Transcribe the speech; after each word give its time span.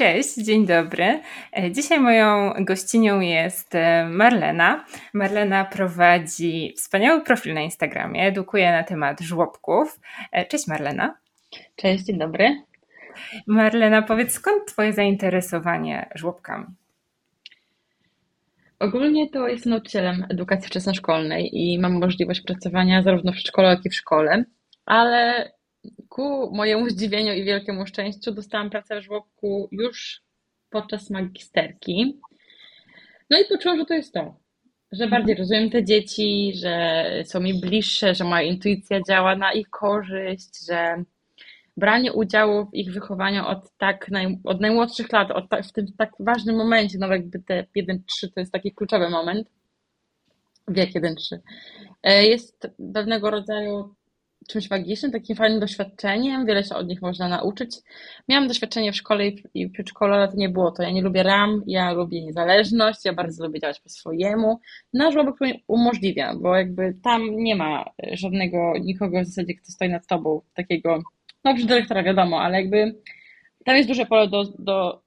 Cześć, 0.00 0.34
dzień 0.34 0.66
dobry. 0.66 1.20
E, 1.56 1.72
dzisiaj 1.72 2.00
moją 2.00 2.52
gościnią 2.60 3.20
jest 3.20 3.74
e, 3.74 4.08
Marlena. 4.08 4.84
Marlena 5.14 5.64
prowadzi 5.64 6.74
wspaniały 6.76 7.20
profil 7.20 7.54
na 7.54 7.60
Instagramie, 7.60 8.22
edukuje 8.22 8.72
na 8.72 8.82
temat 8.82 9.20
żłobków. 9.20 10.00
E, 10.32 10.46
cześć 10.46 10.66
Marlena. 10.66 11.14
Cześć, 11.76 12.04
dzień 12.04 12.18
dobry. 12.18 12.62
Marlena, 13.46 14.02
powiedz 14.02 14.32
skąd 14.32 14.66
Twoje 14.66 14.92
zainteresowanie 14.92 16.10
żłobkami? 16.14 16.66
Ogólnie 18.78 19.30
to 19.30 19.48
jestem 19.48 19.70
nauczycielem 19.70 20.26
edukacji 20.30 20.68
wczesnoszkolnej 20.68 21.50
i 21.52 21.78
mam 21.78 21.92
możliwość 21.92 22.40
pracowania 22.40 23.02
zarówno 23.02 23.32
w 23.32 23.34
przedszkolu, 23.34 23.68
jak 23.68 23.86
i 23.86 23.90
w 23.90 23.94
szkole, 23.94 24.44
ale 24.86 25.50
ku 26.08 26.50
mojemu 26.54 26.90
zdziwieniu 26.90 27.32
i 27.32 27.44
wielkiemu 27.44 27.86
szczęściu 27.86 28.32
dostałam 28.32 28.70
pracę 28.70 29.00
w 29.00 29.04
żłobku 29.04 29.68
już 29.72 30.22
podczas 30.70 31.10
magisterki. 31.10 32.20
No 33.30 33.38
i 33.38 33.44
poczułam, 33.44 33.78
że 33.78 33.84
to 33.84 33.94
jest 33.94 34.14
to. 34.14 34.36
Że 34.92 35.04
mhm. 35.04 35.10
bardziej 35.10 35.36
rozumiem 35.36 35.70
te 35.70 35.84
dzieci, 35.84 36.52
że 36.54 37.04
są 37.24 37.40
mi 37.40 37.60
bliższe, 37.60 38.14
że 38.14 38.24
moja 38.24 38.42
intuicja 38.42 39.00
działa 39.08 39.36
na 39.36 39.52
ich 39.52 39.70
korzyść, 39.70 40.66
że 40.66 41.04
branie 41.76 42.12
udziału 42.12 42.66
w 42.66 42.74
ich 42.74 42.92
wychowaniu 42.92 43.46
od 43.46 43.76
tak 43.78 44.08
naj, 44.08 44.38
od 44.44 44.60
najmłodszych 44.60 45.12
lat, 45.12 45.30
od 45.30 45.48
tak, 45.48 45.66
w 45.66 45.72
tym 45.72 45.86
tak 45.98 46.10
ważnym 46.20 46.56
momencie, 46.56 46.98
no 46.98 47.06
jakby 47.06 47.38
te 47.38 47.66
1-3 47.76 47.98
to 48.34 48.40
jest 48.40 48.52
taki 48.52 48.72
kluczowy 48.72 49.10
moment, 49.10 49.48
wiek 50.68 50.90
1-3, 50.90 51.38
e, 52.02 52.26
jest 52.26 52.68
pewnego 52.94 53.30
rodzaju 53.30 53.94
czymś 54.52 54.70
magicznym, 54.70 55.12
takim 55.12 55.36
fajnym 55.36 55.60
doświadczeniem, 55.60 56.46
wiele 56.46 56.64
się 56.64 56.74
od 56.74 56.88
nich 56.88 57.02
można 57.02 57.28
nauczyć. 57.28 57.76
Miałam 58.28 58.48
doświadczenie 58.48 58.92
w 58.92 58.96
szkole 58.96 59.26
i 59.54 59.66
w 59.66 59.72
przedszkolu, 59.72 60.14
ale 60.14 60.28
to 60.28 60.36
nie 60.36 60.48
było 60.48 60.70
to. 60.70 60.82
Ja 60.82 60.90
nie 60.90 61.02
lubię 61.02 61.22
ram, 61.22 61.62
ja 61.66 61.92
lubię 61.92 62.24
niezależność, 62.24 63.04
ja 63.04 63.12
bardzo 63.12 63.46
lubię 63.46 63.60
działać 63.60 63.80
po 63.80 63.88
swojemu. 63.88 64.60
Nasz 64.92 65.14
żłobek 65.14 65.40
mi 65.40 65.64
umożliwia, 65.66 66.34
bo 66.40 66.56
jakby 66.56 66.94
tam 67.02 67.36
nie 67.36 67.56
ma 67.56 67.84
żadnego, 68.12 68.72
nikogo 68.80 69.20
w 69.20 69.26
zasadzie, 69.26 69.54
kto 69.54 69.72
stoi 69.72 69.88
nad 69.88 70.06
tobą, 70.06 70.40
takiego, 70.54 70.98
no 71.44 71.50
oprócz 71.50 71.66
dyrektora 71.66 72.02
wiadomo, 72.02 72.40
ale 72.40 72.60
jakby 72.60 72.94
tam 73.64 73.76
jest 73.76 73.88
duże 73.88 74.06
pole 74.06 74.28
do, 74.28 74.44
do 74.58 75.02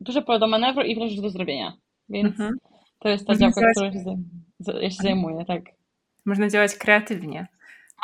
duże 0.00 0.22
pole 0.22 0.38
do 0.38 0.46
manewru 0.46 0.82
i 0.82 0.94
wręcz 0.94 1.20
do 1.20 1.30
zrobienia. 1.30 1.72
Więc 2.08 2.30
mhm. 2.30 2.54
to 2.98 3.08
jest 3.08 3.26
ta 3.26 3.36
działka, 3.36 3.60
którą 3.70 3.92
się, 3.92 4.16
ja 4.80 4.90
się 4.90 5.02
zajmuję, 5.02 5.44
tak. 5.44 5.62
Można 6.24 6.48
działać 6.48 6.74
kreatywnie. 6.74 7.46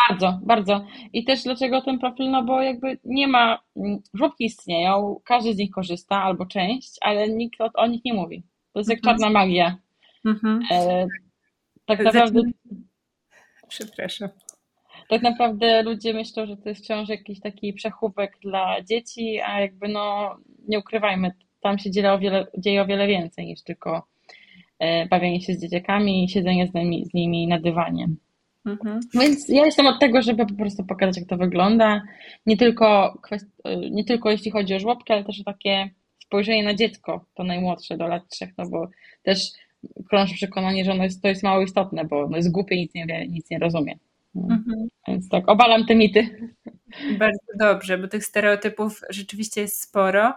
Bardzo, 0.09 0.39
bardzo. 0.43 0.85
I 1.13 1.25
też 1.25 1.43
dlaczego 1.43 1.83
ten 1.83 1.99
profil? 1.99 2.31
No 2.31 2.43
bo 2.45 2.63
jakby 2.63 2.99
nie 3.05 3.29
ma, 3.29 3.59
mm, 3.77 3.99
żłobki 4.15 4.45
istnieją, 4.45 5.21
każdy 5.25 5.55
z 5.55 5.59
nich 5.59 5.71
korzysta 5.71 6.23
albo 6.23 6.47
część, 6.47 6.97
ale 7.01 7.29
nikt 7.29 7.61
o, 7.61 7.71
o 7.75 7.87
nich 7.87 8.05
nie 8.05 8.15
mówi. 8.15 8.43
To 8.73 8.81
jest 8.81 8.91
jak 8.91 8.99
mhm. 8.99 9.17
czarna 9.17 9.31
magia. 9.41 9.77
Mhm. 10.25 10.61
E, 10.71 11.07
tak 11.87 12.05
naprawdę. 12.05 12.41
Przepraszam. 13.69 14.29
Tak 15.09 15.23
naprawdę 15.23 15.83
ludzie 15.83 16.15
myślą, 16.15 16.47
że 16.47 16.57
to 16.57 16.69
jest 16.69 16.85
wciąż 16.85 17.09
jakiś 17.09 17.41
taki 17.41 17.73
przechówek 17.73 18.39
dla 18.43 18.83
dzieci, 18.83 19.41
a 19.41 19.61
jakby 19.61 19.89
no 19.89 20.37
nie 20.69 20.79
ukrywajmy, 20.79 21.33
tam 21.61 21.79
się 21.79 21.91
dzieje 21.91 22.13
o 22.13 22.19
wiele, 22.19 22.47
dzieje 22.59 22.83
o 22.83 22.87
wiele 22.87 23.07
więcej 23.07 23.47
niż 23.47 23.63
tylko 23.63 24.07
e, 24.79 25.07
bawienie 25.07 25.41
się 25.41 25.55
z 25.55 25.61
dzieciakami 25.61 26.25
i 26.25 26.29
siedzenie 26.29 26.67
z 26.67 26.75
nimi, 26.75 27.05
z 27.05 27.15
nimi 27.15 27.47
na 27.47 27.61
dywanie. 27.61 28.09
Mhm. 28.67 29.01
Więc 29.15 29.49
ja 29.49 29.65
jestem 29.65 29.87
od 29.87 30.01
tego, 30.01 30.23
żeby 30.23 30.47
po 30.47 30.55
prostu 30.55 30.85
pokazać, 30.85 31.17
jak 31.17 31.29
to 31.29 31.37
wygląda. 31.37 32.03
Nie 32.47 32.57
tylko, 32.57 33.19
nie 33.91 34.05
tylko 34.05 34.31
jeśli 34.31 34.51
chodzi 34.51 34.75
o 34.75 34.81
żłobki, 34.81 35.13
ale 35.13 35.25
też 35.25 35.41
o 35.41 35.45
takie 35.45 35.91
spojrzenie 36.19 36.65
na 36.65 36.75
dziecko, 36.75 37.25
to 37.35 37.45
najmłodsze 37.45 37.97
do 37.97 38.07
lat 38.07 38.29
trzech, 38.29 38.51
no 38.59 38.69
bo 38.69 38.89
też 39.23 39.41
krąży 40.09 40.35
przekonanie, 40.35 40.85
że 40.85 40.93
ono 40.93 41.05
jest, 41.05 41.23
to 41.23 41.29
jest 41.29 41.43
mało 41.43 41.63
istotne, 41.63 42.05
bo 42.05 42.23
ono 42.23 42.37
jest 42.37 42.53
głupie 42.53 42.75
i 42.75 42.81
nic 42.81 42.95
nie 42.95 43.07
wie, 43.07 43.29
nic 43.29 43.51
nie 43.51 43.59
rozumie. 43.59 43.99
No. 44.35 44.55
Mhm. 44.55 44.89
Więc 45.09 45.29
tak, 45.29 45.49
obalam 45.49 45.87
te 45.87 45.95
mity. 45.95 46.51
Bardzo 47.19 47.53
dobrze, 47.59 47.99
bo 47.99 48.09
tych 48.09 48.25
stereotypów 48.25 49.01
rzeczywiście 49.11 49.61
jest 49.61 49.83
sporo. 49.83 50.35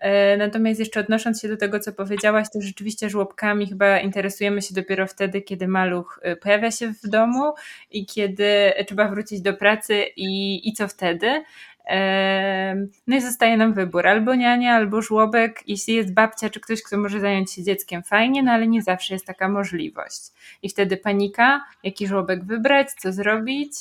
E, 0.00 0.36
natomiast 0.36 0.80
jeszcze 0.80 1.00
odnosząc 1.00 1.42
się 1.42 1.48
do 1.48 1.56
tego, 1.56 1.80
co 1.80 1.92
powiedziałaś, 1.92 2.46
to 2.52 2.60
rzeczywiście 2.60 3.10
żłobkami 3.10 3.66
chyba 3.66 4.00
interesujemy 4.00 4.62
się 4.62 4.74
dopiero 4.74 5.06
wtedy, 5.06 5.42
kiedy 5.42 5.68
maluch 5.68 6.20
e, 6.22 6.36
pojawia 6.36 6.70
się 6.70 6.92
w 6.92 7.08
domu 7.08 7.54
i 7.90 8.06
kiedy 8.06 8.72
trzeba 8.86 9.08
wrócić 9.08 9.40
do 9.40 9.54
pracy 9.54 10.04
i, 10.16 10.60
i 10.68 10.72
co 10.72 10.88
wtedy. 10.88 11.44
E, 11.90 12.86
no 13.06 13.16
i 13.16 13.20
zostaje 13.20 13.56
nam 13.56 13.74
wybór, 13.74 14.06
albo 14.06 14.34
niania, 14.34 14.74
albo 14.74 15.02
żłobek. 15.02 15.62
Jeśli 15.66 15.94
jest 15.94 16.14
babcia 16.14 16.50
czy 16.50 16.60
ktoś, 16.60 16.82
kto 16.82 16.98
może 16.98 17.20
zająć 17.20 17.52
się 17.52 17.62
dzieckiem, 17.62 18.02
fajnie, 18.02 18.42
no 18.42 18.52
ale 18.52 18.68
nie 18.68 18.82
zawsze 18.82 19.14
jest 19.14 19.26
taka 19.26 19.48
możliwość. 19.48 20.22
I 20.62 20.68
wtedy 20.68 20.96
panika, 20.96 21.64
jaki 21.82 22.06
żłobek 22.06 22.44
wybrać, 22.44 22.88
co 22.92 23.12
zrobić, 23.12 23.72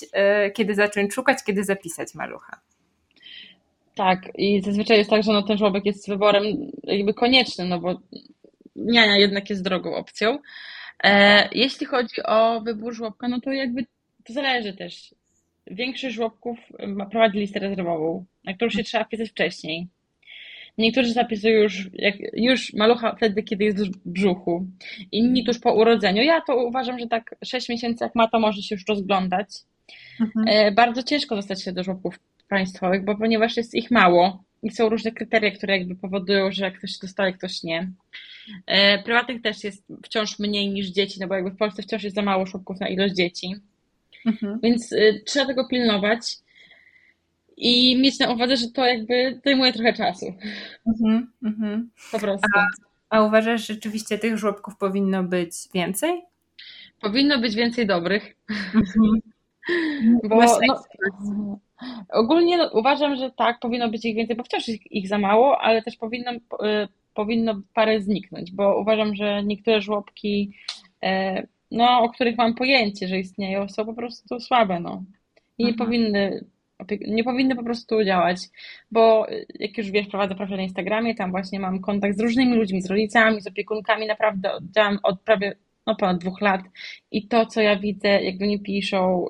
kiedy 0.54 0.76
zacząć 0.76 1.14
szukać, 1.14 1.44
kiedy 1.44 1.64
zapisać 1.64 2.16
malucha. 2.16 2.65
Tak, 3.96 4.32
i 4.38 4.62
zazwyczaj 4.62 4.98
jest 4.98 5.10
tak, 5.10 5.24
że 5.24 5.34
no, 5.34 5.44
ten 5.44 5.58
żłobek 5.58 5.86
jest 5.86 6.10
wyborem 6.10 6.44
jakby 6.84 7.14
koniecznym, 7.14 7.70
no 7.70 7.80
bo 7.80 8.00
niania 8.76 9.18
jednak 9.18 9.50
jest 9.50 9.64
drogą 9.64 9.96
opcją. 9.96 10.40
E, 11.04 11.50
jeśli 11.52 11.86
chodzi 11.86 12.24
o 12.24 12.62
wybór 12.62 12.94
żłobka, 12.94 13.28
no 13.28 13.42
to 13.42 13.52
jakby 13.52 13.86
to 14.24 14.34
zależy 14.34 14.74
też. 14.74 15.16
Większość 15.68 16.16
żłobków 16.16 16.60
ma 16.88 17.06
prowadzi 17.06 17.40
listę 17.40 17.60
rezerwową, 17.60 18.26
na 18.44 18.54
którą 18.54 18.70
się 18.70 18.84
trzeba 18.84 19.04
wpisać 19.04 19.30
wcześniej. 19.30 19.88
Niektórzy 20.78 21.14
zapisują 21.14 21.62
już, 21.62 21.90
jak, 21.94 22.16
już 22.34 22.74
malucha 22.74 23.16
wtedy, 23.16 23.44
kiedy 23.44 23.64
jest 23.64 23.78
w 23.78 24.10
brzuchu, 24.10 24.66
inni 25.12 25.46
tuż 25.46 25.60
po 25.60 25.74
urodzeniu. 25.74 26.24
Ja 26.24 26.42
to 26.42 26.66
uważam, 26.66 27.00
że 27.00 27.08
tak 27.08 27.36
6 27.46 27.70
miesięcy 27.70 28.04
jak 28.04 28.16
ma, 28.16 28.28
to 28.28 28.40
może 28.40 28.62
się 28.62 28.76
już 28.76 28.86
rozglądać. 28.88 29.48
Mhm. 30.22 30.46
E, 30.48 30.72
bardzo 30.72 31.04
ciężko 31.04 31.36
dostać 31.36 31.64
się 31.64 31.74
do 31.74 31.84
żłobków 31.84 32.20
państwowych, 32.48 33.06
bo 33.06 33.16
ponieważ 33.18 33.58
jest 33.58 33.76
ich 33.76 33.92
mało 33.92 34.44
i 34.64 34.72
są 34.72 34.90
różne 34.90 35.12
kryteria, 35.12 35.52
które 35.52 35.78
jakby 35.78 35.96
powodują, 35.96 36.52
że 36.52 36.72
ktoś 36.72 36.98
dostaje, 36.98 37.34
ktoś 37.34 37.64
nie. 37.64 37.92
E, 38.66 39.04
prywatnych 39.04 39.42
też 39.42 39.64
jest 39.64 39.84
wciąż 40.04 40.40
mniej 40.40 40.70
niż 40.70 40.88
dzieci, 40.88 41.20
no 41.20 41.28
bo 41.28 41.36
jakby 41.36 41.52
w 41.52 41.58
Polsce 41.58 41.84
wciąż 41.84 42.04
jest 42.04 42.16
za 42.16 42.22
mało 42.22 42.46
szubków 42.46 42.80
na 42.80 42.88
ilość 42.88 43.16
dzieci. 43.16 43.56
Mhm. 44.26 44.60
Więc 44.64 44.92
y, 44.92 45.22
trzeba 45.26 45.46
tego 45.46 45.68
pilnować 45.68 46.38
i 47.58 47.98
mieć 48.02 48.20
na 48.20 48.34
uwadze, 48.34 48.58
że 48.58 48.68
to 48.68 48.86
jakby 48.86 49.42
zajmuje 49.46 49.74
trochę 49.74 49.94
czasu. 49.94 50.36
Mhm, 50.88 51.32
mhm. 51.44 51.90
Po 52.12 52.20
prostu. 52.20 52.48
A, 52.56 52.66
a 53.10 53.24
uważasz, 53.24 53.68
że 53.68 53.74
rzeczywiście 53.74 54.18
tych 54.18 54.38
żłobków 54.38 54.78
powinno 54.78 55.24
być 55.24 55.52
więcej? 55.74 56.22
Powinno 57.02 57.40
być 57.40 57.56
więcej 57.56 57.88
dobrych. 57.88 58.36
Mhm. 58.50 59.22
Bo, 60.30 60.36
no, 60.36 61.60
Ogólnie 62.10 62.58
no, 62.58 62.70
uważam, 62.74 63.16
że 63.16 63.32
tak, 63.32 63.60
powinno 63.60 63.90
być 63.90 64.06
ich 64.06 64.16
więcej, 64.16 64.36
bo 64.36 64.44
wciąż 64.44 64.70
ich, 64.70 64.92
ich 64.92 65.08
za 65.08 65.18
mało, 65.18 65.62
ale 65.62 65.82
też 65.82 65.98
powinno, 65.98 66.32
y, 66.32 66.38
powinno 67.14 67.62
parę 67.74 68.02
zniknąć, 68.02 68.52
bo 68.52 68.80
uważam, 68.80 69.16
że 69.16 69.44
niektóre 69.44 69.82
żłobki, 69.82 70.52
y, 71.06 71.08
no, 71.72 72.00
o 72.00 72.10
których 72.10 72.38
mam 72.38 72.54
pojęcie, 72.54 73.08
że 73.08 73.20
istnieją, 73.20 73.70
są 73.70 73.86
po 73.86 73.94
prostu 73.94 74.40
słabe, 74.40 74.80
no. 74.80 75.04
I 75.58 75.64
nie 75.64 75.72
mhm. 75.72 75.88
powinny 75.88 76.46
nie 77.08 77.24
powinny 77.24 77.56
po 77.56 77.64
prostu 77.64 78.04
działać, 78.04 78.38
bo 78.92 79.28
jak 79.60 79.78
już 79.78 79.92
wiesz, 79.92 80.08
prowadzę 80.08 80.36
profil 80.36 80.56
na 80.56 80.64
Instagramie, 80.64 81.16
tam 81.16 81.32
właśnie 81.32 81.60
mam 81.60 81.80
kontakt 81.80 82.18
z 82.18 82.20
różnymi 82.20 82.56
ludźmi, 82.56 82.82
z 82.82 82.90
rodzicami, 82.90 83.42
z 83.42 83.48
opiekunkami, 83.48 84.08
naprawdę 84.08 84.52
działam 84.76 85.00
od 85.04 85.22
prawie 85.22 85.56
no, 85.88 85.96
ponad 85.96 86.18
dwóch 86.18 86.42
lat 86.42 86.62
i 87.12 87.28
to, 87.28 87.46
co 87.46 87.62
ja 87.62 87.80
widzę, 87.80 88.08
jak 88.08 88.42
oni 88.42 88.60
piszą, 88.60 89.26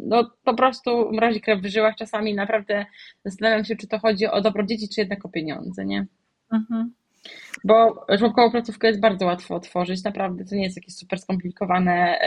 no 0.00 0.30
po 0.44 0.54
prostu 0.54 1.12
mrozi 1.12 1.40
krew 1.40 1.60
w 1.60 1.66
żyłach. 1.66 1.96
Czasami 1.96 2.34
naprawdę 2.34 2.86
zastanawiam 3.24 3.64
się, 3.64 3.76
czy 3.76 3.88
to 3.88 3.98
chodzi 3.98 4.26
o 4.26 4.40
dobro 4.40 4.66
dzieci, 4.66 4.88
czy 4.88 5.00
jednak 5.00 5.24
o 5.24 5.28
pieniądze, 5.28 5.84
nie? 5.84 6.06
Mhm. 6.52 6.92
Bo 7.64 8.06
żłobkową 8.18 8.50
placówkę 8.50 8.88
jest 8.88 9.00
bardzo 9.00 9.26
łatwo 9.26 9.54
otworzyć, 9.54 10.04
naprawdę 10.04 10.44
to 10.44 10.54
nie 10.54 10.62
jest 10.62 10.76
jakieś 10.76 10.94
super 10.94 11.18
skomplikowane 11.18 12.18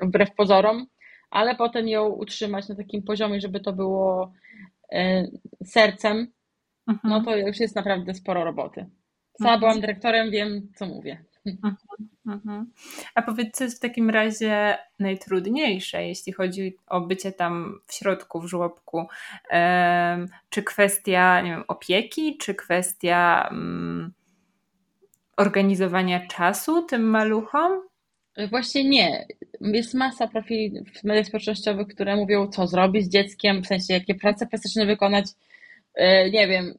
wbrew 0.00 0.34
pozorom, 0.34 0.86
ale 1.30 1.54
potem 1.54 1.88
ją 1.88 2.08
utrzymać 2.08 2.68
na 2.68 2.74
takim 2.74 3.02
poziomie, 3.02 3.40
żeby 3.40 3.60
to 3.60 3.72
było 3.72 4.32
sercem, 5.64 6.26
mhm. 6.88 7.14
no 7.14 7.24
to 7.24 7.36
już 7.36 7.60
jest 7.60 7.76
naprawdę 7.76 8.14
sporo 8.14 8.44
roboty. 8.44 8.86
Sama 9.38 9.54
mhm. 9.54 9.60
byłam 9.60 9.80
dyrektorem, 9.80 10.30
wiem, 10.30 10.68
co 10.74 10.86
mówię. 10.86 11.24
Mhm, 11.46 11.76
mhm. 12.26 12.72
A 13.14 13.22
powiedz, 13.22 13.56
co 13.56 13.64
jest 13.64 13.76
w 13.76 13.80
takim 13.80 14.10
razie 14.10 14.78
najtrudniejsze, 14.98 16.06
jeśli 16.06 16.32
chodzi 16.32 16.76
o 16.86 17.00
bycie 17.00 17.32
tam 17.32 17.80
w 17.86 17.94
środku, 17.94 18.40
w 18.40 18.46
żłobku? 18.46 19.06
Czy 20.48 20.62
kwestia 20.62 21.40
nie 21.40 21.50
wiem, 21.50 21.64
opieki, 21.68 22.38
czy 22.38 22.54
kwestia 22.54 23.48
um, 23.50 24.12
organizowania 25.36 26.26
czasu 26.26 26.82
tym 26.82 27.02
maluchom? 27.02 27.72
Właśnie 28.50 28.88
nie. 28.88 29.26
Jest 29.60 29.94
masa 29.94 30.28
profili 30.28 30.84
w 30.94 31.04
mediach 31.04 31.26
społecznościowych, 31.26 31.88
które 31.88 32.16
mówią, 32.16 32.48
co 32.48 32.66
zrobić 32.66 33.04
z 33.04 33.08
dzieckiem, 33.08 33.62
w 33.62 33.66
sensie 33.66 33.94
jakie 33.94 34.14
prace 34.14 34.46
plastyczne 34.46 34.86
wykonać. 34.86 35.26
E, 35.94 36.30
nie 36.30 36.48
wiem, 36.48 36.74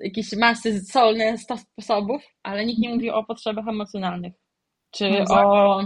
jakieś 0.00 0.32
masy 0.36 0.80
solne 0.80 1.38
100 1.38 1.56
sposobów, 1.56 2.22
ale 2.42 2.66
nikt 2.66 2.80
nie 2.80 2.88
mówi 2.88 3.10
o 3.10 3.24
potrzebach 3.24 3.68
emocjonalnych, 3.68 4.32
czy 4.90 5.10
no 5.10 5.24
o, 5.30 5.80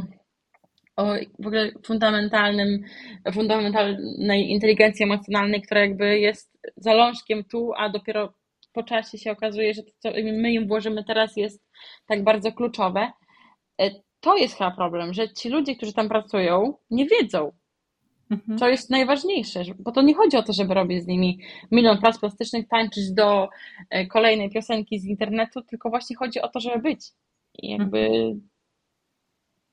o 0.96 1.14
w 1.38 1.46
ogóle 1.46 1.72
fundamentalnym, 1.87 2.84
fundamentalnej 3.32 4.50
inteligencji 4.50 5.04
emocjonalnej, 5.04 5.62
która 5.62 5.81
jakby 5.81 6.19
jest 6.19 6.58
zalążkiem 6.76 7.44
tu, 7.44 7.72
a 7.76 7.88
dopiero 7.88 8.34
po 8.72 8.82
czasie 8.82 9.19
się 9.19 9.31
okazuje, 9.31 9.75
że 9.75 9.82
to, 9.82 9.90
co 9.98 10.10
my 10.22 10.52
im 10.52 10.69
włożymy 10.69 11.04
teraz 11.04 11.36
jest 11.36 11.64
tak 12.06 12.25
bardzo 12.25 12.52
kluczowe. 12.52 13.12
E, 13.81 13.90
to 14.20 14.36
jest 14.36 14.58
chyba 14.58 14.70
problem, 14.70 15.14
że 15.14 15.32
ci 15.32 15.48
ludzie, 15.48 15.76
którzy 15.76 15.93
tam 15.93 16.08
pracują, 16.08 16.75
nie 16.90 17.06
wiedzą, 17.06 17.52
Mhm. 18.31 18.59
To 18.59 18.69
jest 18.69 18.91
najważniejsze, 18.91 19.62
bo 19.79 19.93
to 19.93 20.03
nie 20.03 20.15
chodzi 20.15 20.37
o 20.37 20.43
to, 20.43 20.53
żeby 20.53 20.75
robić 20.75 21.03
z 21.03 21.06
nimi 21.06 21.38
milion 21.71 21.99
prac 21.99 22.19
plastycznych, 22.19 22.69
tańczyć 22.69 23.12
do 23.12 23.49
e, 23.91 24.06
kolejnej 24.06 24.50
piosenki 24.50 24.99
z 24.99 25.05
internetu, 25.05 25.62
tylko 25.62 25.91
właśnie 25.91 26.17
chodzi 26.17 26.41
o 26.41 26.49
to, 26.49 26.61
żeby 26.61 26.79
być. 26.79 27.00
I 27.55 27.71
jakby 27.71 27.99
mhm. 27.99 28.41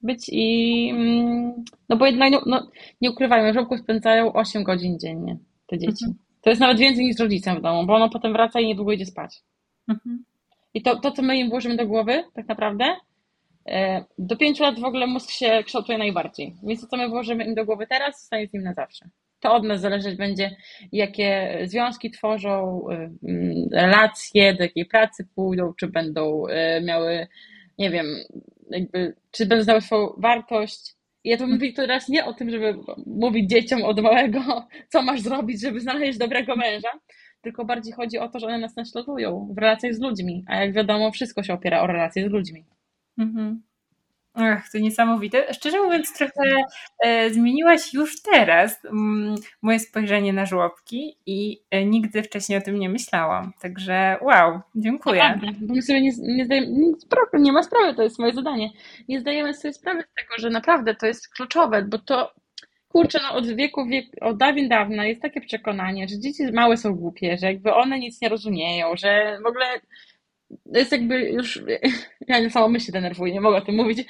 być 0.02 0.30
i. 0.32 0.90
Mm, 0.90 1.64
no 1.90 1.98
bo 1.98 2.06
jednak, 2.06 2.32
no, 2.32 2.42
no, 2.46 2.72
nie 3.02 3.12
ukrywajmy, 3.12 3.52
w 3.52 3.56
żłobku 3.56 3.78
spędzają 3.78 4.34
8 4.34 4.64
godzin 4.64 5.00
dziennie 5.00 5.38
te 5.68 5.78
dzieci. 5.78 6.06
Mhm. 6.06 6.28
To 6.42 6.50
jest 6.50 6.62
nawet 6.62 6.80
więcej 6.80 7.06
niż 7.06 7.20
rodzicem 7.20 7.60
w 7.60 7.62
domu, 7.62 7.86
bo 7.86 7.96
ono 7.96 8.10
potem 8.10 8.34
wraca 8.34 8.60
i 8.60 8.68
niedługo 8.68 8.92
idzie 8.92 9.06
spać. 9.06 9.44
Mhm. 9.88 10.24
I 10.74 10.82
to, 10.82 11.00
to, 11.00 11.12
co 11.12 11.22
my 11.22 11.38
im 11.38 11.50
włożymy 11.50 11.76
do 11.76 11.88
głowy, 11.88 12.24
tak 12.34 12.48
naprawdę, 12.48 12.86
do 14.18 14.38
pięciu 14.38 14.64
lat 14.64 14.80
w 14.80 14.84
ogóle 14.84 15.08
mózg 15.08 15.32
się 15.32 15.64
kształtuje 15.66 15.98
najbardziej, 15.98 16.56
więc 16.64 16.82
to, 16.82 16.88
co 16.88 16.98
my 16.98 17.10
włożymy 17.10 17.46
im 17.46 17.56
do 17.56 17.66
głowy 17.66 17.88
teraz, 17.88 18.20
zostanie 18.20 18.48
z 18.48 18.54
nim 18.54 18.64
na 18.64 18.74
zawsze. 18.74 19.10
To 19.40 19.54
od 19.54 19.64
nas 19.64 19.82
zależeć 19.82 20.16
będzie, 20.16 20.56
jakie 20.92 21.60
związki 21.64 22.12
tworzą, 22.12 22.82
e, 22.92 23.10
relacje, 23.72 24.54
do 24.54 24.64
jakiej 24.64 24.86
pracy 24.86 25.28
pójdą, 25.36 25.74
czy 25.80 25.88
będą 25.88 26.48
e, 26.48 26.82
miały, 26.82 27.28
nie 27.78 27.90
wiem, 27.90 28.06
jakby, 28.70 29.16
czy 29.32 29.46
będą 29.46 29.64
znały 29.64 29.82
swoją 29.82 30.14
wartość. 30.18 30.96
Ja 31.24 31.38
to 31.38 31.48
mówię 31.48 31.74
teraz 31.74 32.10
nie 32.10 32.26
o 32.26 32.34
tym, 32.34 32.50
żeby 32.50 32.76
mówić 33.06 33.50
dzieciom 33.50 33.84
od 33.84 34.00
małego, 34.00 34.40
co 34.92 35.02
masz 35.02 35.22
zrobić, 35.22 35.62
żeby 35.62 35.80
znaleźć 35.80 36.18
dobrego 36.18 36.56
męża, 36.56 36.92
tylko 37.42 37.66
bardziej 37.66 37.94
chodzi 37.94 38.18
o 38.18 38.30
to, 38.30 38.40
że 38.40 38.48
one 38.48 38.58
nas 38.58 38.76
naśladują 38.76 39.54
w 39.56 39.58
relacjach 39.58 39.94
z 39.94 40.00
ludźmi, 40.00 40.44
a 40.48 40.56
jak 40.56 40.74
wiadomo, 40.74 41.12
wszystko 41.12 41.44
się 41.44 41.54
opiera 41.54 41.82
o 41.82 41.88
relacje 41.88 42.30
z 42.30 42.32
ludźmi. 42.32 42.66
Mhm. 43.18 43.62
Ach, 44.40 44.72
to 44.72 44.78
niesamowite. 44.78 45.54
Szczerze 45.54 45.82
mówiąc, 45.82 46.14
trochę 46.14 46.56
e, 47.00 47.30
zmieniłaś 47.30 47.94
już 47.94 48.22
teraz 48.22 48.86
mm, 48.86 49.36
moje 49.62 49.80
spojrzenie 49.80 50.34
na 50.34 50.46
żłobki 50.46 51.18
i 51.26 51.62
e, 51.72 51.86
nigdy 51.86 52.24
wcześniej 52.24 52.58
o 52.58 52.62
tym 52.62 52.80
nie 52.80 52.90
myślałam. 52.90 53.52
Także 53.62 54.18
wow, 54.22 54.62
dziękuję. 54.76 55.24
Naprawdę, 55.24 55.82
sobie 55.82 56.02
nie, 56.02 56.12
nie 56.20 56.46
zdajemy, 56.46 56.68
nie, 56.68 56.94
nie 57.34 57.52
ma 57.52 57.64
sprawy, 57.64 57.96
to 57.96 58.04
jest 58.04 58.20
moje 58.20 58.34
zadanie. 58.34 58.70
Nie 59.10 59.20
zdajemy 59.20 59.54
sobie 59.54 59.74
sprawy 59.74 60.02
z 60.02 60.22
tego, 60.22 60.34
że 60.38 60.50
naprawdę 60.50 60.96
to 60.96 61.08
jest 61.08 61.34
kluczowe, 61.34 61.82
bo 61.82 61.98
to 62.00 62.34
kurczę, 62.88 63.20
no 63.24 63.38
od 63.38 63.48
wieku, 63.48 63.86
wiek, 63.86 64.06
od 64.22 64.38
dawien 64.38 64.70
dawna 64.70 65.06
jest 65.06 65.22
takie 65.22 65.42
przekonanie, 65.42 66.08
że 66.08 66.20
dzieci 66.20 66.44
małe 66.54 66.78
są 66.78 66.96
głupie, 66.96 67.38
że 67.38 67.48
jakby 67.48 67.74
one 67.74 68.00
nic 68.00 68.22
nie 68.22 68.30
rozumieją, 68.30 68.96
że 68.96 69.40
w 69.44 69.48
ogóle 69.48 69.66
to 70.50 70.80
jest 70.80 70.92
jakby 70.92 71.20
już, 71.20 71.62
ja 72.28 72.40
nie 72.40 72.50
samo 72.50 72.70
myśl 72.70 72.86
się 72.86 72.92
denerwuję, 72.92 73.34
nie 73.34 73.42
mogę 73.42 73.58
o 73.58 73.62
tym 73.62 73.76
mówić, 73.76 74.00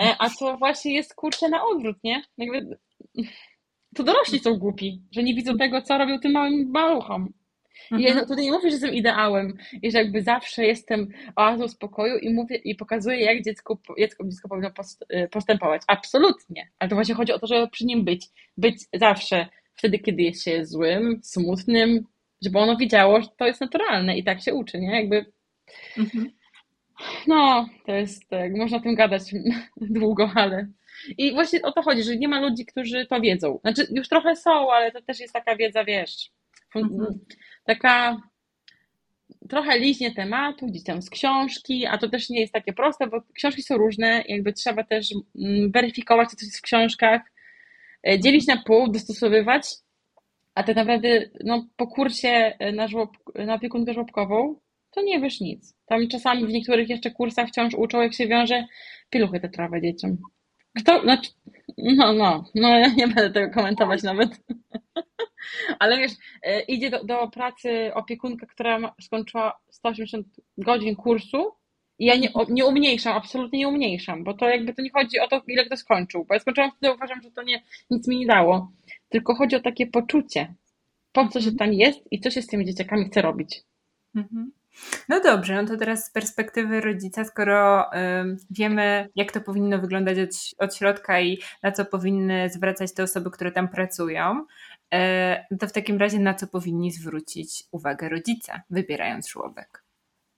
e, 0.00 0.16
a 0.18 0.30
to 0.30 0.56
właśnie 0.56 0.94
jest 0.94 1.14
kurczę 1.14 1.48
na 1.48 1.64
odwrót, 1.64 1.96
nie? 2.04 2.22
Jakby 2.38 2.78
to 3.94 4.02
dorośli 4.02 4.38
są 4.38 4.58
głupi, 4.58 5.02
że 5.12 5.22
nie 5.22 5.34
widzą 5.34 5.56
tego, 5.56 5.82
co 5.82 5.98
robią 5.98 6.18
tym 6.18 6.32
małym 6.32 6.70
maluchom. 6.70 7.32
I 7.98 8.02
ja 8.02 8.08
mhm. 8.08 8.26
tutaj 8.26 8.44
nie 8.44 8.52
mówię, 8.52 8.70
że 8.70 8.74
jestem 8.74 8.94
ideałem 8.94 9.54
i 9.82 9.90
że 9.90 9.98
jakby 9.98 10.22
zawsze 10.22 10.64
jestem 10.64 11.08
oazą 11.36 11.68
spokoju 11.68 12.18
i 12.18 12.34
mówię 12.34 12.56
i 12.56 12.74
pokazuję, 12.74 13.20
jak 13.20 13.44
dziecko, 13.44 13.78
dziecko, 13.98 14.24
dziecko 14.24 14.48
powinno 14.48 14.70
e, 15.08 15.28
postępować. 15.28 15.82
Absolutnie. 15.86 16.68
Ale 16.78 16.90
to 16.90 16.94
właśnie 16.96 17.14
chodzi 17.14 17.32
o 17.32 17.38
to, 17.38 17.46
żeby 17.46 17.68
przy 17.68 17.84
nim 17.84 18.04
być. 18.04 18.26
Być 18.56 18.84
zawsze 18.94 19.46
wtedy, 19.74 19.98
kiedy 19.98 20.22
jest 20.22 20.44
się 20.44 20.66
złym, 20.66 21.20
smutnym, 21.22 22.06
żeby 22.42 22.58
ono 22.58 22.76
widziało, 22.76 23.20
że 23.20 23.28
to 23.38 23.46
jest 23.46 23.60
naturalne 23.60 24.18
i 24.18 24.24
tak 24.24 24.42
się 24.42 24.54
uczy, 24.54 24.80
nie? 24.80 25.00
Jakby. 25.00 25.32
Mhm. 25.98 26.30
No, 27.26 27.68
to 27.86 27.92
jest 27.92 28.28
tak, 28.28 28.56
można 28.56 28.76
o 28.76 28.80
tym 28.80 28.94
gadać 28.94 29.22
długo, 29.76 30.30
ale. 30.34 30.68
I 31.18 31.32
właśnie 31.32 31.62
o 31.62 31.72
to 31.72 31.82
chodzi, 31.82 32.02
że 32.02 32.16
nie 32.16 32.28
ma 32.28 32.40
ludzi, 32.40 32.66
którzy 32.66 33.06
to 33.06 33.20
wiedzą. 33.20 33.58
Znaczy, 33.60 33.86
już 33.90 34.08
trochę 34.08 34.36
są, 34.36 34.72
ale 34.72 34.92
to 34.92 35.02
też 35.02 35.20
jest 35.20 35.32
taka 35.32 35.56
wiedza, 35.56 35.84
wiesz, 35.84 36.30
mhm. 36.74 37.20
taka 37.64 38.20
trochę 39.48 39.78
liźnie 39.78 40.14
tematu, 40.14 40.66
gdzieś 40.66 40.84
tam 40.84 41.02
z 41.02 41.10
książki, 41.10 41.86
a 41.86 41.98
to 41.98 42.08
też 42.08 42.30
nie 42.30 42.40
jest 42.40 42.52
takie 42.52 42.72
proste, 42.72 43.06
bo 43.06 43.22
książki 43.34 43.62
są 43.62 43.76
różne, 43.76 44.24
jakby 44.28 44.52
trzeba 44.52 44.84
też 44.84 45.08
mm, 45.38 45.70
weryfikować, 45.72 46.30
co 46.30 46.46
jest 46.46 46.58
w 46.58 46.62
książkach, 46.62 47.22
e, 48.08 48.20
dzielić 48.20 48.46
na 48.46 48.62
pół, 48.62 48.88
dostosowywać 48.88 49.66
a 50.56 50.62
tak 50.62 50.76
naprawdę 50.76 51.08
no, 51.44 51.66
po 51.76 51.86
kursie 51.86 52.28
e, 52.28 52.72
na, 52.72 52.88
żłob, 52.88 53.10
na 53.34 53.54
opiekunkę 53.54 53.94
żłobkową 53.94 54.60
to 54.90 55.02
nie 55.02 55.20
wiesz 55.20 55.40
nic. 55.40 55.76
Tam 55.86 56.08
czasami 56.08 56.46
w 56.46 56.52
niektórych 56.52 56.88
jeszcze 56.88 57.10
kursach 57.10 57.48
wciąż 57.48 57.74
uczą, 57.74 58.02
jak 58.02 58.14
się 58.14 58.26
wiąże 58.26 58.64
pieluchy 59.10 59.40
tetrowe 59.40 59.82
dzieciom. 59.82 60.16
Kto, 60.78 61.02
znaczy, 61.02 61.30
no, 61.78 62.12
no, 62.12 62.44
no 62.54 62.78
ja 62.78 62.88
nie 62.88 63.08
będę 63.08 63.30
tego 63.30 63.54
komentować 63.54 64.02
nawet. 64.02 64.28
Ale 65.78 65.98
wiesz, 65.98 66.12
e, 66.42 66.60
idzie 66.60 66.90
do, 66.90 67.04
do 67.04 67.28
pracy 67.28 67.90
opiekunka, 67.94 68.46
która 68.46 68.94
skończyła 69.00 69.58
180 69.70 70.26
godzin 70.58 70.96
kursu 70.96 71.52
i 71.98 72.06
ja 72.06 72.16
nie, 72.16 72.28
nie 72.48 72.66
umniejszam, 72.66 73.16
absolutnie 73.16 73.58
nie 73.58 73.68
umniejszam, 73.68 74.24
bo 74.24 74.34
to 74.34 74.48
jakby 74.48 74.74
to 74.74 74.82
nie 74.82 74.90
chodzi 74.90 75.20
o 75.20 75.28
to, 75.28 75.42
ile 75.46 75.64
kto 75.64 75.76
skończył, 75.76 76.24
bo 76.24 76.34
ja 76.34 76.40
skończyłam 76.40 76.70
wtedy, 76.70 76.94
uważam, 76.94 77.22
że 77.22 77.30
to 77.30 77.42
nie, 77.42 77.62
nic 77.90 78.08
mi 78.08 78.18
nie 78.18 78.26
dało 78.26 78.72
tylko 79.08 79.34
chodzi 79.34 79.56
o 79.56 79.60
takie 79.60 79.86
poczucie, 79.86 80.54
po 81.12 81.28
co 81.28 81.40
się 81.40 81.52
tam 81.52 81.72
jest 81.72 82.00
i 82.10 82.20
co 82.20 82.30
się 82.30 82.42
z 82.42 82.46
tymi 82.46 82.64
dzieciakami 82.64 83.04
chce 83.04 83.22
robić. 83.22 83.62
Mhm. 84.14 84.52
No 85.08 85.20
dobrze, 85.20 85.62
no 85.62 85.68
to 85.68 85.76
teraz 85.76 86.04
z 86.04 86.10
perspektywy 86.10 86.80
rodzica, 86.80 87.24
skoro 87.24 87.92
y, 87.92 88.36
wiemy, 88.50 89.08
jak 89.14 89.32
to 89.32 89.40
powinno 89.40 89.78
wyglądać 89.78 90.18
od, 90.18 90.30
od 90.58 90.76
środka 90.76 91.20
i 91.20 91.38
na 91.62 91.72
co 91.72 91.84
powinny 91.84 92.50
zwracać 92.50 92.94
te 92.94 93.02
osoby, 93.02 93.30
które 93.30 93.52
tam 93.52 93.68
pracują, 93.68 94.44
y, 95.52 95.56
to 95.58 95.66
w 95.66 95.72
takim 95.72 95.98
razie 95.98 96.18
na 96.18 96.34
co 96.34 96.46
powinni 96.46 96.92
zwrócić 96.92 97.64
uwagę 97.70 98.08
rodzice, 98.08 98.60
wybierając 98.70 99.28
żłobek? 99.28 99.85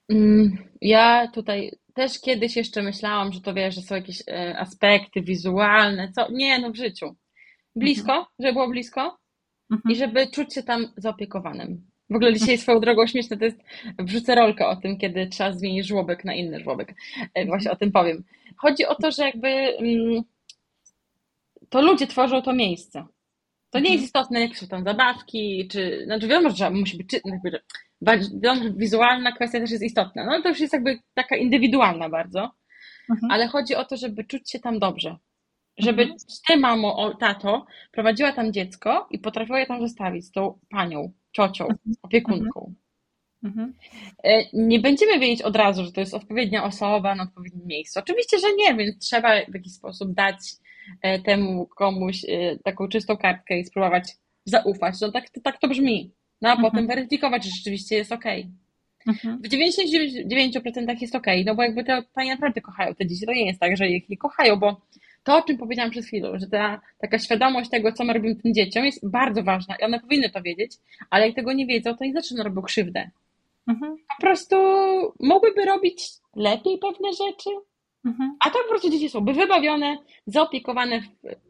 Mm, 0.09 0.57
ja 0.81 1.27
tutaj 1.33 1.71
też 1.93 2.21
kiedyś 2.21 2.55
jeszcze 2.55 2.81
myślałam, 2.81 3.33
że 3.33 3.41
to 3.41 3.53
wiesz, 3.53 3.75
że 3.75 3.81
są 3.81 3.95
jakieś 3.95 4.21
y, 4.21 4.57
aspekty 4.57 5.21
wizualne, 5.21 6.11
co 6.15 6.31
nie, 6.31 6.59
no 6.59 6.71
w 6.71 6.75
życiu 6.75 7.15
blisko, 7.75 8.11
mhm. 8.11 8.25
żeby 8.39 8.53
było 8.53 8.69
blisko 8.69 9.17
mhm. 9.71 9.93
i 9.93 9.95
żeby 9.95 10.27
czuć 10.27 10.53
się 10.53 10.63
tam 10.63 10.87
zaopiekowanym. 10.97 11.89
W 12.09 12.15
ogóle 12.15 12.33
dzisiaj 12.33 12.57
swoją 12.57 12.79
drogą 12.79 13.07
śmieszne 13.07 13.37
to 13.37 13.45
jest, 13.45 13.59
wrzucę 13.99 14.35
rolkę 14.35 14.67
o 14.67 14.75
tym, 14.75 14.97
kiedy 14.97 15.27
trzeba 15.27 15.51
zmienić 15.51 15.87
żłobek 15.87 16.25
na 16.25 16.33
inny 16.33 16.59
żłobek. 16.59 16.93
E, 17.33 17.45
właśnie 17.45 17.71
o 17.71 17.75
tym 17.75 17.91
powiem. 17.91 18.23
Chodzi 18.57 18.85
o 18.85 18.95
to, 18.95 19.11
że 19.11 19.23
jakby 19.23 19.47
mm, 19.47 20.23
to 21.69 21.81
ludzie 21.81 22.07
tworzą 22.07 22.41
to 22.41 22.53
miejsce. 22.53 23.05
To 23.69 23.79
nie 23.79 23.93
jest 23.93 24.03
mhm. 24.03 24.05
istotne, 24.05 24.41
jakie 24.41 24.55
są 24.55 24.67
tam 24.67 24.83
zabawki, 24.83 25.67
czy, 25.67 26.01
znaczy 26.05 26.27
wiadomo, 26.27 26.55
że 26.55 26.71
musi 26.71 26.97
być, 26.97 27.13
jakby, 27.25 27.59
wizualna 28.77 29.31
kwestia 29.31 29.59
też 29.59 29.71
jest 29.71 29.83
istotna, 29.83 30.25
no 30.25 30.41
to 30.41 30.49
już 30.49 30.59
jest 30.59 30.73
jakby 30.73 30.99
taka 31.13 31.35
indywidualna 31.35 32.09
bardzo, 32.09 32.51
mhm. 33.09 33.31
ale 33.31 33.47
chodzi 33.47 33.75
o 33.75 33.85
to, 33.85 33.97
żeby 33.97 34.23
czuć 34.23 34.51
się 34.51 34.59
tam 34.59 34.79
dobrze, 34.79 35.17
żeby 35.77 36.01
mhm. 36.01 36.19
ty, 36.47 36.57
mamo, 36.57 36.97
o, 36.97 37.13
tato, 37.13 37.65
prowadziła 37.91 38.31
tam 38.31 38.53
dziecko 38.53 39.07
i 39.11 39.19
potrafiła 39.19 39.59
je 39.59 39.65
tam 39.65 39.81
zostawić 39.81 40.25
z 40.25 40.31
tą 40.31 40.59
panią, 40.69 41.13
ciocią, 41.31 41.63
mhm. 41.63 41.95
opiekunką. 42.01 42.73
Mhm. 43.43 43.73
E, 44.23 44.43
nie 44.53 44.79
będziemy 44.79 45.19
wiedzieć 45.19 45.41
od 45.41 45.55
razu, 45.55 45.85
że 45.85 45.91
to 45.91 45.99
jest 45.99 46.13
odpowiednia 46.13 46.63
osoba 46.63 47.15
na 47.15 47.23
odpowiednim 47.23 47.67
miejscu. 47.67 47.99
Oczywiście, 47.99 48.39
że 48.39 48.47
nie, 48.55 48.75
więc 48.75 49.05
trzeba 49.05 49.29
w 49.47 49.53
jakiś 49.53 49.73
sposób 49.73 50.13
dać 50.13 50.37
e, 51.01 51.19
temu 51.19 51.67
komuś 51.67 52.25
e, 52.27 52.57
taką 52.63 52.87
czystą 52.87 53.17
kartkę 53.17 53.59
i 53.59 53.65
spróbować 53.65 54.17
zaufać. 54.45 55.01
No 55.01 55.11
tak, 55.11 55.25
tak 55.43 55.59
to 55.59 55.67
brzmi. 55.67 56.11
No 56.41 56.49
a 56.49 56.51
mhm. 56.51 56.71
potem 56.71 56.87
weryfikować, 56.87 57.43
że 57.43 57.49
rzeczywiście 57.49 57.95
jest 57.95 58.11
ok. 58.11 58.25
Mhm. 59.07 59.41
W 59.41 59.47
99% 59.47 61.01
jest 61.01 61.15
ok, 61.15 61.25
no 61.45 61.55
bo 61.55 61.63
jakby 61.63 61.83
te 61.83 62.03
panie 62.13 62.31
naprawdę 62.31 62.61
kochają 62.61 62.95
te 62.95 63.07
dzieci. 63.07 63.25
To 63.25 63.31
nie 63.31 63.45
jest 63.45 63.59
tak, 63.59 63.77
że 63.77 63.87
ich 63.87 64.09
nie 64.09 64.17
kochają, 64.17 64.55
bo 64.55 64.81
to, 65.23 65.37
o 65.37 65.41
czym 65.41 65.57
powiedziałam 65.57 65.91
przed 65.91 66.05
chwilą, 66.05 66.39
że 66.39 66.47
ta 66.47 66.81
taka 66.99 67.19
świadomość 67.19 67.69
tego, 67.69 67.91
co 67.91 68.03
my 68.03 68.13
robimy 68.13 68.35
tym 68.35 68.53
dzieciom, 68.53 68.85
jest 68.85 69.09
bardzo 69.09 69.43
ważna 69.43 69.75
i 69.75 69.83
one 69.83 69.99
powinny 69.99 70.29
to 70.29 70.41
wiedzieć, 70.41 70.71
ale 71.09 71.27
jak 71.27 71.35
tego 71.35 71.53
nie 71.53 71.65
wiedzą, 71.65 71.97
to 71.97 72.05
nie 72.05 72.11
znaczy, 72.11 72.35
że 72.37 72.43
robią 72.43 72.61
krzywdę. 72.61 73.09
Mhm. 73.67 73.97
Po 74.17 74.21
prostu 74.21 74.55
mogłyby 75.19 75.65
robić 75.65 76.07
lepiej 76.35 76.77
pewne 76.77 77.09
rzeczy, 77.13 77.49
mhm. 78.05 78.37
a 78.39 78.49
tak 78.49 78.61
po 78.63 78.69
prostu 78.69 78.89
dzieci 78.89 79.09
są 79.09 79.21
by 79.21 79.33
wybawione, 79.33 79.97
zaopiekowane 80.25 81.01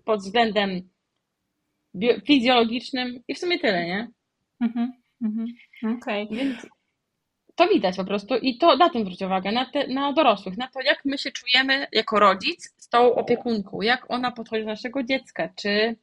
pod 0.05 0.19
względem 0.19 0.89
fizjologicznym 2.25 3.23
i 3.27 3.35
w 3.35 3.39
sumie 3.39 3.59
tyle, 3.59 3.85
nie? 3.85 4.07
Mhm. 4.61 4.93
mhm. 5.21 5.47
Okej. 5.83 6.23
Okay. 6.23 6.37
Więc 6.37 6.67
to 7.59 7.67
widać 7.67 7.97
po 7.97 8.05
prostu 8.05 8.35
i 8.35 8.57
to 8.57 8.77
na 8.77 8.89
tym 8.89 9.01
zwróć 9.01 9.21
uwagę, 9.21 9.51
na, 9.51 9.65
te, 9.65 9.87
na 9.87 10.13
dorosłych, 10.13 10.57
na 10.57 10.67
to, 10.67 10.81
jak 10.81 11.05
my 11.05 11.17
się 11.17 11.31
czujemy 11.31 11.87
jako 11.91 12.19
rodzic 12.19 12.73
z 12.77 12.89
tą 12.89 13.15
opiekunką, 13.15 13.81
jak 13.81 14.11
ona 14.11 14.31
podchodzi 14.31 14.63
do 14.63 14.69
naszego 14.69 15.03
dziecka, 15.03 15.49
czy, 15.55 15.95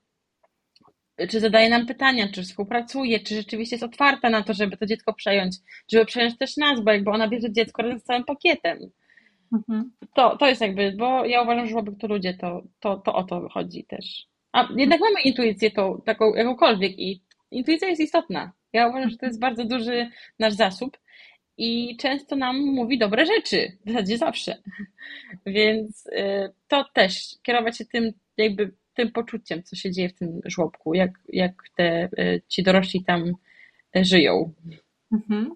czy 1.30 1.40
zadaje 1.40 1.68
nam 1.68 1.86
pytania, 1.86 2.28
czy 2.32 2.42
współpracuje, 2.42 3.20
czy 3.20 3.34
rzeczywiście 3.34 3.76
jest 3.76 3.84
otwarta 3.84 4.30
na 4.30 4.42
to, 4.42 4.54
żeby 4.54 4.76
to 4.76 4.86
dziecko 4.86 5.12
przejąć, 5.14 5.56
żeby 5.92 6.04
przejąć 6.04 6.38
też 6.38 6.56
nas, 6.56 6.80
bo 6.80 6.92
jakby 6.92 7.10
ona 7.10 7.28
bierze 7.28 7.52
dziecko 7.52 7.82
razem 7.82 8.00
z 8.00 8.04
całym 8.04 8.24
pakietem. 8.24 8.78
Mhm. 9.52 9.92
To, 10.14 10.36
to 10.36 10.46
jest 10.46 10.60
jakby, 10.60 10.92
bo 10.98 11.24
ja 11.24 11.42
uważam, 11.42 11.66
że 11.66 11.72
żłobek 11.72 11.94
to 12.00 12.06
ludzie, 12.06 12.34
to, 12.34 12.62
to, 12.80 12.96
to 12.96 13.14
o 13.14 13.24
to 13.24 13.48
chodzi 13.48 13.84
też. 13.84 14.26
A 14.52 14.68
jednak 14.76 15.00
mamy 15.00 15.20
intuicję 15.24 15.70
tą, 15.70 16.02
taką 16.06 16.34
jakąkolwiek 16.34 16.98
i 16.98 17.25
intuicja 17.50 17.88
jest 17.88 18.00
istotna. 18.00 18.52
Ja 18.72 18.88
uważam, 18.88 19.10
że 19.10 19.16
to 19.16 19.26
jest 19.26 19.40
bardzo 19.40 19.64
duży 19.64 20.10
nasz 20.38 20.54
zasób 20.54 20.98
i 21.58 21.96
często 21.96 22.36
nam 22.36 22.56
mówi 22.56 22.98
dobre 22.98 23.26
rzeczy, 23.26 23.78
w 23.86 23.90
zasadzie 23.90 24.18
zawsze. 24.18 24.56
Więc 25.46 26.06
y, 26.06 26.52
to 26.68 26.84
też 26.94 27.36
kierować 27.42 27.78
się 27.78 27.84
tym 27.84 28.12
jakby 28.36 28.72
tym 28.94 29.12
poczuciem, 29.12 29.62
co 29.62 29.76
się 29.76 29.90
dzieje 29.90 30.08
w 30.08 30.14
tym 30.14 30.40
żłobku, 30.44 30.94
jak, 30.94 31.10
jak 31.28 31.52
te, 31.76 32.04
y, 32.18 32.42
ci 32.48 32.62
dorośli 32.62 33.04
tam 33.04 33.32
y, 33.96 34.04
żyją. 34.04 34.52
Mhm. 35.12 35.50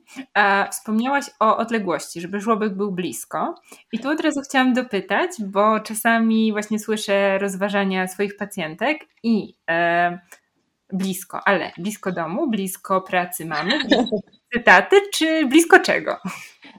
Wspomniałaś 0.71 1.25
o 1.41 1.57
odległości, 1.57 2.21
żeby 2.21 2.41
żłobek 2.41 2.75
był 2.75 2.93
blisko. 2.93 3.55
I 3.93 3.99
tu 3.99 4.09
od 4.09 4.21
razu 4.21 4.41
chciałam 4.41 4.75
dopytać, 4.75 5.31
bo 5.47 5.81
czasami 5.81 6.53
właśnie 6.53 6.79
słyszę 6.79 7.39
rozważania 7.39 8.09
swoich 8.09 8.37
pacjentek 8.37 9.07
i 9.23 9.55
blisko, 10.93 11.41
ale 11.45 11.73
blisko 11.79 12.13
domu, 12.13 12.51
blisko 12.51 13.01
pracy 13.01 13.47
mamy, 13.47 13.79
cytaty, 14.53 14.97
czy 15.13 15.47
blisko 15.47 15.79
czego? 15.79 16.17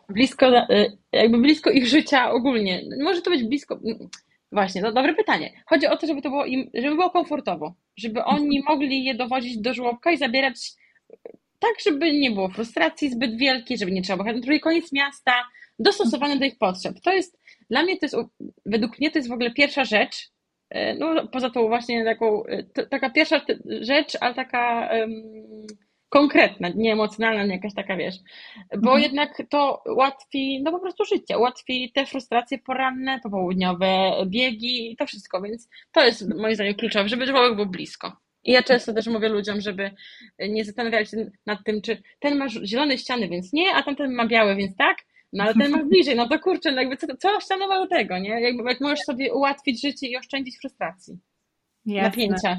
Blisko, 0.10 0.48
e, 0.58 0.92
jakby 1.12 1.38
blisko 1.38 1.70
ich 1.70 1.88
życia 1.88 2.32
ogólnie. 2.32 2.82
Może 3.04 3.22
to 3.22 3.30
być 3.30 3.44
blisko. 3.44 3.80
Właśnie, 4.52 4.82
to 4.82 4.92
dobre 4.92 5.14
pytanie. 5.14 5.64
Chodzi 5.66 5.88
o 5.88 5.98
to, 5.98 6.08
żeby 6.08 6.22
to 6.22 6.30
było 6.30 6.46
im, 6.46 6.70
żeby 6.74 6.96
było 6.96 7.10
komfortowo, 7.10 7.74
żeby 7.98 8.24
oni 8.24 8.64
mogli 8.70 9.04
je 9.04 9.16
dowodzić 9.16 9.58
do 9.58 9.74
żłobka 9.74 10.12
i 10.12 10.18
zabierać 10.18 10.72
tak, 11.60 11.72
żeby 11.86 12.14
nie 12.14 12.32
było 12.32 12.50
frustracji 12.50 13.10
zbyt 13.10 13.38
wielkiej, 13.38 13.78
żeby 13.78 13.92
nie 13.92 14.02
trzeba 14.02 14.24
było 14.24 14.36
na 14.36 14.42
drugi 14.42 14.60
koniec 14.60 14.92
miasta, 14.92 15.32
dostosowane 15.80 16.38
do 16.38 16.46
ich 16.46 16.58
potrzeb. 16.58 16.96
To 17.04 17.12
jest, 17.12 17.40
dla 17.70 17.84
mnie 17.84 17.98
to 17.98 18.06
jest, 18.06 18.16
według 18.66 19.00
mnie 19.00 19.12
to 19.12 19.20
jest 19.20 19.30
w 19.30 19.34
ogóle 19.34 19.52
pierwsza 19.52 19.86
rzecz, 19.86 20.16
e, 20.16 20.32
no 21.00 21.28
poza 21.28 21.50
tą 21.50 21.68
właśnie 21.68 22.06
taką, 22.06 22.46
e, 22.46 22.86
taka 22.86 23.10
pierwsza 23.10 23.42
rzecz, 23.82 24.18
ale 24.22 24.36
taka 24.36 24.90
um, 25.00 25.12
konkretna, 26.10 26.70
nie 26.70 26.94
emocjonalna, 26.94 27.44
nie 27.44 27.56
jakaś 27.56 27.74
taka, 27.74 27.98
wiesz, 27.98 28.16
bo 28.72 28.92
mhm. 28.96 29.02
jednak 29.02 29.38
to 29.50 29.82
ułatwi, 29.86 30.62
no 30.64 30.72
po 30.72 30.80
prostu 30.80 31.06
życie, 31.06 31.38
ułatwi 31.38 31.92
te 31.96 32.06
frustracje 32.06 32.58
poranne, 32.58 33.20
popołudniowe 33.24 34.12
biegi 34.28 34.92
i 34.92 34.96
to 34.96 35.06
wszystko, 35.06 35.42
więc 35.42 35.70
to 35.92 36.06
jest 36.06 36.36
moim 36.36 36.56
zdaniem 36.56 36.76
kluczowe, 36.76 37.10
żeby 37.10 37.28
człowiek 37.28 37.56
był 37.56 37.66
blisko. 37.66 38.18
I 38.44 38.52
ja 38.52 38.64
często 38.64 38.94
też 38.94 39.08
mówię 39.08 39.30
ludziom, 39.30 39.62
żeby 39.62 39.92
nie 40.40 40.66
zastanawiać 40.66 41.10
się 41.10 41.32
nad 41.46 41.60
tym, 41.66 41.82
czy 41.82 42.02
ten 42.20 42.38
ma 42.38 42.50
zielone 42.50 42.98
ściany, 42.98 43.30
więc 43.30 43.54
nie, 43.54 43.74
a 43.74 43.84
tamten 43.84 44.14
ma 44.14 44.28
białe, 44.28 44.56
więc 44.56 44.76
tak, 44.76 44.98
no 45.34 45.44
ale 45.44 45.54
ten 45.54 45.72
ma 45.72 45.84
bliżej, 45.84 46.16
no 46.16 46.30
to 46.30 46.40
kurczę, 46.40 46.72
no 46.72 46.82
jakby 46.82 46.98
co, 46.98 47.08
co 47.18 47.88
tego, 47.88 48.20
nie? 48.20 48.42
Jakby, 48.42 48.64
jak 48.64 48.82
możesz 48.82 49.00
sobie 49.00 49.34
ułatwić 49.34 49.82
życie 49.82 50.08
i 50.08 50.18
oszczędzić 50.18 50.58
frustracji, 50.60 51.18
Jasne. 51.86 52.10
napięcia. 52.10 52.58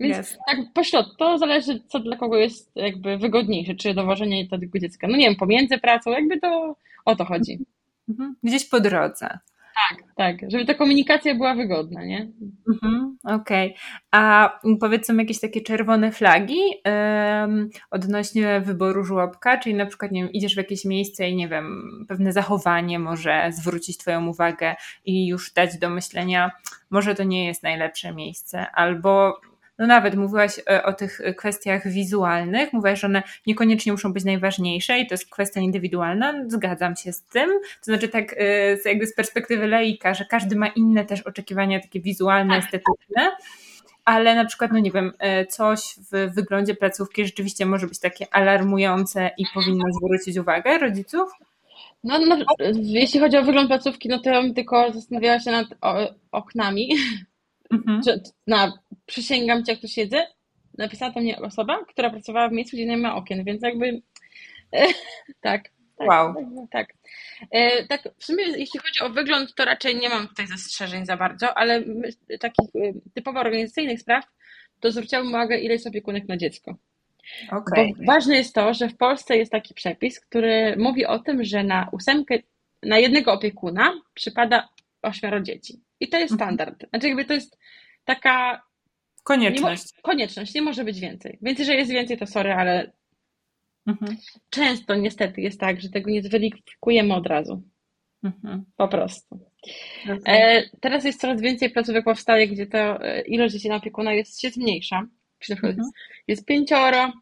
Więc 0.00 0.18
yes. 0.18 0.38
tak 0.46 0.58
pośrodku, 0.74 1.16
to 1.16 1.38
zależy, 1.38 1.80
co 1.88 1.98
dla 2.00 2.16
kogo 2.16 2.36
jest 2.36 2.76
jakby 2.76 3.18
wygodniejsze, 3.18 3.74
czy 3.74 3.94
dowożenie 3.94 4.48
tego 4.48 4.78
dziecka. 4.78 5.08
No 5.08 5.16
nie 5.16 5.26
wiem, 5.26 5.36
pomiędzy 5.36 5.78
pracą, 5.78 6.10
jakby 6.10 6.40
to 6.40 6.76
o 7.04 7.16
to 7.16 7.24
chodzi. 7.24 7.58
Mhm. 8.08 8.36
Gdzieś 8.42 8.68
po 8.68 8.80
drodze. 8.80 9.38
Tak, 9.74 9.98
tak, 10.16 10.50
żeby 10.50 10.64
ta 10.64 10.74
komunikacja 10.74 11.34
była 11.34 11.54
wygodna, 11.54 12.04
nie? 12.04 12.32
Mhm, 12.68 13.16
Okej. 13.24 13.66
Okay. 13.70 13.82
A 14.10 14.50
powiedzmy 14.80 15.22
jakieś 15.22 15.40
takie 15.40 15.60
czerwone 15.60 16.12
flagi 16.12 16.60
odnośnie 17.90 18.60
wyboru 18.60 19.04
żłobka, 19.04 19.58
czyli 19.58 19.74
na 19.74 19.86
przykład, 19.86 20.12
nie 20.12 20.22
wiem, 20.22 20.32
idziesz 20.32 20.54
w 20.54 20.58
jakieś 20.58 20.84
miejsce 20.84 21.28
i 21.28 21.36
nie 21.36 21.48
wiem, 21.48 21.82
pewne 22.08 22.32
zachowanie 22.32 22.98
może 22.98 23.50
zwrócić 23.52 23.98
Twoją 23.98 24.26
uwagę 24.26 24.74
i 25.04 25.26
już 25.26 25.52
dać 25.52 25.78
do 25.78 25.90
myślenia, 25.90 26.50
może 26.90 27.14
to 27.14 27.24
nie 27.24 27.46
jest 27.46 27.62
najlepsze 27.62 28.14
miejsce, 28.14 28.70
albo 28.70 29.40
no 29.78 29.86
nawet 29.86 30.14
mówiłaś 30.14 30.60
e, 30.70 30.82
o 30.82 30.92
tych 30.92 31.20
kwestiach 31.36 31.88
wizualnych, 31.88 32.72
mówiłaś, 32.72 33.00
że 33.00 33.06
one 33.06 33.22
niekoniecznie 33.46 33.92
muszą 33.92 34.12
być 34.12 34.24
najważniejsze 34.24 34.98
i 34.98 35.06
to 35.06 35.14
jest 35.14 35.30
kwestia 35.30 35.60
indywidualna, 35.60 36.34
zgadzam 36.48 36.96
się 36.96 37.12
z 37.12 37.22
tym, 37.22 37.50
to 37.62 37.84
znaczy 37.84 38.08
tak 38.08 38.32
e, 38.32 38.76
jakby 38.84 39.06
z 39.06 39.14
perspektywy 39.14 39.66
laika, 39.66 40.14
że 40.14 40.24
każdy 40.24 40.56
ma 40.56 40.66
inne 40.66 41.04
też 41.04 41.22
oczekiwania 41.22 41.80
takie 41.80 42.00
wizualne, 42.00 42.54
tak. 42.54 42.64
estetyczne, 42.64 43.36
ale 44.04 44.34
na 44.34 44.44
przykład, 44.44 44.72
no 44.72 44.78
nie 44.78 44.90
wiem, 44.90 45.12
e, 45.18 45.46
coś 45.46 45.80
w 46.12 46.34
wyglądzie 46.34 46.74
placówki 46.74 47.26
rzeczywiście 47.26 47.66
może 47.66 47.86
być 47.86 48.00
takie 48.00 48.34
alarmujące 48.34 49.30
i 49.38 49.44
powinno 49.54 49.84
zwrócić 49.92 50.38
uwagę 50.38 50.78
rodziców? 50.78 51.30
No, 52.04 52.18
no 52.18 52.36
jeśli 52.72 53.20
chodzi 53.20 53.36
o 53.36 53.44
wygląd 53.44 53.68
placówki, 53.68 54.08
no 54.08 54.18
to 54.18 54.30
ja 54.30 54.42
bym 54.42 54.54
tylko 54.54 54.92
zastanawiała 54.92 55.40
się 55.40 55.50
nad 55.50 55.66
oknami, 56.32 56.88
Mhm. 57.74 58.00
na, 58.46 58.78
przysięgam 59.06 59.64
cię, 59.64 59.72
jak 59.72 59.80
tu 59.80 59.88
siedzę, 59.88 60.26
napisała 60.78 61.12
to 61.12 61.20
mnie 61.20 61.38
osoba, 61.38 61.84
która 61.84 62.10
pracowała 62.10 62.48
w 62.48 62.52
miejscu, 62.52 62.76
gdzie 62.76 62.86
nie 62.86 62.96
ma 62.96 63.16
okien, 63.16 63.44
więc 63.44 63.62
jakby 63.62 64.02
tak. 65.40 65.74
Tak, 65.98 66.08
wow. 66.08 66.34
Tak, 66.34 66.44
no 66.52 66.66
tak. 66.70 66.88
E, 67.50 67.86
tak, 67.86 68.02
w 68.18 68.24
sumie 68.24 68.44
jeśli 68.44 68.80
chodzi 68.80 69.00
o 69.00 69.10
wygląd, 69.10 69.54
to 69.54 69.64
raczej 69.64 69.96
nie 69.96 70.08
mam 70.08 70.28
tutaj 70.28 70.46
zastrzeżeń 70.46 71.06
za 71.06 71.16
bardzo, 71.16 71.58
ale 71.58 71.80
my, 71.80 72.08
takich 72.40 72.68
e, 72.74 72.92
typowo 73.14 73.40
organizacyjnych 73.40 74.00
spraw, 74.00 74.24
to 74.80 74.92
zwróciłabym 74.92 75.28
uwagę, 75.28 75.58
ile 75.58 75.72
jest 75.72 75.86
opiekunek 75.86 76.28
na 76.28 76.36
dziecko. 76.36 76.76
Okay. 77.50 77.92
Bo 77.98 78.12
ważne 78.12 78.36
jest 78.36 78.54
to, 78.54 78.74
że 78.74 78.88
w 78.88 78.96
Polsce 78.96 79.36
jest 79.36 79.52
taki 79.52 79.74
przepis, 79.74 80.20
który 80.20 80.76
mówi 80.78 81.06
o 81.06 81.18
tym, 81.18 81.44
że 81.44 81.64
na 81.64 81.88
ósemkę, 81.92 82.38
na 82.82 82.98
jednego 82.98 83.32
opiekuna 83.32 83.92
przypada 84.14 84.68
ośmioro 85.02 85.40
dzieci. 85.40 85.80
I 86.00 86.08
to 86.08 86.18
jest 86.18 86.32
mhm. 86.32 86.48
standard. 86.48 86.88
Znaczy 86.90 87.08
jakby 87.08 87.24
to 87.24 87.34
jest 87.34 87.58
taka... 88.04 88.62
Konieczność. 89.22 89.96
Nie 89.96 90.02
konieczność, 90.02 90.54
nie 90.54 90.62
może 90.62 90.84
być 90.84 91.00
więcej. 91.00 91.38
Więc 91.42 91.58
jeżeli 91.58 91.78
jest 91.78 91.90
więcej, 91.90 92.18
to 92.18 92.26
sorry, 92.26 92.52
ale 92.52 92.92
mhm. 93.86 94.16
często 94.50 94.94
niestety 94.94 95.40
jest 95.40 95.60
tak, 95.60 95.80
że 95.80 95.88
tego 95.88 96.10
nie 96.10 96.22
zweryfikujemy 96.22 97.14
od 97.14 97.26
razu. 97.26 97.62
Mhm. 98.24 98.64
Po 98.76 98.88
prostu. 98.88 99.40
E, 100.26 100.62
teraz 100.80 101.04
jest 101.04 101.20
coraz 101.20 101.40
więcej 101.40 101.70
placówek 101.70 102.04
powstaje, 102.04 102.48
gdzie 102.48 102.66
to 102.66 103.04
e, 103.04 103.20
ilość 103.20 103.54
dzieci 103.54 103.68
na 103.68 103.76
opiekuna 103.76 104.12
jest, 104.12 104.40
się 104.40 104.50
zmniejsza. 104.50 105.06
Mhm. 105.50 105.90
jest 106.28 106.46
pięcioro, 106.46 107.12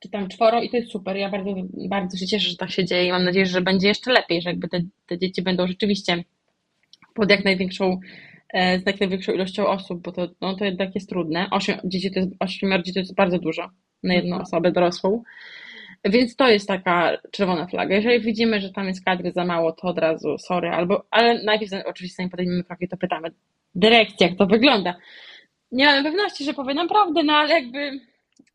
czy 0.00 0.08
tam 0.08 0.28
czworo 0.28 0.62
i 0.62 0.70
to 0.70 0.76
jest 0.76 0.90
super. 0.90 1.16
Ja 1.16 1.30
bardzo, 1.30 1.54
bardzo 1.88 2.16
się 2.16 2.26
cieszę, 2.26 2.50
że 2.50 2.56
tak 2.56 2.70
się 2.70 2.84
dzieje 2.84 3.06
i 3.06 3.12
mam 3.12 3.24
nadzieję, 3.24 3.46
że 3.46 3.60
będzie 3.60 3.88
jeszcze 3.88 4.12
lepiej, 4.12 4.42
że 4.42 4.50
jakby 4.50 4.68
te, 4.68 4.80
te 5.06 5.18
dzieci 5.18 5.42
będą 5.42 5.66
rzeczywiście 5.66 6.24
pod 7.18 7.30
jak 7.30 7.44
największą, 7.44 8.00
e, 8.52 8.78
z 8.78 8.86
jak 8.86 9.00
największą 9.00 9.32
ilością 9.32 9.66
osób, 9.66 10.02
bo 10.02 10.12
to, 10.12 10.28
no, 10.40 10.56
to 10.56 10.64
jednak 10.64 10.94
jest 10.94 11.08
trudne. 11.08 11.46
Osiem 11.50 11.78
dzieci 11.84 12.10
to 12.10 12.20
jest, 12.20 12.32
osiem 12.40 12.70
dzieci 12.70 12.94
to 12.94 13.00
jest 13.00 13.14
bardzo 13.14 13.38
dużo 13.38 13.70
na 14.02 14.14
jedną 14.14 14.36
mhm. 14.36 14.42
osobę 14.42 14.72
dorosłą. 14.72 15.22
Więc 16.04 16.36
to 16.36 16.48
jest 16.48 16.68
taka 16.68 17.18
czerwona 17.30 17.66
flaga. 17.66 17.94
Jeżeli 17.94 18.20
widzimy, 18.20 18.60
że 18.60 18.72
tam 18.72 18.86
jest 18.86 19.04
kadry 19.04 19.32
za 19.32 19.44
mało, 19.44 19.72
to 19.72 19.88
od 19.88 19.98
razu 19.98 20.38
sorry, 20.38 20.68
albo, 20.68 21.06
ale 21.10 21.42
najpierw 21.44 21.72
oczywiście 21.86 22.16
zanim 22.16 22.30
podejmiemy 22.30 22.64
kroki, 22.64 22.88
to 22.88 22.96
pytamy 22.96 23.30
dyrekcji, 23.74 24.26
jak 24.26 24.36
to 24.36 24.46
wygląda. 24.46 24.94
Nie 25.72 25.86
mamy 25.86 26.02
pewności, 26.02 26.44
że 26.44 26.54
powie 26.54 26.74
nam 26.74 26.88
prawdę, 26.88 27.22
no 27.22 27.32
ale 27.32 27.54
jakby 27.54 28.00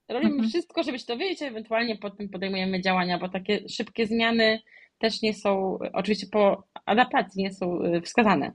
robimy 0.09 0.31
mhm. 0.31 0.49
wszystko, 0.49 0.83
żeby 0.83 0.99
się 0.99 1.05
to 1.05 1.17
wiedzieć, 1.17 1.41
ewentualnie 1.41 1.95
potem 1.95 2.29
podejmujemy 2.29 2.81
działania, 2.81 3.17
bo 3.19 3.29
takie 3.29 3.69
szybkie 3.69 4.07
zmiany 4.07 4.59
też 5.03 5.21
nie 5.21 5.33
są, 5.33 5.79
oczywiście 5.93 6.27
po 6.27 6.63
adaptacji 6.85 7.43
nie 7.43 7.53
są 7.53 7.83
y, 7.83 8.01
wskazane. 8.01 8.51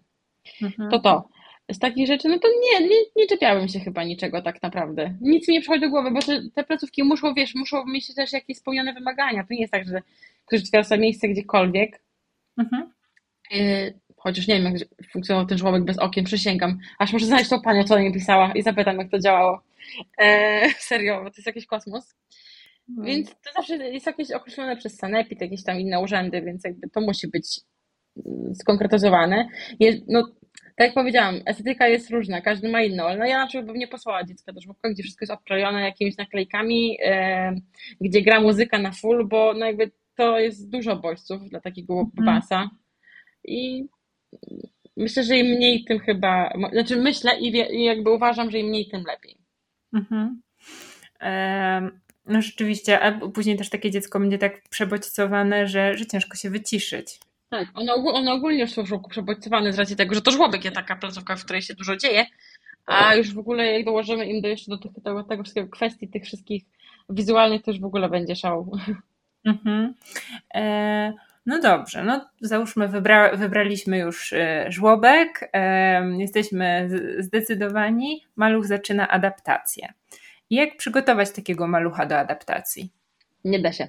Mhm. 0.62 0.90
To 0.90 0.98
to. 0.98 1.28
Z 1.72 1.78
takich 1.78 2.06
rzeczy, 2.06 2.28
no 2.28 2.38
to 2.38 2.48
nie, 2.48 2.88
nie, 2.88 2.96
nie 3.16 3.26
czepiałem 3.26 3.68
się 3.68 3.80
chyba 3.80 4.04
niczego 4.04 4.42
tak 4.42 4.62
naprawdę. 4.62 5.14
Nic 5.20 5.48
mi 5.48 5.54
nie 5.54 5.60
przychodzi 5.60 5.80
do 5.80 5.90
głowy, 5.90 6.10
bo 6.10 6.22
te, 6.22 6.42
te 6.54 6.64
placówki 6.64 7.04
muszą, 7.04 7.34
wiesz, 7.34 7.54
muszą 7.54 7.84
mieć 7.86 8.14
też 8.14 8.32
jakieś 8.32 8.56
spełnione 8.56 8.94
wymagania. 8.94 9.42
To 9.42 9.54
nie 9.54 9.60
jest 9.60 9.72
tak, 9.72 9.88
że 9.88 10.02
ktoś 10.46 10.60
otwiera 10.62 10.84
sobie 10.84 11.00
miejsce 11.00 11.28
gdziekolwiek. 11.28 12.00
Mhm. 12.58 12.92
Y, 13.54 13.98
chociaż 14.16 14.48
nie 14.48 14.54
wiem, 14.54 14.74
jak 14.74 15.10
funkcjonował 15.12 15.46
ten 15.46 15.58
żłobek 15.58 15.84
bez 15.84 15.98
okien, 15.98 16.24
przysięgam. 16.24 16.78
Aż 16.98 17.12
muszę 17.12 17.26
znaleźć 17.26 17.50
tą 17.50 17.60
panią, 17.60 17.84
co 17.84 17.94
ona 17.94 18.02
mi 18.02 18.12
pisała 18.12 18.52
i 18.52 18.62
zapytam, 18.62 18.98
jak 18.98 19.10
to 19.10 19.18
działało. 19.18 19.62
E, 20.18 20.60
serio, 20.88 21.24
bo 21.24 21.30
to 21.30 21.36
jest 21.36 21.46
jakiś 21.46 21.66
kosmos. 21.66 22.14
Hmm. 22.88 23.04
Więc 23.06 23.30
to 23.30 23.52
zawsze 23.56 23.76
jest 23.76 24.06
jakieś 24.06 24.30
określone 24.30 24.76
przez 24.76 24.96
Sanepid, 24.96 25.40
jakieś 25.40 25.64
tam 25.64 25.80
inne 25.80 26.00
urzędy, 26.00 26.42
więc 26.42 26.64
jakby 26.64 26.88
to 26.90 27.00
musi 27.00 27.28
być 27.28 27.60
mm, 28.26 28.54
skonkretyzowane. 28.54 29.48
Jest, 29.80 29.98
no, 30.08 30.28
tak 30.52 30.86
jak 30.86 30.94
powiedziałam, 30.94 31.34
estetyka 31.46 31.88
jest 31.88 32.10
różna, 32.10 32.40
każdy 32.40 32.68
ma 32.68 32.82
inną, 32.82 33.04
ale 33.04 33.18
no 33.18 33.26
ja 33.26 33.38
na 33.38 33.46
przykład 33.46 33.66
bym 33.66 33.76
nie 33.76 33.88
posłała 33.88 34.24
dziecka 34.24 34.52
do 34.52 34.60
żłobka, 34.60 34.90
gdzie 34.90 35.02
wszystko 35.02 35.22
jest 35.22 35.32
obklejone 35.32 35.80
jakimiś 35.80 36.16
naklejkami, 36.16 36.98
e, 37.04 37.54
gdzie 38.00 38.22
gra 38.22 38.40
muzyka 38.40 38.78
na 38.78 38.92
full, 38.92 39.28
bo 39.28 39.54
no 39.54 39.66
jakby 39.66 39.90
to 40.14 40.38
jest 40.38 40.70
dużo 40.70 40.96
bodźców 40.96 41.48
dla 41.48 41.60
takiego 41.60 42.10
basa 42.14 42.70
i 43.44 43.88
myślę, 44.96 45.22
że 45.22 45.38
im 45.38 45.46
mniej, 45.46 45.84
tym 45.84 45.98
chyba, 45.98 46.52
znaczy 46.72 46.96
myślę 46.96 47.38
i, 47.40 47.52
wie, 47.52 47.66
i 47.66 47.84
jakby 47.84 48.10
uważam, 48.10 48.50
że 48.50 48.58
im 48.58 48.66
mniej, 48.66 48.88
tym 48.88 49.04
lepiej. 49.06 49.38
Mhm. 49.94 50.42
No 52.28 52.42
rzeczywiście, 52.42 53.00
a 53.00 53.12
później 53.12 53.56
też 53.56 53.70
takie 53.70 53.90
dziecko 53.90 54.20
będzie 54.20 54.38
tak 54.38 54.68
przebodźcowane, 54.68 55.66
że, 55.66 55.96
że 55.96 56.06
ciężko 56.06 56.36
się 56.36 56.50
wyciszyć. 56.50 57.18
Tak, 57.48 57.68
one, 57.74 57.94
one 57.94 58.32
ogólnie 58.32 58.66
są 58.68 58.82
w 58.82 58.86
żłobku 58.86 59.10
przebodźcowane 59.10 59.72
z 59.72 59.78
racji 59.78 59.96
tego, 59.96 60.14
że 60.14 60.22
to 60.22 60.30
żłobek 60.30 60.64
jest 60.64 60.76
taka 60.76 60.96
placówka, 60.96 61.36
w 61.36 61.44
której 61.44 61.62
się 61.62 61.74
dużo 61.74 61.96
dzieje, 61.96 62.26
a 62.86 63.14
już 63.14 63.34
w 63.34 63.38
ogóle 63.38 63.72
jak 63.72 63.84
dołożymy 63.84 64.26
im 64.26 64.40
do 64.40 64.48
jeszcze 64.48 64.70
do 64.70 64.78
tych, 64.78 64.92
tego, 65.04 65.24
tego 65.24 65.42
wszystkiego 65.42 65.68
kwestii, 65.68 66.08
tych 66.08 66.24
wszystkich 66.24 66.62
wizualnych, 67.10 67.62
to 67.62 67.70
już 67.70 67.80
w 67.80 67.84
ogóle 67.84 68.08
będzie 68.08 68.36
szał. 68.36 68.72
Mhm. 69.44 69.94
E, 70.54 71.12
no 71.46 71.60
dobrze, 71.60 72.04
no 72.04 72.28
załóżmy 72.40 72.88
wybra, 72.88 73.36
wybraliśmy 73.36 73.98
już 73.98 74.32
e, 74.32 74.66
żłobek, 74.68 75.50
e, 75.52 76.02
jesteśmy 76.18 76.88
zdecydowani, 77.18 78.26
maluch 78.36 78.66
zaczyna 78.66 79.08
adaptację. 79.08 79.92
Jak 80.50 80.76
przygotować 80.76 81.30
takiego 81.32 81.66
malucha 81.66 82.06
do 82.06 82.18
adaptacji? 82.18 82.92
Nie 83.44 83.58
da 83.58 83.72
się. 83.72 83.88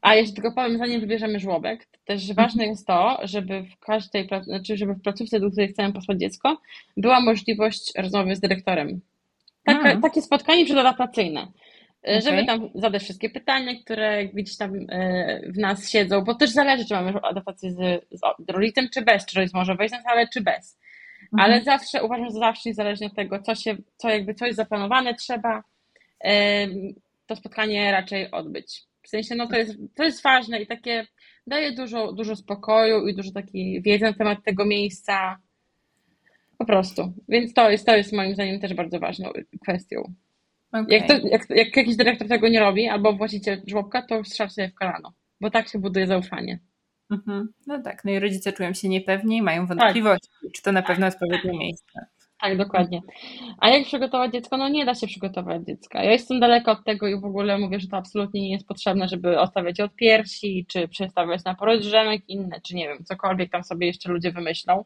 A 0.00 0.14
jeszcze 0.14 0.34
tylko 0.34 0.52
powiem, 0.52 0.78
zanim 0.78 1.00
wybierzemy 1.00 1.40
żłobek, 1.40 1.86
to 1.86 1.98
też 2.04 2.32
ważne 2.32 2.66
jest 2.66 2.86
to, 2.86 3.18
żeby 3.22 3.62
w 3.62 3.78
każdej, 3.78 4.28
znaczy 4.42 4.76
żeby 4.76 4.94
w 4.94 5.02
placówce, 5.02 5.40
do 5.40 5.50
której 5.50 5.68
chcemy 5.68 5.92
posłać 5.92 6.20
dziecko, 6.20 6.60
była 6.96 7.20
możliwość 7.20 7.92
rozmowy 7.98 8.36
z 8.36 8.40
dyrektorem. 8.40 9.00
Taka, 9.64 10.00
takie 10.00 10.22
spotkanie 10.22 10.64
przedadaptacyjne. 10.64 11.52
Okay. 12.02 12.20
Żeby 12.20 12.44
tam 12.44 12.70
zadać 12.74 13.02
wszystkie 13.02 13.30
pytania, 13.30 13.72
które 13.84 14.24
gdzieś 14.24 14.56
tam 14.56 14.72
e, 14.88 15.40
w 15.52 15.58
nas 15.58 15.90
siedzą, 15.90 16.24
bo 16.24 16.34
też 16.34 16.50
zależy, 16.50 16.84
czy 16.84 16.94
mamy 16.94 17.12
adaptację 17.22 17.70
z, 17.70 17.76
z 18.12 18.50
rodzicem, 18.50 18.88
czy 18.94 19.02
bez, 19.02 19.26
czy 19.26 19.38
rodzic 19.38 19.54
może 19.54 19.74
wejść 19.74 19.94
na 19.94 20.02
salę, 20.02 20.28
czy 20.32 20.40
bez. 20.40 20.78
Mhm. 21.32 21.40
Ale 21.40 21.64
zawsze 21.64 22.04
uważam, 22.04 22.26
że 22.26 22.32
zawsze 22.32 22.68
niezależnie 22.68 23.06
od 23.06 23.14
tego, 23.14 23.42
co 23.42 23.54
się, 23.54 23.76
co 23.96 24.08
jakby 24.08 24.34
coś 24.34 24.54
zaplanowane 24.54 25.14
trzeba, 25.14 25.62
to 27.26 27.36
spotkanie 27.36 27.92
raczej 27.92 28.30
odbyć. 28.30 28.82
W 29.02 29.08
sensie, 29.08 29.34
no 29.34 29.46
to 29.46 29.56
jest, 29.56 29.74
to 29.96 30.04
jest 30.04 30.22
ważne 30.22 30.62
i 30.62 30.66
takie 30.66 31.06
daje 31.46 31.72
dużo, 31.72 32.12
dużo 32.12 32.36
spokoju 32.36 33.08
i 33.08 33.14
dużo 33.14 33.32
takiej 33.32 33.82
wiedzy 33.82 34.04
na 34.04 34.12
temat 34.12 34.38
tego 34.44 34.64
miejsca. 34.64 35.38
Po 36.58 36.64
prostu. 36.64 37.12
Więc 37.28 37.54
to 37.54 37.70
jest, 37.70 37.86
to 37.86 37.96
jest 37.96 38.12
moim 38.12 38.34
zdaniem 38.34 38.60
też 38.60 38.74
bardzo 38.74 39.00
ważną 39.00 39.30
kwestią. 39.62 40.12
Okay. 40.72 40.86
Jak, 40.88 41.08
to, 41.08 41.14
jak, 41.14 41.50
jak 41.50 41.76
jakiś 41.76 41.96
dyrektor 41.96 42.28
tego 42.28 42.48
nie 42.48 42.60
robi, 42.60 42.88
albo 42.88 43.12
właściciel 43.12 43.62
żłobka, 43.66 44.02
to 44.02 44.24
strzał 44.24 44.50
sobie 44.50 44.68
w 44.68 44.74
kolano, 44.74 45.12
bo 45.40 45.50
tak 45.50 45.68
się 45.68 45.78
buduje 45.78 46.06
zaufanie. 46.06 46.58
Mhm. 47.10 47.48
No 47.66 47.82
tak, 47.82 48.04
no 48.04 48.10
i 48.10 48.18
rodzice 48.18 48.52
czują 48.52 48.72
się 48.72 48.88
niepewni, 48.88 49.42
mają 49.42 49.66
wątpliwości, 49.66 50.28
tak. 50.42 50.52
czy 50.52 50.62
to 50.62 50.72
na 50.72 50.82
pewno 50.82 51.06
odpowiednie 51.06 51.58
miejsce. 51.58 52.06
Tak, 52.40 52.56
dokładnie. 52.56 53.00
A 53.58 53.68
jak 53.68 53.86
przygotować 53.86 54.32
dziecko? 54.32 54.56
No 54.56 54.68
nie 54.68 54.84
da 54.84 54.94
się 54.94 55.06
przygotować 55.06 55.62
dziecka. 55.62 56.02
Ja 56.02 56.12
jestem 56.12 56.40
daleka 56.40 56.72
od 56.72 56.84
tego 56.84 57.08
i 57.08 57.20
w 57.20 57.24
ogóle 57.24 57.58
mówię, 57.58 57.80
że 57.80 57.88
to 57.88 57.96
absolutnie 57.96 58.40
nie 58.40 58.52
jest 58.52 58.66
potrzebne, 58.66 59.08
żeby 59.08 59.40
ostawiać 59.40 59.80
od 59.80 59.94
piersi, 59.94 60.66
czy 60.68 60.88
przestawiać 60.88 61.44
na 61.44 61.54
porość 61.54 61.86
drzemek 61.86 62.22
inne, 62.28 62.60
czy 62.60 62.74
nie 62.74 62.88
wiem, 62.88 63.04
cokolwiek 63.04 63.50
tam 63.50 63.64
sobie 63.64 63.86
jeszcze 63.86 64.12
ludzie 64.12 64.32
wymyślą. 64.32 64.84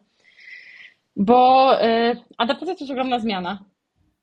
Bo 1.16 1.72
y, 1.84 2.16
adaptacja 2.38 2.74
to 2.74 2.80
jest 2.80 2.90
ogromna 2.90 3.18
zmiana. 3.18 3.64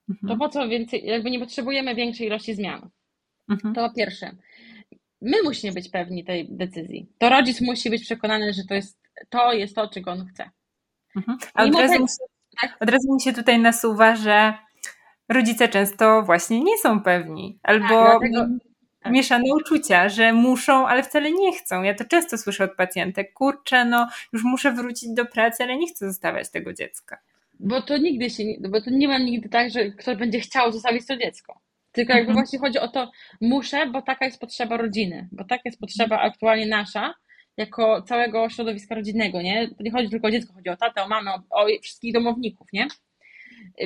Mhm. 0.09 0.27
To 0.29 0.37
po 0.45 0.49
co 0.49 0.67
więcej, 0.67 1.05
jakby 1.05 1.31
nie 1.31 1.39
potrzebujemy 1.39 1.95
większej 1.95 2.27
ilości 2.27 2.53
zmian. 2.53 2.89
Mhm. 3.49 3.75
To 3.75 3.89
po 3.89 3.95
pierwsze. 3.95 4.31
My 5.25 5.43
musimy 5.43 5.73
być 5.73 5.89
pewni 5.89 6.23
tej 6.23 6.47
decyzji. 6.49 7.09
To 7.17 7.29
rodzic 7.29 7.61
musi 7.61 7.89
być 7.89 8.03
przekonany, 8.03 8.53
że 8.53 8.63
to 8.63 8.73
jest 8.73 8.99
to, 9.29 9.53
jest 9.53 9.75
to 9.75 9.87
czego 9.87 10.11
on 10.11 10.27
chce. 10.27 10.49
Mhm. 11.15 11.37
A 11.53 11.63
od 11.63 11.75
razu, 11.75 11.93
tego, 11.93 12.05
tak? 12.61 12.77
od 12.79 12.89
razu 12.89 13.13
mi 13.13 13.21
się 13.21 13.33
tutaj 13.33 13.59
nasuwa, 13.59 14.15
że 14.15 14.53
rodzice 15.29 15.67
często 15.67 16.23
właśnie 16.23 16.63
nie 16.63 16.77
są 16.77 17.01
pewni. 17.01 17.59
Albo 17.63 17.87
tak, 17.87 18.19
dlatego, 18.19 18.47
tak. 19.03 19.13
mieszane 19.13 19.43
uczucia, 19.53 20.09
że 20.09 20.33
muszą, 20.33 20.87
ale 20.87 21.03
wcale 21.03 21.31
nie 21.31 21.53
chcą. 21.53 21.83
Ja 21.83 21.93
to 21.93 22.05
często 22.05 22.37
słyszę 22.37 22.63
od 22.63 22.75
pacjentek. 22.75 23.33
Kurczę, 23.33 23.85
no 23.85 24.07
już 24.33 24.43
muszę 24.43 24.71
wrócić 24.71 25.09
do 25.09 25.25
pracy, 25.25 25.63
ale 25.63 25.77
nie 25.77 25.87
chcę 25.87 26.07
zostawiać 26.07 26.49
tego 26.49 26.73
dziecka. 26.73 27.17
Bo 27.59 27.81
to 27.81 27.97
nigdy 27.97 28.29
się, 28.29 28.43
bo 28.69 28.81
to 28.81 28.89
nie 28.89 29.07
ma 29.07 29.17
nigdy 29.17 29.49
tak, 29.49 29.69
że 29.71 29.91
ktoś 29.91 30.17
będzie 30.17 30.39
chciał 30.39 30.71
zostawić 30.71 31.07
to 31.07 31.17
dziecko. 31.17 31.59
Tylko 31.95 32.13
jakby 32.13 32.31
mhm. 32.31 32.35
właśnie 32.35 32.59
chodzi 32.59 32.79
o 32.79 32.87
to, 32.87 33.11
muszę, 33.41 33.87
bo 33.87 34.01
taka 34.01 34.25
jest 34.25 34.39
potrzeba 34.39 34.77
rodziny, 34.77 35.27
bo 35.31 35.43
taka 35.43 35.61
jest 35.65 35.79
potrzeba 35.79 36.19
aktualnie 36.19 36.65
nasza, 36.65 37.13
jako 37.57 38.01
całego 38.01 38.49
środowiska 38.49 38.95
rodzinnego, 38.95 39.41
nie? 39.41 39.67
To 39.67 39.83
nie 39.83 39.91
chodzi 39.91 40.09
tylko 40.09 40.27
o 40.27 40.31
dziecko, 40.31 40.53
chodzi 40.53 40.69
o 40.69 40.77
tatę, 40.77 41.03
o 41.03 41.07
mamę, 41.07 41.31
o, 41.33 41.63
o 41.63 41.67
wszystkich 41.83 42.13
domowników, 42.13 42.67
nie? 42.73 42.87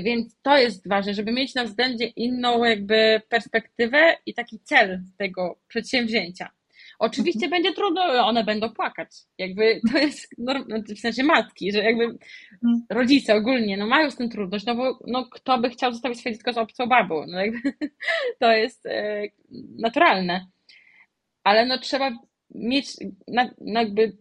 Więc 0.03 0.37
to 0.41 0.57
jest 0.57 0.89
ważne, 0.89 1.13
żeby 1.13 1.31
mieć 1.31 1.55
na 1.55 1.63
względzie 1.63 2.05
inną 2.05 2.63
jakby 2.63 3.21
perspektywę 3.29 4.15
i 4.25 4.33
taki 4.33 4.59
cel 4.59 5.01
tego 5.17 5.59
przedsięwzięcia. 5.67 6.49
Oczywiście 6.99 7.45
mhm. 7.45 7.49
będzie 7.49 7.75
trudno, 7.75 8.01
one 8.01 8.43
będą 8.43 8.69
płakać. 8.69 9.09
Jakby 9.37 9.81
to 9.91 9.97
jest 9.97 10.35
znaczy 10.37 10.95
w 10.95 10.99
sensie 10.99 11.23
matki, 11.23 11.71
że 11.71 11.83
jakby 11.83 12.03
mhm. 12.03 12.85
rodzice 12.89 13.35
ogólnie 13.35 13.77
no 13.77 13.87
mają 13.87 14.11
z 14.11 14.15
tym 14.15 14.29
trudność, 14.29 14.65
no 14.65 14.75
bo 14.75 14.99
no, 15.07 15.25
kto 15.31 15.57
by 15.57 15.69
chciał 15.69 15.91
zostawić 15.91 16.19
swoje 16.19 16.35
dziecko 16.35 16.53
z 16.53 16.57
obcą 16.57 16.87
babą? 16.87 17.25
No 17.27 17.39
jakby, 17.39 17.59
to 18.39 18.51
jest 18.51 18.85
e, 18.85 19.23
naturalne. 19.77 20.45
Ale 21.43 21.65
no 21.65 21.77
trzeba 21.77 22.11
mieć 22.55 22.87
na, 23.27 23.49
na 23.61 23.81
jakby 23.81 24.17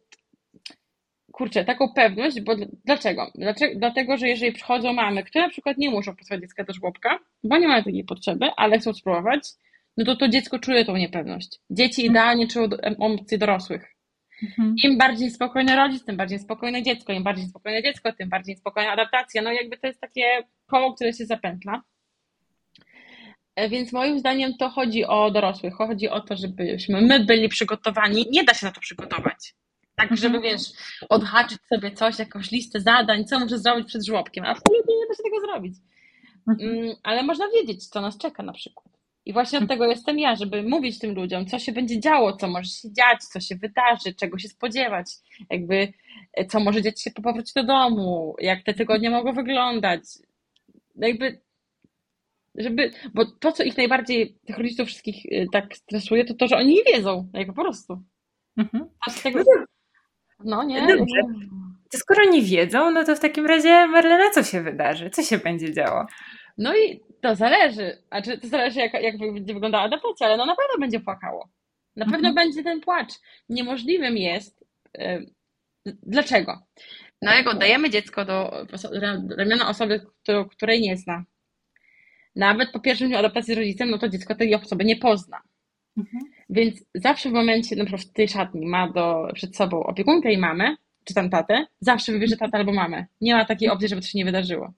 kurczę, 1.33 1.65
taką 1.65 1.93
pewność, 1.93 2.41
bo 2.41 2.57
dlaczego? 2.85 3.31
dlaczego? 3.35 3.79
Dlatego, 3.79 4.17
że 4.17 4.29
jeżeli 4.29 4.53
przychodzą 4.53 4.93
mamy, 4.93 5.25
które 5.25 5.45
na 5.45 5.51
przykład 5.51 5.79
nie 5.79 5.91
muszą 5.91 6.17
posłać 6.17 6.41
dziecka 6.41 6.65
do 6.65 6.73
żłobka, 6.73 7.19
bo 7.45 7.59
nie 7.59 7.69
mają 7.69 7.85
takiej 7.85 8.05
potrzeby, 8.05 8.47
ale 8.57 8.79
chcą 8.79 8.93
spróbować, 8.93 9.41
no 9.99 10.05
to 10.05 10.17
to 10.17 10.29
dziecko 10.29 10.59
czuje 10.59 10.85
tą 10.85 10.97
niepewność. 10.97 11.61
Dzieci 11.71 12.03
mhm. 12.03 12.13
idealnie 12.13 12.49
czują 12.49 12.69
emocje 12.83 13.39
dorosłych. 13.39 13.95
Mhm. 14.43 14.75
Im 14.85 14.99
bardziej 14.99 15.31
spokojny 15.31 15.77
rodzic, 15.77 16.05
tym 16.05 16.17
bardziej 16.17 16.39
spokojne 16.39 16.83
dziecko. 16.83 17.13
Im 17.13 17.23
bardziej 17.23 17.47
spokojne 17.47 17.83
dziecko, 17.83 18.13
tym 18.13 18.29
bardziej 18.29 18.57
spokojna 18.57 18.91
adaptacja. 18.93 19.43
No 19.43 19.53
jakby 19.53 19.79
to 19.79 19.87
jest 19.87 20.01
takie 20.01 20.23
koło, 20.67 20.95
które 20.95 21.13
się 21.13 21.27
zapętla. 21.27 21.83
E, 23.57 23.69
więc 23.69 23.93
moim 23.93 24.19
zdaniem 24.19 24.53
to 24.59 24.69
chodzi 24.69 25.05
o 25.05 25.31
dorosłych. 25.31 25.75
Chodzi 25.75 26.09
o 26.09 26.21
to, 26.21 26.37
żebyśmy 26.37 27.01
my 27.01 27.25
byli 27.25 27.49
przygotowani. 27.49 28.27
Nie 28.31 28.45
da 28.45 28.55
się 28.55 28.67
na 28.67 28.73
to 28.73 28.81
przygotować. 28.81 29.55
Tak, 29.95 30.17
żeby 30.17 30.37
mhm. 30.37 30.43
wiesz, 30.43 30.63
odhaczyć 31.09 31.59
sobie 31.69 31.91
coś, 31.91 32.19
jakąś 32.19 32.51
listę 32.51 32.81
zadań, 32.81 33.25
co 33.25 33.41
muszę 33.41 33.59
zrobić 33.59 33.87
przed 33.87 34.07
żłobkiem. 34.07 34.45
Absolutnie 34.45 34.95
nie 34.97 35.07
da 35.09 35.15
się 35.15 35.23
tego 35.23 35.41
zrobić. 35.41 35.75
Mm, 36.61 36.97
ale 37.03 37.23
można 37.23 37.45
wiedzieć, 37.55 37.87
co 37.87 38.01
nas 38.01 38.19
czeka 38.19 38.43
na 38.43 38.53
przykład. 38.53 38.88
I 39.29 39.33
właśnie 39.33 39.59
od 39.59 39.69
tego 39.69 39.87
jestem 39.87 40.19
ja, 40.19 40.37
żeby 40.37 40.63
mówić 40.63 40.99
tym 40.99 41.15
ludziom, 41.15 41.47
co 41.47 41.59
się 41.59 41.73
będzie 41.73 42.01
działo, 42.01 42.37
co 42.37 42.49
może 42.49 42.71
się 42.71 42.93
dziać, 42.93 43.25
co 43.25 43.41
się 43.41 43.57
wydarzy, 43.57 44.15
czego 44.15 44.39
się 44.39 44.49
spodziewać, 44.49 45.07
jakby 45.51 45.93
e, 46.35 46.47
co 46.47 46.61
może 46.61 46.83
dziać 46.83 47.03
się 47.03 47.11
po 47.11 47.23
powrocie 47.23 47.53
do 47.57 47.65
domu, 47.65 48.37
jak 48.39 48.65
te 48.65 48.75
tygodnie 48.75 49.11
mogą 49.11 49.33
wyglądać. 49.33 50.01
Jakby, 50.97 51.41
żeby, 52.55 52.91
bo 53.15 53.25
to, 53.25 53.53
co 53.53 53.63
ich 53.63 53.77
najbardziej, 53.77 54.35
tych 54.47 54.59
rodziców 54.59 54.89
wszystkich 54.89 55.27
e, 55.33 55.47
tak 55.53 55.77
stresuje, 55.77 56.25
to 56.25 56.35
to, 56.35 56.47
że 56.47 56.57
oni 56.57 56.75
nie 56.75 56.93
wiedzą, 56.93 57.29
jak 57.33 57.47
po 57.47 57.63
prostu. 57.63 58.03
Mhm. 58.57 58.89
Tego, 59.23 59.43
no 60.45 60.65
nie. 60.65 60.81
Dobrze. 60.81 61.21
To 61.91 61.99
skoro 61.99 62.25
nie 62.31 62.43
wiedzą, 62.43 62.91
no 62.91 63.05
to 63.05 63.17
w 63.17 63.21
takim 63.21 63.47
razie, 63.47 63.87
Marlena, 63.87 64.31
co 64.31 64.43
się 64.43 64.63
wydarzy? 64.63 65.11
Co 65.11 65.23
się 65.23 65.39
będzie 65.39 65.73
działo? 65.73 66.07
No 66.59 66.77
i 66.77 67.08
to 67.21 67.35
zależy. 67.35 68.03
A 68.11 68.23
czy 68.23 68.39
to 68.39 68.49
zależy, 68.49 68.81
jak, 68.81 68.95
jak 68.95 69.19
będzie 69.19 69.55
wyglądała 69.55 69.85
adaptacja, 69.85 70.27
ale 70.27 70.37
no 70.37 70.47
na 70.47 70.57
pewno 70.57 70.79
będzie 70.81 71.01
płakało. 71.01 71.49
Na 71.97 72.05
mhm. 72.05 72.23
pewno 72.23 72.35
będzie 72.35 72.63
ten 72.63 72.81
płacz. 72.81 73.13
Niemożliwym 73.49 74.17
jest. 74.17 74.65
Dlaczego? 75.87 76.63
No 77.23 77.33
jak 77.33 77.49
oddajemy 77.49 77.91
dziecko 77.91 78.25
do 78.25 78.67
ramiona 79.37 79.69
osoby, 79.69 80.07
której 80.51 80.81
nie 80.81 80.97
zna, 80.97 81.25
nawet 82.37 82.71
po 82.73 82.81
pierwszym 82.81 83.09
dniu 83.09 83.19
adaptacji 83.19 83.55
z 83.55 83.57
rodzicem, 83.57 83.91
no 83.91 83.99
to 83.99 84.09
dziecko 84.09 84.35
tej 84.35 84.55
osoby 84.55 84.85
nie 84.85 84.97
pozna. 84.97 85.43
Mhm. 85.97 86.25
Więc 86.51 86.85
zawsze 86.95 87.31
w 87.31 87.33
momencie, 87.33 87.77
na 87.77 87.85
przykład 87.85 88.03
w 88.03 88.13
tej 88.13 88.29
szatni 88.29 88.67
ma 88.67 88.93
do, 88.93 89.29
przed 89.35 89.57
sobą 89.57 89.83
opiekunkę 89.83 90.33
i 90.33 90.39
mamę, 90.39 90.77
czy 91.05 91.15
tam 91.15 91.31
tatę, 91.31 91.67
zawsze 91.81 92.13
wybierze 92.13 92.37
tatę 92.37 92.59
albo 92.59 92.73
mamę. 92.73 93.07
Nie 93.21 93.35
ma 93.35 93.45
takiej 93.45 93.69
opcji, 93.69 93.89
żeby 93.89 94.03
to 94.03 94.09
się 94.09 94.19
nie 94.19 94.25
wydarzyło. 94.25 94.73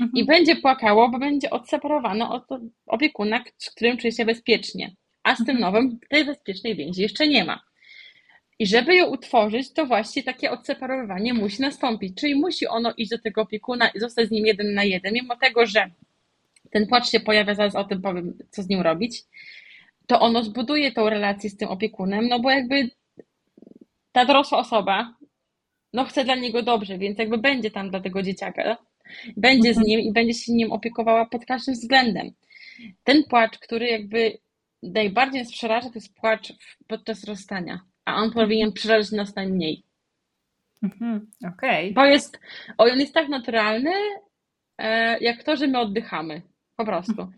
Mhm. 0.00 0.10
I 0.14 0.24
będzie 0.24 0.56
płakało, 0.56 1.08
bo 1.08 1.18
będzie 1.18 1.50
odseparowane 1.50 2.28
od 2.28 2.44
opiekuna, 2.86 3.44
z 3.58 3.70
którym 3.70 3.96
czuje 3.96 4.12
się 4.12 4.24
bezpiecznie. 4.24 4.94
A 5.22 5.34
z 5.34 5.38
tym 5.38 5.56
mhm. 5.56 5.60
nowym 5.60 5.98
tej 6.08 6.24
bezpiecznej 6.24 6.76
więzi 6.76 7.02
jeszcze 7.02 7.28
nie 7.28 7.44
ma. 7.44 7.62
I 8.58 8.66
żeby 8.66 8.94
ją 8.94 9.06
utworzyć, 9.06 9.72
to 9.72 9.86
właśnie 9.86 10.22
takie 10.22 10.50
odseparowywanie 10.50 11.34
musi 11.34 11.62
nastąpić. 11.62 12.20
Czyli 12.20 12.34
musi 12.34 12.66
ono 12.66 12.94
iść 12.96 13.10
do 13.10 13.18
tego 13.18 13.42
opiekuna 13.42 13.88
i 13.88 14.00
zostać 14.00 14.28
z 14.28 14.30
nim 14.30 14.46
jeden 14.46 14.74
na 14.74 14.84
jeden, 14.84 15.14
mimo 15.14 15.36
tego, 15.36 15.66
że 15.66 15.90
ten 16.70 16.86
płacz 16.86 17.10
się 17.10 17.20
pojawia, 17.20 17.54
zaraz 17.54 17.74
o 17.74 17.84
tym 17.84 18.02
powiem, 18.02 18.38
co 18.50 18.62
z 18.62 18.68
nim 18.68 18.80
robić. 18.80 19.22
to 20.06 20.20
ono 20.20 20.44
zbuduje 20.44 20.92
tą 20.92 21.10
relację 21.10 21.50
z 21.50 21.56
tym 21.56 21.68
opiekunem, 21.68 22.28
no 22.28 22.40
bo 22.40 22.50
jakby 22.50 22.90
ta 24.12 24.24
dorosła 24.24 24.58
osoba 24.58 25.14
no 25.92 26.04
chce 26.04 26.24
dla 26.24 26.34
niego 26.34 26.62
dobrze, 26.62 26.98
więc 26.98 27.18
jakby 27.18 27.38
będzie 27.38 27.70
tam 27.70 27.90
dla 27.90 28.00
tego 28.00 28.22
dzieciaka, 28.22 28.76
będzie 29.36 29.74
z 29.74 29.78
mhm. 29.78 29.86
nim 29.86 30.00
i 30.00 30.12
będzie 30.12 30.34
się 30.34 30.52
nim 30.52 30.72
opiekowała 30.72 31.26
pod 31.26 31.44
każdym 31.44 31.74
względem. 31.74 32.30
Ten 33.04 33.24
płacz, 33.24 33.58
który 33.58 33.86
jakby 33.86 34.38
najbardziej 34.82 35.42
nas 35.42 35.52
przeraża, 35.52 35.88
to 35.88 35.94
jest 35.94 36.14
płacz 36.14 36.52
podczas 36.86 37.24
rozstania, 37.24 37.80
a 38.04 38.14
on 38.14 38.30
powinien 38.30 38.68
mhm. 38.68 38.74
przerażać 38.74 39.12
nas 39.12 39.36
najmniej. 39.36 39.82
Mhm, 40.82 41.30
okay. 41.54 41.92
Bo 41.94 42.04
jest, 42.04 42.40
on 42.78 43.00
jest 43.00 43.14
tak 43.14 43.28
naturalny, 43.28 43.92
e, 44.78 45.18
jak 45.18 45.42
to, 45.42 45.56
że 45.56 45.66
my 45.66 45.78
oddychamy. 45.78 46.42
Po 46.76 46.84
prostu. 46.84 47.32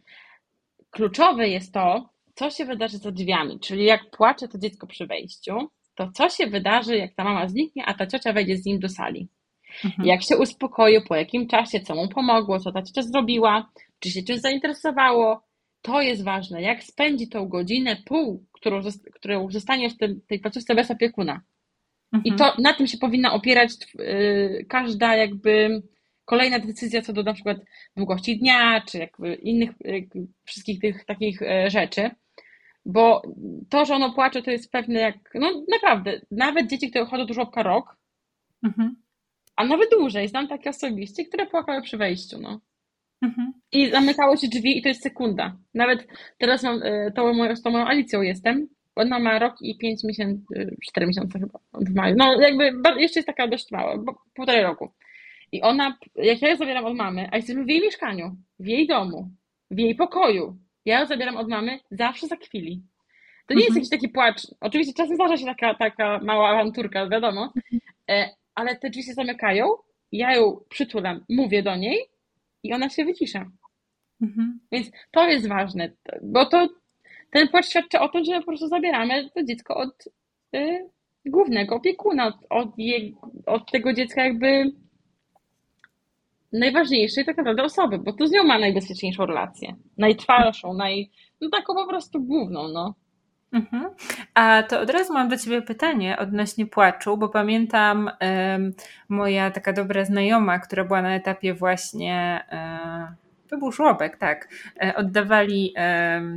Kluczowe 0.91 1.49
jest 1.49 1.75
to, 1.75 2.09
co 2.35 2.51
się 2.51 2.65
wydarzy 2.65 2.99
za 2.99 3.11
drzwiami, 3.11 3.61
czyli 3.61 3.85
jak 3.85 4.11
płacze 4.11 4.49
to 4.49 4.59
dziecko 4.59 4.87
przy 4.87 5.07
wejściu, 5.07 5.71
to 5.95 6.13
co 6.13 6.29
się 6.29 6.47
wydarzy, 6.47 6.97
jak 6.97 7.15
ta 7.15 7.25
mama 7.25 7.49
zniknie, 7.49 7.85
a 7.87 7.95
ta 7.95 8.07
ciocia 8.07 8.33
wejdzie 8.33 8.57
z 8.57 8.65
nim 8.65 8.79
do 8.79 8.89
sali. 8.89 9.29
Mhm. 9.85 10.09
Jak 10.09 10.23
się 10.23 10.37
uspokoił, 10.37 11.01
po 11.09 11.17
jakim 11.17 11.49
czasie, 11.49 11.81
co 11.81 11.95
mu 11.95 12.09
pomogło, 12.09 12.61
co 12.61 12.73
ta 12.73 12.83
ciocia 12.83 13.03
zrobiła, 13.03 13.71
czy 13.99 14.11
się 14.11 14.23
czymś 14.23 14.41
zainteresowało, 14.41 15.45
to 15.83 16.01
jest 16.01 16.25
ważne. 16.25 16.63
Jak 16.63 16.83
spędzi 16.83 17.29
tą 17.29 17.49
godzinę, 17.49 17.97
pół, 18.05 18.45
którą, 18.53 18.81
którą 19.15 19.51
zostanie 19.51 19.91
w 19.91 19.97
tej, 19.97 20.21
tej 20.29 20.39
placówce 20.39 20.75
bez 20.75 20.91
opiekuna. 20.91 21.41
Mhm. 22.13 22.35
I 22.35 22.39
to 22.39 22.55
na 22.59 22.73
tym 22.73 22.87
się 22.87 22.99
powinna 22.99 23.33
opierać 23.33 23.71
yy, 23.95 24.67
każda 24.69 25.17
jakby 25.17 25.83
kolejna 26.25 26.59
decyzja 26.59 27.03
co 27.03 27.13
do 27.13 27.23
na 27.23 27.35
przykład 27.35 27.59
długości 27.97 28.39
dnia, 28.39 28.81
czy 28.81 28.99
jakby 28.99 29.35
innych 29.35 29.71
yy, 29.85 30.09
wszystkich 30.45 30.81
tych 30.81 31.05
takich 31.05 31.41
yy, 31.41 31.71
rzeczy. 31.71 32.11
Bo 32.87 33.23
to, 33.71 33.85
że 33.85 33.95
ono 33.95 34.13
płacze, 34.13 34.43
to 34.43 34.51
jest 34.51 34.73
pewne 34.73 35.01
jak, 35.01 35.17
no 35.35 35.65
naprawdę, 35.69 36.21
nawet 36.31 36.71
dzieci, 36.71 36.91
które 36.91 37.07
chodzą 37.07 37.27
do 37.27 37.35
żłobka 37.35 37.63
rok, 37.63 37.97
mhm. 38.63 38.97
A 39.57 39.65
nawet 39.65 39.91
dłużej, 39.91 40.29
znam 40.29 40.49
takie 40.49 40.71
osobiście, 40.71 41.25
które 41.25 41.47
płakały 41.47 41.83
przy 41.83 41.97
wejściu, 41.97 42.39
no. 42.41 42.61
Mhm. 43.23 43.53
I 43.73 43.91
zamykało 43.91 44.37
się 44.37 44.49
drzwi 44.49 44.79
i 44.79 44.83
to 44.83 44.89
jest 44.89 45.03
sekunda. 45.03 45.57
Nawet 45.75 46.07
teraz 46.39 46.63
mam, 46.63 46.83
e, 46.83 47.13
tą 47.13 47.35
moją, 47.35 47.57
z 47.57 47.63
tą 47.63 47.71
moją 47.71 47.87
Alicją 47.87 48.23
jestem, 48.23 48.69
ona 48.97 49.19
ma 49.19 49.39
rok 49.39 49.55
i 49.61 49.79
pięć 49.79 50.05
miesięcy, 50.05 50.45
e, 50.57 50.67
cztery 50.89 51.07
miesiące 51.07 51.39
chyba 51.39 51.59
w 51.73 51.95
maju. 51.95 52.15
No 52.19 52.41
jakby 52.41 52.65
jeszcze 53.01 53.21
jest 53.21 53.27
taka 53.27 53.49
dość 53.49 53.71
mała, 53.71 53.99
bo 53.99 54.15
półtorej 54.35 54.63
roku. 54.63 54.93
I 55.53 55.63
ona, 55.63 55.99
jak 56.17 56.43
ja 56.43 56.49
ją 56.49 56.57
zabieram 56.57 56.85
od 56.85 56.97
mamy, 56.97 57.29
a 57.33 57.37
jesteśmy 57.37 57.65
w 57.65 57.69
jej 57.69 57.81
mieszkaniu, 57.81 58.37
w 58.59 58.67
jej 58.67 58.87
domu, 58.87 59.31
w 59.71 59.79
jej 59.79 59.95
pokoju, 59.95 60.57
ja 60.85 61.01
ją 61.01 61.07
zabieram 61.07 61.37
od 61.37 61.49
mamy 61.49 61.79
zawsze 61.91 62.27
za 62.27 62.37
chwili. 62.37 62.83
To 63.47 63.55
nie 63.55 63.61
jest 63.61 63.71
mhm. 63.71 63.77
jakiś 63.77 63.91
taki 63.91 64.09
płacz. 64.09 64.43
Oczywiście 64.61 64.95
czasem 64.95 65.17
zdarza 65.17 65.37
się 65.37 65.47
taka, 65.47 65.75
taka 65.75 66.19
mała 66.19 66.49
awanturka, 66.49 67.09
wiadomo, 67.09 67.53
e, 68.11 68.29
ale 68.55 68.77
te 68.77 68.91
drzwi 68.91 69.03
się 69.03 69.13
zamykają, 69.13 69.69
ja 70.13 70.35
ją 70.35 70.61
przytulam, 70.69 71.25
mówię 71.29 71.63
do 71.63 71.77
niej 71.77 71.99
i 72.63 72.73
ona 72.73 72.89
się 72.89 73.05
wycisza. 73.05 73.51
Mhm. 74.23 74.61
Więc 74.73 74.91
to 75.11 75.29
jest 75.29 75.49
ważne, 75.49 75.91
bo 76.23 76.47
to 76.47 76.69
ten 77.31 77.49
płacz 77.49 77.67
świadczy 77.67 78.01
o 78.01 78.09
tym, 78.09 78.25
że 78.25 78.41
po 78.41 78.47
prostu 78.47 78.69
zabieramy 78.69 79.31
to 79.31 79.45
dziecko 79.45 79.77
od 79.77 80.09
y, 80.57 80.89
głównego 81.27 81.77
opiekuna, 81.77 82.27
od, 82.27 82.35
od, 82.51 82.69
od 83.47 83.73
tego 83.73 83.93
dziecka 83.93 84.25
jakby 84.25 84.73
najważniejszej 86.53 87.25
tak 87.25 87.37
naprawdę 87.37 87.63
osoby, 87.63 87.99
bo 87.99 88.13
to 88.13 88.27
z 88.27 88.31
nią 88.31 88.45
ma 88.45 88.59
najbezpieczniejszą 88.59 89.27
relację, 89.27 89.75
najtrwalszą, 89.99 90.75
naj, 90.75 91.11
no 91.41 91.51
taką 91.51 91.75
po 91.75 91.87
prostu 91.87 92.21
główną, 92.23 92.69
no. 92.69 92.95
Mhm. 93.53 93.91
A 94.35 94.63
to 94.63 94.81
od 94.81 94.91
razu 94.91 95.13
mam 95.13 95.29
do 95.29 95.37
Ciebie 95.37 95.63
pytanie 95.63 96.19
odnośnie 96.19 96.67
płaczu, 96.67 97.17
bo 97.17 97.29
pamiętam 97.29 98.11
um, 98.21 98.73
moja 99.09 99.51
taka 99.51 99.73
dobra 99.73 100.05
znajoma, 100.05 100.59
która 100.59 100.85
była 100.85 101.03
na 101.03 101.15
etapie 101.15 101.55
właśnie, 101.55 102.45
um, 102.53 103.15
to 103.49 103.59
był 103.59 103.73
żłobek, 103.73 104.17
tak, 104.17 104.49
e, 104.83 104.95
oddawali 104.97 105.75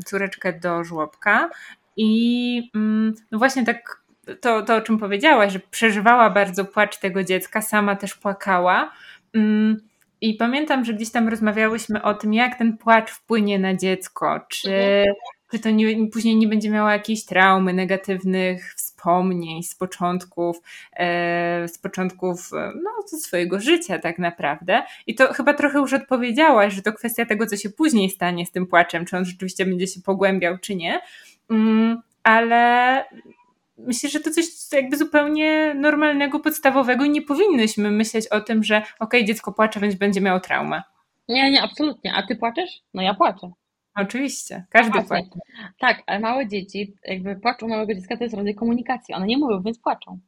córeczkę 0.06 0.54
do 0.54 0.84
żłobka 0.84 1.50
i 1.98 2.72
um, 2.76 3.14
no 3.32 3.38
właśnie 3.38 3.66
tak 3.66 4.08
to, 4.42 4.62
to, 4.62 4.76
o 4.76 4.82
czym 4.82 4.98
powiedziałaś, 4.98 5.54
że 5.54 5.60
przeżywała 5.60 6.30
bardzo 6.30 6.66
płacz 6.66 6.98
tego 6.98 7.24
dziecka, 7.24 7.62
sama 7.62 7.96
też 7.96 8.16
płakała. 8.16 8.92
Mm, 9.34 9.78
I 10.22 10.34
pamiętam, 10.34 10.86
że 10.86 10.94
gdzieś 10.94 11.12
tam 11.12 11.28
rozmawiałyśmy 11.28 12.02
o 12.02 12.14
tym, 12.14 12.34
jak 12.34 12.58
ten 12.58 12.78
płacz 12.78 13.12
wpłynie 13.12 13.60
na 13.60 13.76
dziecko, 13.76 14.40
czy 14.50 15.06
czy 15.52 15.60
to 15.60 15.70
nie, 15.70 16.08
później 16.12 16.36
nie 16.36 16.48
będzie 16.48 16.70
miała 16.70 16.94
jakiejś 16.94 17.26
traumy, 17.26 17.74
negatywnych 17.74 18.74
wspomnień 18.76 19.64
z 19.64 19.76
początków, 19.76 20.62
e, 20.94 21.68
z 21.68 21.78
początków 21.78 22.54
e, 22.54 22.74
no, 22.84 23.20
swojego 23.20 23.60
życia 23.60 24.00
tak 24.00 24.20
naprawdę. 24.20 24.84
I 25.08 25.16
to 25.16 25.34
chyba 25.34 25.54
trochę 25.54 25.80
już 25.80 25.94
odpowiedziałaś, 25.94 26.74
że 26.74 26.82
to 26.82 26.94
kwestia 26.94 27.26
tego, 27.26 27.46
co 27.46 27.58
się 27.58 27.70
później 27.70 28.10
stanie 28.10 28.46
z 28.46 28.52
tym 28.52 28.68
płaczem, 28.68 29.06
czy 29.06 29.18
on 29.18 29.26
rzeczywiście 29.26 29.66
będzie 29.66 29.88
się 29.88 30.02
pogłębiał, 30.02 30.58
czy 30.58 30.76
nie. 30.76 31.02
Mm, 31.50 32.02
ale 32.24 33.04
myślę, 33.78 34.10
że 34.10 34.20
to 34.20 34.32
coś 34.32 34.46
jakby 34.72 34.98
zupełnie 34.98 35.74
normalnego, 35.74 36.40
podstawowego 36.40 37.06
i 37.06 37.10
nie 37.10 37.22
powinnyśmy 37.22 37.92
myśleć 37.92 38.28
o 38.28 38.42
tym, 38.42 38.64
że 38.64 38.78
okej, 38.78 38.96
okay, 39.00 39.26
dziecko 39.26 39.52
płacze, 39.52 39.80
więc 39.80 39.96
będzie 39.96 40.22
miało 40.22 40.40
traumę. 40.40 40.82
Nie, 41.30 41.52
nie, 41.52 41.62
absolutnie. 41.62 42.14
A 42.16 42.28
ty 42.28 42.36
płaczesz? 42.36 42.82
No 42.94 43.02
ja 43.02 43.14
płaczę. 43.14 43.52
Oczywiście, 43.98 44.66
każdy 44.70 45.04
płacze. 45.04 45.30
Tak, 45.80 46.04
ale 46.08 46.20
małe 46.20 46.48
dzieci, 46.48 46.94
jakby 47.04 47.36
płacz 47.36 47.64
u 47.64 47.68
małego 47.68 47.94
dziecka 47.94 48.18
to 48.18 48.24
jest 48.24 48.36
rodzaj 48.36 48.56
komunikacji. 48.56 49.16
One 49.16 49.28
nie 49.28 49.38
mówią, 49.38 49.62
więc 49.62 49.80
płaczą. 49.80 50.20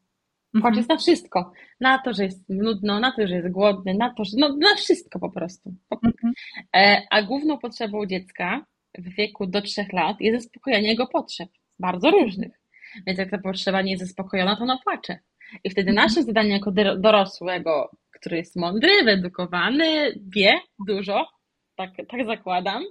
Płacz 0.52 0.66
mhm. 0.66 0.76
jest 0.76 0.90
na 0.90 0.98
wszystko. 0.98 1.52
Na 1.80 2.00
to, 2.00 2.14
że 2.14 2.24
jest 2.24 2.50
nudno, 2.50 3.00
na 3.00 3.12
to, 3.12 3.28
że 3.28 3.36
jest 3.36 3.52
głodny, 3.52 3.94
na 3.94 4.14
to, 4.14 4.26
że 4.26 4.32
no, 4.38 4.56
na 4.58 4.76
wszystko 4.76 5.20
po 5.20 5.32
prostu. 5.32 5.74
Mhm. 5.92 6.34
E, 6.76 7.02
a 7.10 7.22
główną 7.22 7.58
potrzebą 7.58 8.06
dziecka 8.06 8.66
w 8.98 9.16
wieku 9.16 9.48
do 9.48 9.62
trzech 9.62 9.94
lat 9.94 10.22
jest 10.22 10.44
zaspokojenie 10.44 10.88
jego 10.88 11.08
potrzeb, 11.08 11.50
bardzo 11.80 12.12
różnych. 12.12 12.60
Więc 13.08 13.20
jak 13.20 13.32
ta 13.32 13.38
potrzeba 13.38 13.82
nie 13.82 13.92
jest 13.92 14.04
zaspokojona, 14.04 14.56
to 14.56 14.64
ono 14.64 14.80
płacze. 14.84 15.20
I 15.64 15.70
wtedy 15.70 15.90
mhm. 15.90 16.08
nasze 16.08 16.24
zadanie 16.24 16.52
jako 16.52 16.72
dorosłego, 16.98 17.92
który 18.12 18.38
jest 18.38 18.56
mądry, 18.56 19.04
wyedukowany, 19.04 20.14
wie 20.36 20.60
dużo, 20.88 21.28
tak, 21.76 21.92
tak 22.10 22.26
zakładam, 22.26 22.84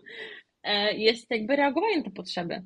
jest 0.96 1.30
jakby 1.30 1.56
reagowanie 1.56 1.96
na 1.96 2.02
te 2.02 2.10
potrzeby. 2.10 2.62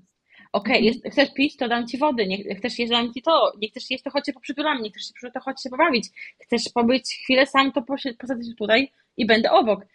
Okej, 0.53 0.99
okay, 0.99 1.11
chcesz 1.11 1.35
pić, 1.35 1.57
to 1.57 1.69
dam 1.69 1.87
ci 1.87 1.99
wody, 1.99 2.27
nie, 2.27 2.55
chcesz 2.55 2.79
jeść, 2.79 2.91
dam 2.91 3.15
ci 3.15 3.23
to, 3.23 3.53
nie 3.61 3.69
chcesz 3.69 3.91
jeść, 3.91 4.05
to 4.05 4.11
chodź 4.11 4.27
się 4.27 4.33
poprzydulamy, 4.33 4.81
nie 4.83 4.91
chcesz 4.91 5.03
się 5.03 5.31
to 5.31 5.41
chodź 5.41 5.63
się 5.63 5.71
pobawić, 5.71 6.09
chcesz 6.43 6.63
pobyć 6.75 7.21
chwilę 7.23 7.47
sam, 7.47 7.73
to 7.73 7.83
posadzę 7.83 8.45
się 8.45 8.55
tutaj 8.59 8.93
i 9.17 9.27
będę 9.27 9.51
obok. 9.51 9.87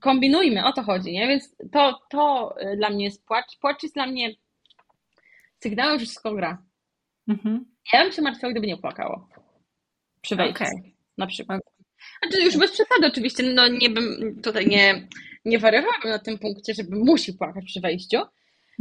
Kombinujmy, 0.00 0.64
o 0.64 0.72
to 0.72 0.82
chodzi, 0.82 1.12
nie? 1.12 1.28
Więc 1.28 1.56
to, 1.72 2.00
to 2.10 2.54
e, 2.58 2.76
dla 2.76 2.90
mnie 2.90 3.04
jest 3.04 3.26
płacz. 3.26 3.58
Płacz 3.60 3.82
jest 3.82 3.94
dla 3.94 4.06
mnie 4.06 4.34
sygnałem, 5.62 5.98
że 5.98 6.06
wszystko 6.06 6.34
gra. 6.34 6.62
Mhm. 7.28 7.64
Ja 7.92 8.02
bym 8.02 8.12
się 8.12 8.22
martwiła, 8.22 8.52
gdyby 8.52 8.66
nie 8.66 8.76
płakało. 8.76 9.28
Przy 10.20 10.36
wejściu, 10.36 10.64
okay. 10.64 10.92
na 11.18 11.26
przykład. 11.26 11.60
Znaczy 12.22 12.44
już 12.44 12.56
bez 12.56 12.72
przesady 12.72 13.06
oczywiście, 13.06 13.42
no 13.42 13.68
nie 13.68 13.90
bym 13.90 14.40
tutaj 14.42 14.66
nie, 14.66 15.08
nie 15.44 15.58
wariowałabym 15.58 16.10
na 16.10 16.18
tym 16.18 16.38
punkcie, 16.38 16.74
żeby 16.74 16.96
musi 16.96 17.32
płakać 17.32 17.64
przy 17.64 17.80
wejściu, 17.80 18.18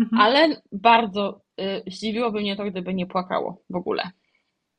mhm. 0.01 0.21
ale 0.21 0.61
bardzo 0.71 1.41
y, 1.61 1.83
zdziwiłoby 1.87 2.41
mnie 2.41 2.55
to, 2.55 2.65
gdyby 2.65 2.93
nie 2.93 3.05
płakało 3.05 3.63
w 3.69 3.75
ogóle. 3.75 4.11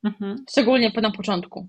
Mhm. 0.04 0.44
Szczególnie 0.50 0.92
na 1.02 1.10
początku. 1.10 1.68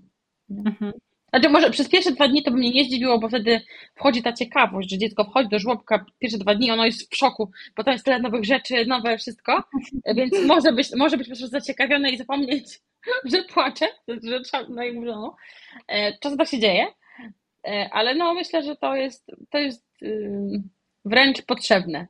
Mhm. 0.50 0.92
Znaczy 1.30 1.48
może 1.48 1.70
przez 1.70 1.88
pierwsze 1.88 2.12
dwa 2.12 2.28
dni 2.28 2.42
to 2.42 2.50
by 2.50 2.56
mnie 2.56 2.70
nie 2.70 2.84
zdziwiło, 2.84 3.18
bo 3.18 3.28
wtedy 3.28 3.60
wchodzi 3.94 4.22
ta 4.22 4.32
ciekawość, 4.32 4.90
że 4.90 4.98
dziecko 4.98 5.24
wchodzi 5.24 5.48
do 5.48 5.58
żłobka 5.58 6.04
pierwsze 6.18 6.38
dwa 6.38 6.54
dni, 6.54 6.70
ono 6.70 6.86
jest 6.86 7.14
w 7.14 7.16
szoku, 7.16 7.50
bo 7.76 7.84
tam 7.84 7.92
jest 7.92 8.04
tyle 8.04 8.18
nowych 8.18 8.44
rzeczy, 8.44 8.86
nowe 8.86 9.18
wszystko, 9.18 9.62
więc 10.16 10.32
może 10.46 10.72
być, 10.72 10.88
może 10.96 11.16
być 11.16 11.28
po 11.28 11.30
prostu 11.30 11.46
zaciekawione 11.46 12.10
i 12.10 12.16
zapomnieć, 12.16 12.80
że 13.32 13.44
płacze, 13.44 13.86
że 14.22 14.40
trzeba, 14.40 14.64
no 14.68 14.84
i 14.84 15.00
no, 15.00 15.36
czasem 16.20 16.38
tak 16.38 16.48
się 16.48 16.58
dzieje, 16.58 16.86
e, 16.86 16.92
ale 17.92 18.14
no 18.14 18.34
myślę, 18.34 18.62
że 18.62 18.76
to 18.76 18.96
jest, 18.96 19.30
to 19.50 19.58
jest 19.58 19.86
wręcz 21.04 21.42
potrzebne. 21.42 22.06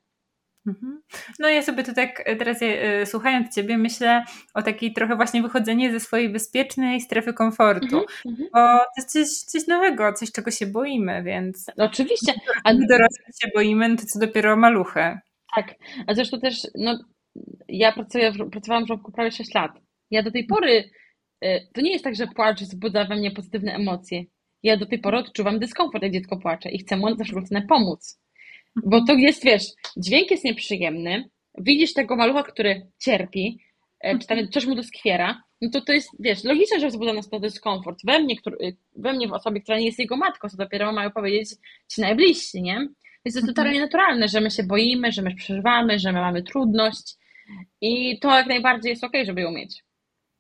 Mhm. 0.66 1.03
No 1.38 1.49
ja 1.49 1.62
sobie 1.62 1.85
to 1.85 1.95
tak 1.95 2.25
teraz 2.38 2.59
e, 2.62 3.07
słuchając 3.07 3.55
Ciebie 3.55 3.79
myślę 3.79 4.25
o 4.55 4.62
takiej 4.62 4.92
trochę 4.92 5.16
właśnie 5.16 5.42
wychodzenie 5.42 5.92
ze 5.92 6.01
swojej 6.01 6.29
bezpiecznej 6.29 7.01
strefy 7.01 7.33
komfortu, 7.33 7.97
mhm, 7.97 8.07
mhm. 8.27 8.49
bo 8.53 8.79
to 8.79 8.90
jest 8.97 9.12
coś, 9.12 9.29
coś, 9.29 9.66
nowego, 9.66 10.12
coś 10.12 10.33
czego 10.33 10.51
się 10.51 10.66
boimy, 10.66 11.23
więc... 11.23 11.66
Oczywiście. 11.77 12.33
A 12.64 12.73
my 12.73 12.87
dorosłych 12.87 13.37
się 13.42 13.49
boimy, 13.55 13.88
no 13.88 13.97
to 13.97 14.03
co 14.07 14.19
dopiero 14.19 14.57
maluchy. 14.57 15.19
Tak, 15.57 15.75
a 16.07 16.14
zresztą 16.14 16.40
też 16.40 16.66
no, 16.75 16.99
ja 17.69 17.92
pracuję, 17.92 18.33
pracowałam 18.51 18.85
w 18.85 18.88
żłobku 18.88 19.12
prawie 19.12 19.33
6 19.33 19.55
lat. 19.55 19.73
Ja 20.11 20.23
do 20.23 20.31
tej 20.31 20.47
pory, 20.47 20.90
e, 21.40 21.61
to 21.75 21.81
nie 21.81 21.92
jest 21.92 22.05
tak, 22.05 22.16
że 22.16 22.27
płacz 22.27 22.61
wzbudza 22.61 23.05
we 23.05 23.16
mnie 23.16 23.31
pozytywne 23.31 23.75
emocje 23.75 24.25
ja 24.62 24.77
do 24.77 24.87
tej 24.87 24.99
pory 24.99 25.19
odczuwam 25.19 25.59
dyskomfort, 25.59 26.03
jak 26.03 26.12
dziecko 26.12 26.37
płacze 26.37 26.71
i 26.71 26.79
chcę 26.79 26.97
mu 26.97 27.16
za 27.16 27.25
wszelką 27.25 27.47
cenę 27.47 27.66
pomóc. 27.69 28.21
Bo 28.85 29.05
to 29.05 29.14
jest, 29.14 29.45
wiesz, 29.45 29.62
dźwięk 29.97 30.31
jest 30.31 30.45
nieprzyjemny, 30.45 31.29
widzisz 31.59 31.92
tego 31.92 32.16
malucha, 32.16 32.42
który 32.42 32.87
cierpi, 32.99 33.59
e, 34.01 34.19
czy 34.19 34.27
tam 34.27 34.38
mhm. 34.38 34.53
coś 34.53 34.66
mu 34.66 34.75
doskwiera, 34.75 35.42
no 35.61 35.71
to 35.71 35.81
to 35.81 35.92
jest, 35.92 36.11
wiesz, 36.19 36.45
logiczne, 36.45 36.81
że 36.81 36.88
wzbudza 36.88 37.12
nas 37.12 37.29
to 37.29 37.40
dyskomfort. 37.40 37.99
We 38.05 38.21
mnie, 38.21 38.37
który, 38.37 38.77
we 38.97 39.12
mnie 39.12 39.29
w 39.29 39.33
osobie, 39.33 39.61
która 39.61 39.79
nie 39.79 39.87
jest 39.87 39.99
jego 39.99 40.16
matką, 40.16 40.49
co 40.49 40.57
dopiero 40.57 40.92
mają 40.92 41.11
powiedzieć 41.11 41.49
ci 41.95 42.01
najbliżsi, 42.01 42.62
nie? 42.62 42.77
Więc 43.25 43.35
to 43.35 43.38
jest 43.40 43.47
totalnie 43.47 43.71
mhm. 43.71 43.85
naturalne, 43.85 44.29
że 44.29 44.40
my 44.40 44.51
się 44.51 44.62
boimy, 44.62 45.12
że 45.12 45.23
my 45.23 45.35
przeżywamy, 45.35 45.99
że 45.99 46.12
my 46.12 46.21
mamy 46.21 46.42
trudność 46.42 47.14
i 47.81 48.19
to 48.19 48.37
jak 48.37 48.47
najbardziej 48.47 48.90
jest 48.90 49.05
okej, 49.05 49.21
okay, 49.21 49.27
żeby 49.27 49.40
ją 49.40 49.51
mieć. 49.51 49.85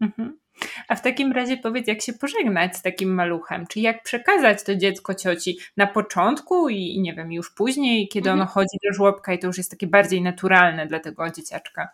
Mhm. 0.00 0.38
A 0.88 0.96
w 0.96 1.02
takim 1.02 1.32
razie 1.32 1.56
powiedz, 1.56 1.86
jak 1.86 2.02
się 2.02 2.12
pożegnać 2.12 2.76
z 2.76 2.82
takim 2.82 3.14
maluchem? 3.14 3.66
Czy 3.66 3.80
jak 3.80 4.02
przekazać 4.02 4.64
to 4.64 4.76
dziecko 4.76 5.14
cioci 5.14 5.58
na 5.76 5.86
początku 5.86 6.68
i 6.68 7.00
nie 7.00 7.14
wiem, 7.14 7.32
już 7.32 7.50
później, 7.50 8.08
kiedy 8.08 8.30
ono 8.30 8.42
mhm. 8.42 8.54
chodzi 8.54 8.78
do 8.84 8.92
żłobka 8.94 9.34
i 9.34 9.38
to 9.38 9.46
już 9.46 9.58
jest 9.58 9.70
takie 9.70 9.86
bardziej 9.86 10.22
naturalne 10.22 10.86
dla 10.86 11.00
tego 11.00 11.30
dzieciaczka? 11.30 11.88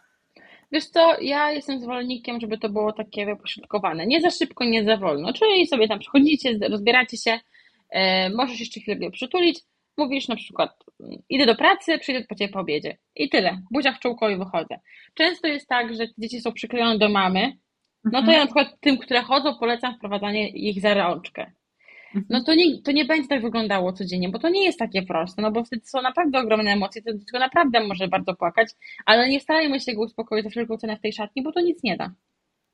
Wiesz 0.72 0.86
co, 0.86 1.20
ja 1.20 1.50
jestem 1.50 1.80
zwolennikiem, 1.80 2.40
żeby 2.40 2.58
to 2.58 2.68
było 2.68 2.92
takie 2.92 3.26
wypośrodkowane. 3.26 4.06
Nie 4.06 4.20
za 4.20 4.30
szybko, 4.30 4.64
nie 4.64 4.84
za 4.84 4.96
wolno. 4.96 5.32
Czyli 5.32 5.66
sobie 5.66 5.88
tam 5.88 5.98
przychodzicie, 5.98 6.58
rozbieracie 6.70 7.16
się, 7.16 7.40
e, 7.90 8.30
możesz 8.30 8.60
jeszcze 8.60 8.80
chwilę 8.80 9.10
przytulić, 9.10 9.60
mówisz 9.96 10.28
na 10.28 10.36
przykład 10.36 10.84
idę 11.28 11.46
do 11.46 11.54
pracy, 11.54 11.98
przyjdę 11.98 12.24
po 12.28 12.34
ciebie 12.34 12.52
po 12.52 12.60
obiedzie. 12.60 12.98
I 13.16 13.28
tyle. 13.28 13.58
Buzia 13.70 13.92
w 13.92 13.98
czółko 13.98 14.30
i 14.30 14.36
wychodzę. 14.36 14.80
Często 15.14 15.48
jest 15.48 15.68
tak, 15.68 15.94
że 15.94 16.04
dzieci 16.18 16.40
są 16.40 16.52
przyklejone 16.52 16.98
do 16.98 17.08
mamy, 17.08 17.52
no 18.04 18.22
to 18.22 18.32
ja 18.32 18.38
na 18.38 18.46
przykład 18.46 18.80
tym, 18.80 18.98
które 18.98 19.22
chodzą, 19.22 19.58
polecam 19.58 19.94
wprowadzanie 19.94 20.48
ich 20.48 20.80
za 20.80 20.94
rączkę. 20.94 21.52
No 22.28 22.44
to 22.44 22.54
nie, 22.54 22.82
to 22.82 22.92
nie 22.92 23.04
będzie 23.04 23.28
tak 23.28 23.42
wyglądało 23.42 23.92
codziennie, 23.92 24.28
bo 24.28 24.38
to 24.38 24.48
nie 24.48 24.64
jest 24.64 24.78
takie 24.78 25.02
proste, 25.02 25.42
no 25.42 25.50
bo 25.50 25.64
wtedy 25.64 25.86
są 25.86 26.02
naprawdę 26.02 26.38
ogromne 26.38 26.70
emocje, 26.70 27.02
to 27.02 27.14
dziecko 27.14 27.38
naprawdę 27.38 27.86
może 27.86 28.08
bardzo 28.08 28.34
płakać, 28.34 28.68
ale 29.06 29.28
nie 29.28 29.40
starajmy 29.40 29.80
się 29.80 29.94
go 29.94 30.02
uspokoić 30.02 30.44
za 30.44 30.50
wszelką 30.50 30.76
cenę 30.76 30.96
w 30.96 31.00
tej 31.00 31.12
szatni, 31.12 31.42
bo 31.42 31.52
to 31.52 31.60
nic 31.60 31.82
nie 31.82 31.96
da. 31.96 32.12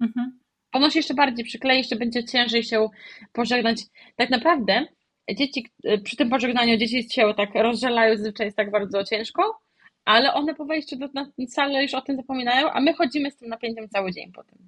Mhm. 0.01 0.39
Ono 0.73 0.91
się 0.91 0.99
jeszcze 0.99 1.15
bardziej 1.15 1.45
przyklei, 1.45 1.79
jeszcze 1.79 1.97
będzie 1.97 2.25
ciężej 2.25 2.63
się 2.63 2.89
pożegnać. 3.33 3.83
Tak 4.17 4.31
naprawdę 4.31 4.87
dzieci, 5.35 5.67
przy 6.05 6.17
tym 6.17 6.31
pożegnaniu 6.31 6.77
dzieci 6.77 7.11
się 7.11 7.35
tak 7.37 7.55
rozżalają, 7.55 8.17
zazwyczaj 8.17 8.47
jest 8.47 8.57
tak 8.57 8.71
bardzo 8.71 9.05
ciężko, 9.05 9.61
ale 10.05 10.35
one 10.35 10.55
po 10.55 10.65
wejściu 10.65 10.97
do 10.97 11.09
na 11.15 11.33
salę 11.49 11.83
już 11.83 11.95
o 11.95 12.01
tym 12.01 12.17
zapominają, 12.17 12.71
a 12.71 12.81
my 12.81 12.95
chodzimy 12.95 13.31
z 13.31 13.37
tym 13.37 13.49
napięciem 13.49 13.89
cały 13.89 14.13
dzień 14.13 14.33
potem. 14.33 14.59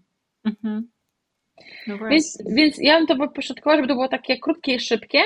Mhm. 0.45 0.91
No 1.87 1.99
więc, 1.99 2.39
więc 2.47 2.79
ja 2.79 2.99
bym 2.99 3.07
to 3.07 3.29
pośrodkowała, 3.29 3.77
żeby 3.77 3.89
to 3.89 3.95
było 3.95 4.09
takie 4.09 4.39
krótkie 4.39 4.75
i 4.75 4.81
szybkie. 4.81 5.23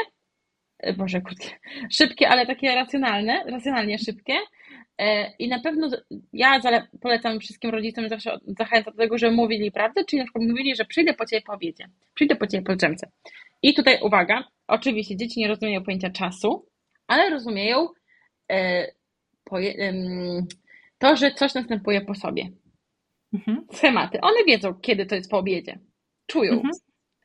E, 0.78 0.92
Boże, 0.92 1.20
krótkie, 1.20 1.50
szybkie, 1.90 2.28
ale 2.28 2.46
takie 2.46 2.74
racjonalne, 2.74 3.44
racjonalnie 3.46 3.98
szybkie. 3.98 4.34
E, 4.98 5.32
I 5.38 5.48
na 5.48 5.60
pewno 5.60 5.88
ja 6.32 6.60
polecam 7.00 7.40
wszystkim 7.40 7.70
rodzicom, 7.70 8.08
zawsze 8.08 8.38
zachęcam 8.58 8.92
do 8.92 8.98
tego, 8.98 9.18
żeby 9.18 9.36
mówili 9.36 9.72
prawdę, 9.72 10.04
czyli 10.04 10.20
na 10.20 10.24
przykład 10.24 10.48
mówili, 10.48 10.76
że 10.76 10.84
przyjdę 10.84 11.14
po 11.14 11.26
ciebie 11.26 11.42
po 11.42 11.52
obiedzie, 11.52 11.88
przyjdę 12.14 12.36
po 12.36 12.46
ciebie 12.46 12.64
po 12.64 12.76
drzemce. 12.76 13.10
I 13.62 13.74
tutaj 13.74 13.98
uwaga, 14.02 14.44
oczywiście 14.66 15.16
dzieci 15.16 15.40
nie 15.40 15.48
rozumieją 15.48 15.84
pojęcia 15.84 16.10
czasu, 16.10 16.66
ale 17.06 17.30
rozumieją 17.30 17.88
e, 18.52 18.86
to, 20.98 21.16
że 21.16 21.30
coś 21.30 21.54
następuje 21.54 22.00
po 22.00 22.14
sobie. 22.14 22.48
Mhm. 23.34 23.66
Schematy. 23.72 24.20
One 24.20 24.44
wiedzą, 24.46 24.74
kiedy 24.74 25.06
to 25.06 25.14
jest 25.14 25.30
po 25.30 25.38
obiedzie. 25.38 25.78
Czują. 26.26 26.52
Mhm. 26.52 26.72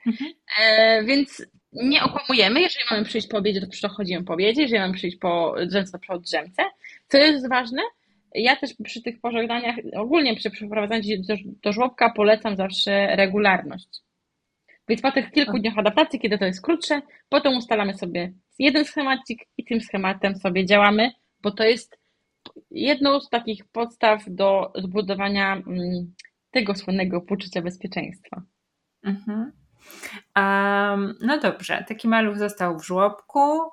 mhm. 0.08 0.32
E, 0.60 1.04
więc 1.04 1.45
nie 1.74 2.04
okłamujemy. 2.04 2.62
Jeżeli 2.62 2.86
mamy 2.91 3.06
przyjść 3.06 3.28
po 3.28 3.38
obiedzie, 3.38 3.62
to 3.62 3.67
przychodzimy 3.67 4.24
po 4.24 4.34
obiedzie. 4.34 4.62
Jeżeli 4.62 4.80
mamy 4.80 4.93
przyjść 4.93 5.17
po 5.17 5.56
drzemce, 5.67 5.91
to 5.91 6.00
przy 6.00 6.19
drzemce. 6.19 6.63
Co 7.08 7.17
jest 7.17 7.50
ważne, 7.50 7.82
ja 8.36 8.56
też 8.56 8.74
przy 8.84 9.02
tych 9.02 9.22
pożegnaniach, 9.22 9.76
ogólnie 9.95 10.36
przy 10.36 10.50
przeprowadzaniu 10.50 11.04
do, 11.28 11.36
do 11.63 11.74
żłobka 11.74 12.13
polecam 12.15 12.56
zawsze 12.56 13.15
regularność. 13.15 13.88
Więc 14.89 15.02
po 15.02 15.12
tych 15.12 15.32
kilku 15.32 15.60
dniach 15.60 15.78
adaptacji, 15.78 16.19
kiedy 16.19 16.38
to 16.38 16.45
jest 16.45 16.62
krótsze, 16.62 17.02
potem 17.30 17.58
ustalamy 17.58 17.93
sobie 17.93 18.34
jeden 18.60 18.86
schemacik 18.86 19.45
i 19.58 19.65
tym 19.65 19.82
schematem 19.82 20.36
sobie 20.36 20.65
działamy, 20.65 21.12
bo 21.41 21.52
to 21.52 21.63
jest 21.63 21.98
jedną 22.71 23.19
z 23.19 23.30
takich 23.30 23.65
podstaw 23.65 24.23
do 24.28 24.71
zbudowania 24.75 25.54
mm, 25.54 26.13
tego 26.52 26.75
słynnego 26.75 27.21
poczucia 27.21 27.62
bezpieczeństwa. 27.62 28.41
Mhm. 29.04 29.52
Um, 30.36 31.15
no 31.21 31.39
dobrze, 31.39 31.86
taki 31.88 32.08
maluch 32.08 32.38
został 32.38 32.80
w 32.80 32.86
żłobku, 32.86 33.62
y, 33.62 33.67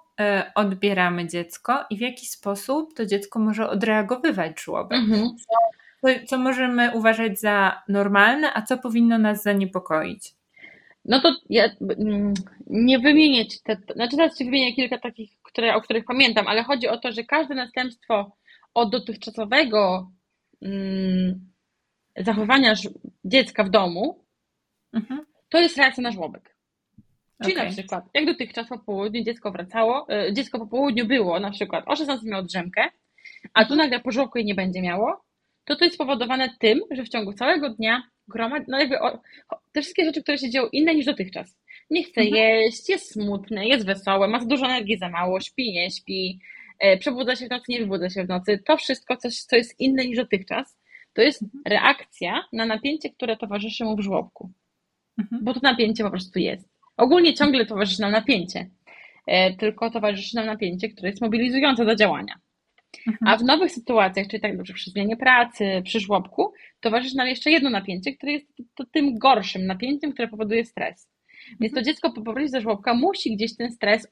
odbieramy 0.54 1.28
dziecko 1.28 1.84
i 1.90 1.96
w 1.96 2.00
jaki 2.00 2.26
sposób 2.26 2.94
to 2.94 3.06
dziecko 3.06 3.38
może 3.38 3.70
odreagowywać 3.70 4.60
żłobek? 4.60 4.98
Mhm. 4.98 5.36
Co, 6.00 6.08
co 6.26 6.38
możemy 6.38 6.90
uważać 6.94 7.40
za 7.40 7.82
normalne, 7.88 8.54
a 8.54 8.62
co 8.62 8.78
powinno 8.78 9.18
nas 9.18 9.42
zaniepokoić? 9.42 10.34
No 11.04 11.20
to 11.20 11.36
ja 11.50 11.64
mm, 11.98 12.34
nie 12.66 12.98
wymienię 12.98 13.46
ci 13.46 13.58
te, 13.62 13.76
znaczy 13.94 14.16
teraz 14.16 14.38
ci 14.38 14.44
wymienię 14.44 14.74
kilka 14.74 14.98
takich, 14.98 15.30
które, 15.42 15.74
o 15.74 15.80
których 15.80 16.04
pamiętam, 16.04 16.48
ale 16.48 16.62
chodzi 16.64 16.88
o 16.88 16.98
to, 16.98 17.12
że 17.12 17.24
każde 17.24 17.54
następstwo 17.54 18.32
od 18.76 18.90
dotychczasowego 18.90 20.10
mm, 20.62 21.52
zachowania 22.16 22.74
dziecka 23.24 23.64
w 23.64 23.70
domu, 23.70 24.24
mhm. 24.92 25.26
to 25.48 25.58
jest 25.58 25.76
reakcja 25.76 26.02
na 26.02 26.12
żłobek. 26.12 26.56
Czyli 27.42 27.54
okay. 27.54 27.66
na 27.66 27.72
przykład, 27.72 28.04
jak 28.14 28.26
dotychczas 28.26 28.68
po 28.68 28.78
południu 28.78 29.24
dziecko 29.24 29.50
wracało, 29.50 30.06
e, 30.10 30.32
dziecko 30.32 30.58
po 30.58 30.66
południu 30.66 31.06
było 31.06 31.40
na 31.40 31.50
przykład 31.50 31.84
o 31.86 31.96
16 31.96 32.26
miało 32.28 32.42
drzemkę, 32.42 32.88
a 33.54 33.64
tu 33.64 33.76
nagle 33.76 34.00
po 34.00 34.10
żłobku 34.10 34.38
jej 34.38 34.46
nie 34.46 34.54
będzie 34.54 34.82
miało, 34.82 35.24
to 35.64 35.76
to 35.76 35.84
jest 35.84 35.94
spowodowane 35.94 36.48
tym, 36.58 36.80
że 36.90 37.04
w 37.04 37.08
ciągu 37.08 37.32
całego 37.32 37.70
dnia 37.70 38.02
gromad, 38.28 38.62
no 38.68 38.78
jakby 38.78 39.00
o, 39.00 39.20
te 39.72 39.82
wszystkie 39.82 40.04
rzeczy, 40.04 40.22
które 40.22 40.38
się 40.38 40.50
dzieją 40.50 40.66
inne 40.72 40.94
niż 40.94 41.06
dotychczas. 41.06 41.58
Nie 41.90 42.04
chce 42.04 42.20
mhm. 42.20 42.36
jeść, 42.36 42.88
jest 42.88 43.12
smutny, 43.12 43.66
jest 43.66 43.86
wesoły, 43.86 44.28
ma 44.28 44.40
za 44.40 44.46
dużo 44.46 44.66
energii, 44.66 44.98
za 44.98 45.08
mało, 45.08 45.40
śpi, 45.40 45.72
nie 45.72 45.90
śpi, 45.90 46.40
przebudza 47.00 47.36
się 47.36 47.46
w 47.46 47.50
nocy, 47.50 47.64
nie 47.68 47.80
wybudza 47.80 48.10
się 48.10 48.24
w 48.24 48.28
nocy. 48.28 48.62
To 48.66 48.76
wszystko, 48.76 49.16
coś, 49.16 49.40
co 49.40 49.56
jest 49.56 49.80
inne 49.80 50.04
niż 50.06 50.16
dotychczas, 50.16 50.76
to 51.12 51.22
jest 51.22 51.42
mhm. 51.42 51.62
reakcja 51.66 52.44
na 52.52 52.66
napięcie, 52.66 53.10
które 53.10 53.36
towarzyszy 53.36 53.84
mu 53.84 53.96
w 53.96 54.00
żłobku. 54.00 54.50
Mhm. 55.18 55.44
Bo 55.44 55.54
to 55.54 55.60
napięcie 55.62 56.04
po 56.04 56.10
prostu 56.10 56.38
jest. 56.38 56.68
Ogólnie 56.96 57.34
ciągle 57.34 57.66
towarzyszy 57.66 58.00
nam 58.00 58.12
napięcie, 58.12 58.70
e, 59.26 59.56
tylko 59.56 59.90
towarzyszy 59.90 60.36
nam 60.36 60.46
napięcie, 60.46 60.88
które 60.88 61.08
jest 61.08 61.22
mobilizujące 61.22 61.84
do 61.84 61.96
działania. 61.96 62.34
Mhm. 63.06 63.32
A 63.32 63.36
w 63.36 63.44
nowych 63.44 63.72
sytuacjach, 63.72 64.26
czyli 64.26 64.40
tak 64.40 64.56
dobrze 64.56 64.74
przy 64.74 64.90
zmianie 64.90 65.16
pracy, 65.16 65.82
przy 65.84 66.00
żłobku, 66.00 66.52
towarzyszy 66.80 67.16
nam 67.16 67.26
jeszcze 67.26 67.50
jedno 67.50 67.70
napięcie, 67.70 68.16
które 68.16 68.32
jest 68.32 68.46
to 68.74 68.84
tym 68.84 69.18
gorszym 69.18 69.66
napięciem, 69.66 70.12
które 70.12 70.28
powoduje 70.28 70.64
stres. 70.64 71.08
Więc 71.60 71.74
to 71.74 71.82
dziecko 71.82 72.12
po 72.12 72.22
powrocie 72.22 72.48
ze 72.48 72.60
żłobka 72.60 72.94
musi 72.94 73.36
gdzieś 73.36 73.56
ten 73.56 73.72
stres, 73.72 74.08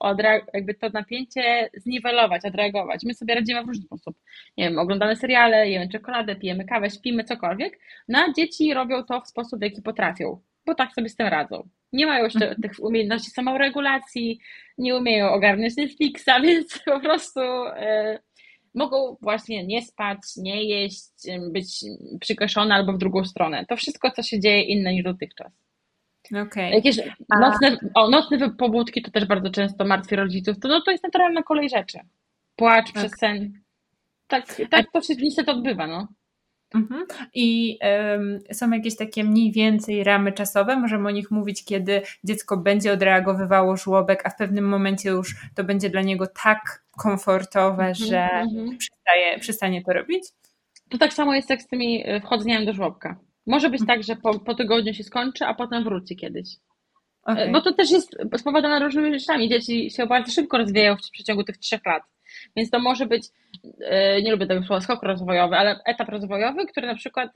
jakby 0.55 0.75
to 0.75 0.88
napięcie 0.88 1.70
zniwelować, 1.77 2.44
odreagować. 2.44 3.05
My 3.05 3.14
sobie 3.14 3.35
radzimy 3.35 3.62
w 3.64 3.66
różny 3.66 3.85
sposób. 3.85 4.16
Nie 4.57 4.64
wiem, 4.64 4.79
oglądamy 4.79 5.16
seriale, 5.16 5.70
jemy 5.70 5.88
czekoladę, 5.88 6.37
pijemy 6.37 6.64
kawę, 6.64 6.90
śpimy, 6.90 7.25
cokolwiek. 7.25 7.79
No 8.09 8.18
a 8.18 8.33
dzieci 8.33 8.75
robią 8.75 9.05
to 9.05 9.20
w 9.20 9.29
sposób, 9.29 9.59
w 9.59 9.62
jaki 9.62 9.83
potrafią, 9.83 10.40
bo 10.66 10.75
tak 10.75 10.92
sobie 10.92 11.09
z 11.09 11.16
tym 11.16 11.27
radzą. 11.27 11.68
Nie 11.92 12.07
mają 12.07 12.25
jeszcze 12.25 12.49
mhm. 12.49 12.62
tych 12.62 12.85
umiejętności 12.85 13.31
samoregulacji, 13.31 14.40
nie 14.79 14.97
umieją 14.97 15.31
ogarnąć 15.31 15.77
Netflixa, 15.77 16.31
więc 16.42 16.79
po 16.85 17.01
prostu 17.01 17.40
e, 17.40 18.18
mogą 18.75 19.16
właśnie 19.20 19.66
nie 19.66 19.83
spać, 19.83 20.18
nie 20.37 20.64
jeść, 20.64 21.12
być 21.53 21.66
przykoszone 22.20 22.75
albo 22.75 22.92
w 22.92 22.99
drugą 22.99 23.25
stronę. 23.25 23.66
To 23.68 23.77
wszystko, 23.77 24.11
co 24.11 24.23
się 24.23 24.40
dzieje 24.40 24.62
inne 24.62 24.92
niż 24.92 25.05
dotychczas. 25.05 25.53
Okay. 26.33 26.71
Jakieś 26.71 26.97
nocne, 27.41 27.77
o, 27.95 28.11
nocne 28.11 28.51
pobudki 28.51 29.03
to 29.03 29.11
też 29.11 29.25
bardzo 29.25 29.51
często 29.51 29.85
martwi 29.85 30.17
rodziców. 30.17 30.59
To, 30.61 30.69
no, 30.69 30.81
to 30.81 30.91
jest 30.91 31.05
naturalna 31.05 31.43
kolej 31.43 31.71
rzeczy. 31.71 31.99
Płacz 32.57 32.93
tak. 32.93 32.95
przez 32.95 33.19
sen. 33.21 33.53
Tak, 34.27 34.45
tak 34.71 34.87
to 34.93 35.01
się 35.01 35.15
niestety 35.15 35.51
odbywa. 35.51 35.87
No. 35.87 36.09
Mhm. 36.75 37.07
I 37.35 37.79
um, 37.83 38.39
są 38.53 38.71
jakieś 38.71 38.97
takie 38.97 39.25
mniej 39.25 39.53
więcej 39.53 40.05
ramy 40.05 40.33
czasowe, 40.33 40.77
możemy 40.77 41.09
o 41.09 41.11
nich 41.11 41.31
mówić, 41.31 41.65
kiedy 41.65 42.03
dziecko 42.25 42.57
będzie 42.57 42.93
odreagowywało 42.93 43.77
żłobek, 43.77 44.27
a 44.27 44.31
w 44.31 44.37
pewnym 44.37 44.69
momencie 44.69 45.11
już 45.11 45.35
to 45.55 45.65
będzie 45.65 45.91
dla 45.91 46.03
niego 46.03 46.27
tak 46.27 46.85
komfortowe, 46.91 47.87
mhm, 47.87 47.95
że 47.95 48.23
mhm. 48.23 48.79
przestaje, 48.79 49.39
przestanie 49.39 49.83
to 49.83 49.93
robić? 49.93 50.25
To 50.89 50.99
tak 50.99 51.13
samo 51.13 51.35
jest 51.35 51.51
jak 51.51 51.63
z 51.63 51.67
tymi 51.67 52.03
e, 52.07 52.21
wchodzeniami 52.21 52.67
do 52.67 52.73
żłobka. 52.73 53.17
Może 53.47 53.71
być 53.71 53.87
tak, 53.87 54.03
że 54.03 54.17
po, 54.17 54.39
po 54.39 54.55
tygodniu 54.55 54.95
się 54.95 55.05
skończy, 55.05 55.45
a 55.45 55.55
potem 55.55 55.85
wróci 55.85 56.17
kiedyś. 56.17 56.49
Okay. 57.23 57.53
Bo 57.53 57.61
to 57.61 57.73
też 57.73 57.91
jest 57.91 58.17
spowodowane 58.37 58.85
różnymi 58.85 59.19
rzeczami. 59.19 59.49
Dzieci 59.49 59.91
się 59.91 60.07
bardzo 60.07 60.33
szybko 60.33 60.59
rozwijają 60.59 60.97
w 60.97 61.11
przeciągu 61.11 61.45
tych 61.45 61.59
trzech 61.59 61.87
lat. 61.87 62.03
Więc 62.57 62.71
to 62.71 62.79
może 62.79 63.07
być, 63.07 63.27
e, 63.81 64.23
nie 64.23 64.33
lubię 64.33 64.47
tego 64.47 64.63
słowa, 64.63 64.81
skok 64.81 65.03
rozwojowy, 65.03 65.57
ale 65.57 65.81
etap 65.87 66.09
rozwojowy, 66.09 66.67
który 66.67 66.87
na 66.87 66.95
przykład 66.95 67.31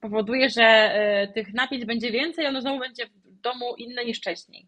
powoduje, 0.00 0.50
że 0.50 0.62
e, 0.62 1.28
tych 1.28 1.54
napięć 1.54 1.84
będzie 1.84 2.10
więcej, 2.10 2.46
ono 2.46 2.60
znowu 2.60 2.78
będzie 2.78 3.06
w 3.06 3.40
domu 3.40 3.74
inne 3.78 4.04
niż 4.04 4.18
wcześniej. 4.18 4.66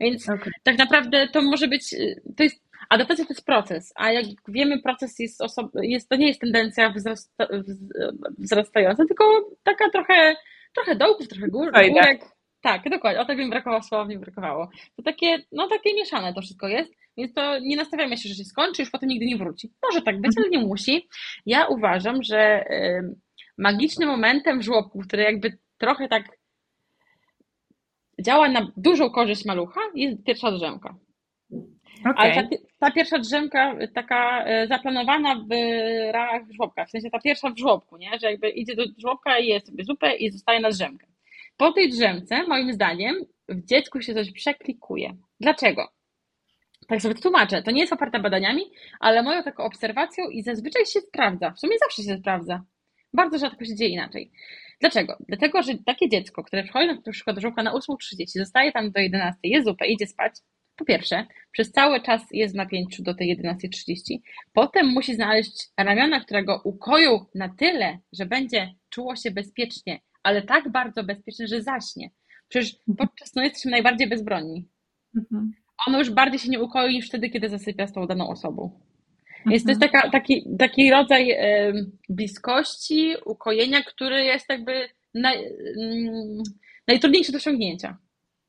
Więc 0.00 0.28
okay. 0.28 0.52
tak 0.62 0.78
naprawdę 0.78 1.28
to 1.28 1.42
może 1.42 1.68
być, 1.68 1.94
to 2.36 2.42
jest, 2.42 2.63
adaptacja 2.88 3.24
to 3.24 3.34
jest 3.34 3.46
proces, 3.46 3.92
a 3.96 4.12
jak 4.12 4.24
wiemy, 4.48 4.82
proces 4.82 5.18
jest, 5.18 5.40
osob- 5.42 5.70
jest 5.82 6.08
to 6.08 6.16
nie 6.16 6.26
jest 6.28 6.40
tendencja 6.40 6.90
wzrasta- 6.90 7.62
wzrastająca, 8.38 9.04
tylko 9.08 9.24
taka 9.62 9.90
trochę, 9.90 10.36
trochę 10.74 10.96
dołków, 10.96 11.28
trochę 11.28 11.48
gór, 11.48 11.72
górek. 11.92 12.20
Tak, 12.62 12.88
dokładnie, 12.90 13.20
o 13.20 13.24
tak 13.24 13.38
mi 13.38 13.50
brakowało 13.50 13.82
słowa, 13.82 14.04
mi 14.04 14.18
brakowało. 14.18 14.68
To 14.96 15.02
takie, 15.02 15.38
no 15.52 15.68
takie 15.68 15.94
mieszane 15.94 16.34
to 16.34 16.40
wszystko 16.40 16.68
jest, 16.68 16.92
więc 17.16 17.34
to 17.34 17.58
nie 17.58 17.76
nastawiamy 17.76 18.16
się, 18.16 18.28
że 18.28 18.34
się 18.34 18.44
skończy, 18.44 18.82
już 18.82 18.90
potem 18.90 19.08
nigdy 19.08 19.26
nie 19.26 19.36
wróci. 19.36 19.72
Może 19.82 20.02
tak 20.02 20.20
być, 20.20 20.32
ale 20.38 20.48
nie 20.48 20.58
musi. 20.58 21.08
Ja 21.46 21.66
uważam, 21.66 22.22
że 22.22 22.64
magicznym 23.58 24.08
momentem 24.08 24.58
w 24.60 24.62
żłobku, 24.64 25.00
który 25.00 25.22
jakby 25.22 25.58
trochę 25.78 26.08
tak 26.08 26.24
działa 28.20 28.48
na 28.48 28.72
dużą 28.76 29.10
korzyść 29.10 29.44
malucha, 29.44 29.80
jest 29.94 30.24
pierwsza 30.24 30.52
drzemka. 30.52 30.94
Okay. 32.00 32.14
Ale 32.16 32.34
ta, 32.34 32.56
ta, 32.78 32.90
pierwsza 32.90 33.18
drzemka 33.18 33.76
taka 33.94 34.44
e, 34.44 34.66
zaplanowana 34.66 35.34
w 35.34 35.48
ramach 36.12 36.42
żłobka, 36.56 36.84
w 36.84 36.90
sensie 36.90 37.10
ta 37.10 37.18
pierwsza 37.18 37.50
w 37.50 37.58
żłobku, 37.58 37.96
nie? 37.96 38.18
że 38.20 38.30
jakby 38.30 38.48
idzie 38.48 38.76
do 38.76 38.84
żłobka 38.98 39.38
i 39.38 39.46
je 39.46 39.60
sobie 39.60 39.84
zupę 39.84 40.16
i 40.16 40.30
zostaje 40.30 40.60
na 40.60 40.70
drzemkę. 40.70 41.06
Po 41.56 41.72
tej 41.72 41.90
drzemce, 41.90 42.42
moim 42.46 42.72
zdaniem, 42.72 43.16
w 43.48 43.64
dziecku 43.64 44.00
się 44.00 44.14
coś 44.14 44.32
przeklikuje. 44.32 45.16
Dlaczego? 45.40 45.88
Tak 46.88 47.02
sobie 47.02 47.14
to 47.14 47.20
tłumaczę. 47.20 47.62
To 47.62 47.70
nie 47.70 47.80
jest 47.80 47.92
oparte 47.92 48.18
badaniami, 48.18 48.62
ale 49.00 49.22
moją 49.22 49.42
taką 49.42 49.64
obserwacją 49.64 50.28
i 50.28 50.42
zazwyczaj 50.42 50.86
się 50.86 51.00
sprawdza. 51.00 51.50
W 51.50 51.60
sumie 51.60 51.78
zawsze 51.78 52.02
się 52.02 52.16
sprawdza. 52.16 52.62
Bardzo 53.12 53.38
rzadko 53.38 53.64
się 53.64 53.74
dzieje 53.74 53.90
inaczej. 53.90 54.30
Dlaczego? 54.80 55.16
Dlatego, 55.28 55.62
że 55.62 55.72
takie 55.86 56.08
dziecko, 56.08 56.44
które 56.44 56.62
przychodzi 56.62 56.86
na 56.86 57.12
przykład 57.12 57.36
do 57.36 57.42
żłobka 57.42 57.62
na 57.62 57.72
8.30, 57.72 58.26
zostaje 58.26 58.72
tam 58.72 58.90
do 58.90 59.00
11, 59.00 59.38
je 59.44 59.62
zupę, 59.62 59.86
idzie 59.86 60.06
spać, 60.06 60.32
po 60.76 60.84
pierwsze, 60.84 61.26
przez 61.52 61.72
cały 61.72 62.00
czas 62.00 62.22
jest 62.30 62.54
w 62.54 62.56
napięciu 62.56 63.02
do 63.02 63.14
tej 63.14 63.38
11.30, 63.38 64.18
potem 64.52 64.86
musi 64.86 65.14
znaleźć 65.14 65.68
ramiona, 65.76 66.20
które 66.20 66.44
go 66.44 66.60
ukoją 66.64 67.26
na 67.34 67.48
tyle, 67.48 67.98
że 68.12 68.26
będzie 68.26 68.74
czuło 68.90 69.16
się 69.16 69.30
bezpiecznie, 69.30 70.00
ale 70.22 70.42
tak 70.42 70.72
bardzo 70.72 71.04
bezpiecznie, 71.04 71.46
że 71.46 71.62
zaśnie. 71.62 72.10
Przecież 72.48 72.76
podczas 72.98 73.28
snu 73.28 73.42
jesteśmy 73.42 73.70
najbardziej 73.70 74.08
bezbronni. 74.08 74.68
Mhm. 75.16 75.52
Ono 75.86 75.98
już 75.98 76.10
bardziej 76.10 76.38
się 76.38 76.48
nie 76.48 76.62
ukoi 76.62 76.94
niż 76.94 77.08
wtedy, 77.08 77.30
kiedy 77.30 77.48
zasypia 77.48 77.86
z 77.86 77.92
tą 77.92 78.06
daną 78.06 78.28
osobą. 78.28 78.80
Więc 79.46 79.64
to 79.64 79.70
jest 79.70 79.82
mhm. 79.82 79.92
taka, 79.92 80.10
taki, 80.10 80.46
taki 80.58 80.90
rodzaj 80.90 81.30
e, 81.30 81.72
bliskości, 82.08 83.14
ukojenia, 83.26 83.82
który 83.82 84.24
jest 84.24 84.48
jakby 84.48 84.88
naj, 85.14 85.36
mm, 85.82 86.42
najtrudniejszy 86.88 87.32
do 87.32 87.38
osiągnięcia. 87.38 87.98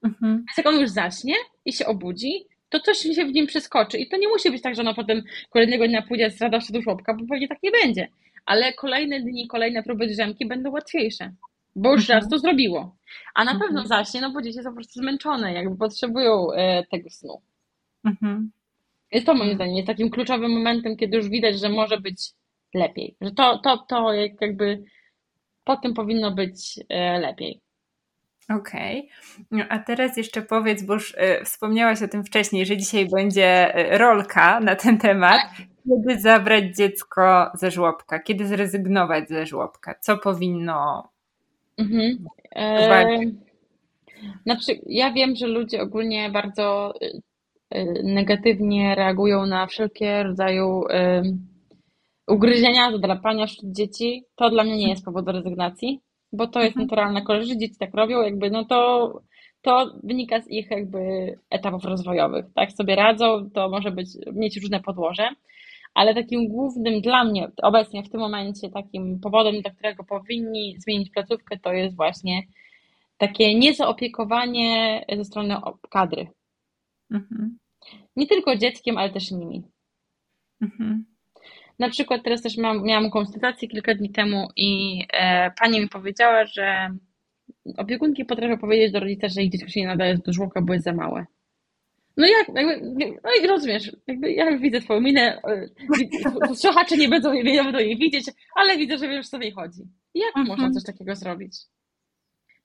Mhm. 0.06 0.38
Więc 0.38 0.58
jak 0.58 0.68
on 0.68 0.80
już 0.80 0.89
zaśnie 0.89 1.34
i 1.65 1.74
się 1.74 1.86
obudzi, 1.86 2.46
to 2.70 2.80
coś 2.80 2.98
się 2.98 3.26
w 3.26 3.34
nim 3.34 3.48
przeskoczy. 3.48 3.98
I 3.98 4.10
to 4.10 4.18
nie 4.18 4.28
musi 4.28 4.52
być 4.52 4.62
tak, 4.62 4.76
że 4.76 4.82
ono 4.82 4.94
potem 4.94 5.24
kolejnego 5.50 5.88
dnia 5.88 6.02
pójdzie 6.02 6.32
z 6.32 6.41
radością 6.41 6.74
do 6.74 6.82
żłobka, 6.82 7.13
bo 7.13 7.26
pewnie 7.30 7.48
tak 7.48 7.63
nie 7.63 7.72
będzie. 7.72 8.08
Ale 8.46 8.74
kolejne 8.74 9.20
dni, 9.20 9.48
kolejne 9.48 9.84
próby 9.84 10.08
drzemki 10.08 10.46
będą 10.46 10.72
łatwiejsze, 10.72 11.34
bo 11.76 11.91
już 11.94 12.02
mhm. 12.02 12.20
raz 12.20 12.30
to 12.30 12.39
zrobiło. 12.39 12.96
A 13.34 13.44
na 13.44 13.52
mhm. 13.52 13.68
pewno 13.68 13.88
zaśnie, 13.88 14.22
no 14.22 14.32
bo 14.32 14.41
dzieci 14.41 14.58
są 14.58 14.70
po 14.70 14.76
prostu 14.76 15.00
zmęczone, 15.00 15.54
jakby 15.54 15.78
potrzebują 15.78 16.52
e, 16.52 16.84
tego 16.91 17.10
snu. 17.10 17.41
Mhm. 18.04 18.52
Jest 19.12 19.26
to 19.26 19.34
moim 19.34 19.56
zdaniem 19.56 19.76
jest 19.76 19.88
takim 19.88 20.10
kluczowym 20.10 20.52
momentem, 20.52 20.98
kiedy 20.98 21.18
już 21.18 21.30
widać, 21.30 21.60
że 21.60 21.70
może 21.70 22.00
być 22.00 22.18
lepiej. 22.74 23.15
Że 23.22 23.32
to, 23.32 23.58
to, 23.58 23.78
to 23.78 24.13
jakby 24.13 24.84
po 25.63 25.78
tym 25.78 25.94
powinno 25.94 26.32
być 26.32 26.80
e, 26.89 27.20
lepiej. 27.20 27.64
Okej. 28.49 28.99
Okay. 28.99 29.47
No, 29.51 29.65
a 29.69 29.79
teraz 29.79 30.17
jeszcze 30.17 30.41
powiedz, 30.41 30.84
bo 30.84 30.93
już 30.93 31.12
y, 31.12 31.45
wspomniałaś 31.45 32.01
o 32.01 32.08
tym 32.08 32.23
wcześniej, 32.23 32.65
że 32.65 32.77
dzisiaj 32.77 33.10
będzie 33.10 33.79
y, 33.93 33.97
rolka 33.97 34.60
na 34.60 34.75
ten 34.75 34.97
temat. 34.97 35.41
Tak. 35.41 35.67
Kiedy 35.89 36.21
zabrać 36.21 36.75
dziecko 36.75 37.51
ze 37.53 37.71
żłobka? 37.71 38.19
Kiedy 38.19 38.47
zrezygnować 38.47 39.29
ze 39.29 39.45
żłobka? 39.45 39.95
Co 39.99 40.17
powinno. 40.17 41.10
Mhm. 41.77 42.25
E, 42.55 43.17
znaczy, 44.43 44.79
ja 44.86 45.12
wiem, 45.12 45.36
że 45.36 45.47
ludzie 45.47 45.81
ogólnie 45.81 46.29
bardzo 46.29 46.93
negatywnie 48.03 48.95
reagują 48.95 49.45
na 49.45 49.67
wszelkie 49.67 50.23
rodzaju 50.23 50.84
ugryzienia, 52.27 52.91
zadrapania 52.91 53.47
wśród 53.47 53.71
dzieci. 53.71 54.23
To 54.36 54.49
dla 54.49 54.63
mnie 54.63 54.77
nie 54.77 54.89
jest 54.89 55.05
powód 55.05 55.25
do 55.25 55.31
rezygnacji 55.31 56.01
bo 56.36 56.48
to 56.48 56.60
jest 56.60 56.78
mhm. 56.78 56.86
naturalna 56.86 57.21
kolej, 57.21 57.45
że 57.45 57.58
dzieci 57.58 57.76
tak 57.80 57.93
robią, 57.93 58.21
jakby 58.21 58.50
no 58.50 58.65
to, 58.65 59.12
to 59.62 60.00
wynika 60.04 60.41
z 60.41 60.52
ich 60.52 60.71
jakby 60.71 61.00
etapów 61.50 61.84
rozwojowych, 61.84 62.45
tak 62.56 62.71
sobie 62.71 62.95
radzą, 62.95 63.50
to 63.54 63.69
może 63.69 63.91
być, 63.91 64.08
mieć 64.34 64.58
różne 64.62 64.80
podłoże, 64.80 65.30
ale 65.93 66.15
takim 66.15 66.48
głównym 66.48 67.02
dla 67.02 67.24
mnie 67.24 67.52
obecnie 67.63 68.04
w 68.04 68.10
tym 68.10 68.19
momencie, 68.19 68.69
takim 68.69 69.19
powodem, 69.19 69.62
dla 69.62 69.71
którego 69.71 70.04
powinni 70.04 70.76
zmienić 70.80 71.10
placówkę, 71.10 71.60
to 71.60 71.74
jest 71.74 71.95
właśnie 71.95 72.43
takie 73.17 73.56
niezaopiekowanie 73.56 75.06
ze 75.17 75.24
strony 75.24 75.56
kadry. 75.89 76.28
Mhm. 77.12 77.58
Nie 78.15 78.28
tylko 78.28 78.56
dzieckiem, 78.56 78.98
ale 78.98 79.10
też 79.10 79.32
nimi. 79.32 79.63
Mhm. 80.62 81.14
Na 81.80 81.90
przykład 81.90 82.24
teraz 82.24 82.42
też 82.42 82.58
miałam, 82.58 82.84
miałam 82.84 83.10
konsultację 83.10 83.68
kilka 83.68 83.96
dni 83.96 84.10
temu 84.10 84.48
i 84.56 85.00
e, 85.14 85.52
pani 85.60 85.80
mi 85.80 85.90
powiedziała, 85.90 86.46
że 86.46 86.90
opiekunki 87.78 88.26
potrafią 88.26 88.58
powiedzieć 88.58 88.92
do 88.92 89.00
rodzica, 89.00 89.28
że 89.28 89.44
ich 89.44 89.52
dziecko 89.52 89.68
się 89.68 89.80
nie 89.80 89.88
nadaje 89.88 90.18
do 90.18 90.34
żłobka, 90.34 90.62
bo 90.62 90.74
jest 90.74 90.86
za 90.86 90.94
małe. 90.94 91.26
No 92.18 92.28
jak, 92.28 92.48
jakby, 92.56 93.02
no 93.24 93.30
i 93.44 93.48
rozumiesz, 93.48 93.92
jakby 94.08 94.32
ja 94.32 94.58
widzę 94.58 94.82
twoją 94.82 95.02
minę, 95.02 95.42
e, 95.44 96.56
słuchacze 96.56 96.98
nie 96.98 97.10
będą, 97.10 97.34
nie 97.34 97.64
będą 97.64 97.80
jej 97.80 97.98
widzieć, 97.98 98.26
ale 98.56 98.78
widzę, 98.78 98.98
że 98.98 99.08
wiesz, 99.08 99.30
co 99.30 99.42
jej 99.42 99.52
chodzi. 99.52 99.82
Jak 100.14 100.38
mhm. 100.38 100.48
można 100.48 100.72
coś 100.72 100.84
takiego 100.84 101.16
zrobić? 101.16 101.58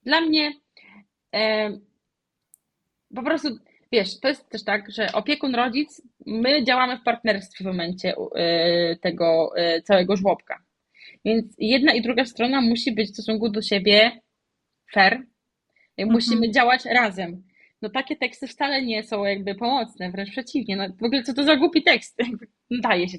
Dla 0.02 0.20
mnie 0.20 0.52
e, 1.34 1.70
po 3.14 3.22
prostu 3.22 3.48
wiesz, 3.92 4.20
to 4.20 4.28
jest 4.28 4.48
też 4.48 4.64
tak, 4.64 4.90
że 4.90 5.12
opiekun, 5.12 5.54
rodzic, 5.54 6.02
my 6.26 6.64
działamy 6.64 6.98
w 6.98 7.02
partnerstwie 7.02 7.64
w 7.64 7.66
momencie 7.66 8.14
y, 8.16 8.98
tego 9.00 9.52
y, 9.76 9.82
całego 9.82 10.16
żłobka. 10.16 10.58
Więc 11.24 11.54
jedna 11.58 11.92
i 11.92 12.02
druga 12.02 12.24
strona 12.24 12.60
musi 12.60 12.92
być 12.92 13.08
w 13.08 13.12
stosunku 13.12 13.48
do 13.48 13.62
siebie 13.62 14.10
fair. 14.92 15.12
Mhm. 15.12 16.12
Musimy 16.12 16.50
działać 16.50 16.84
razem. 16.84 17.42
No 17.82 17.90
takie 17.90 18.16
teksty 18.16 18.46
wcale 18.46 18.82
nie 18.82 19.02
są 19.02 19.24
jakby 19.24 19.54
pomocne, 19.54 20.10
wręcz 20.10 20.30
przeciwnie. 20.30 20.76
No, 20.76 20.88
w 21.00 21.04
ogóle 21.04 21.22
co 21.22 21.34
to 21.34 21.44
za 21.44 21.56
głupi 21.56 21.82
tekst? 21.82 22.18
Nadaje 22.70 23.08
się. 23.08 23.18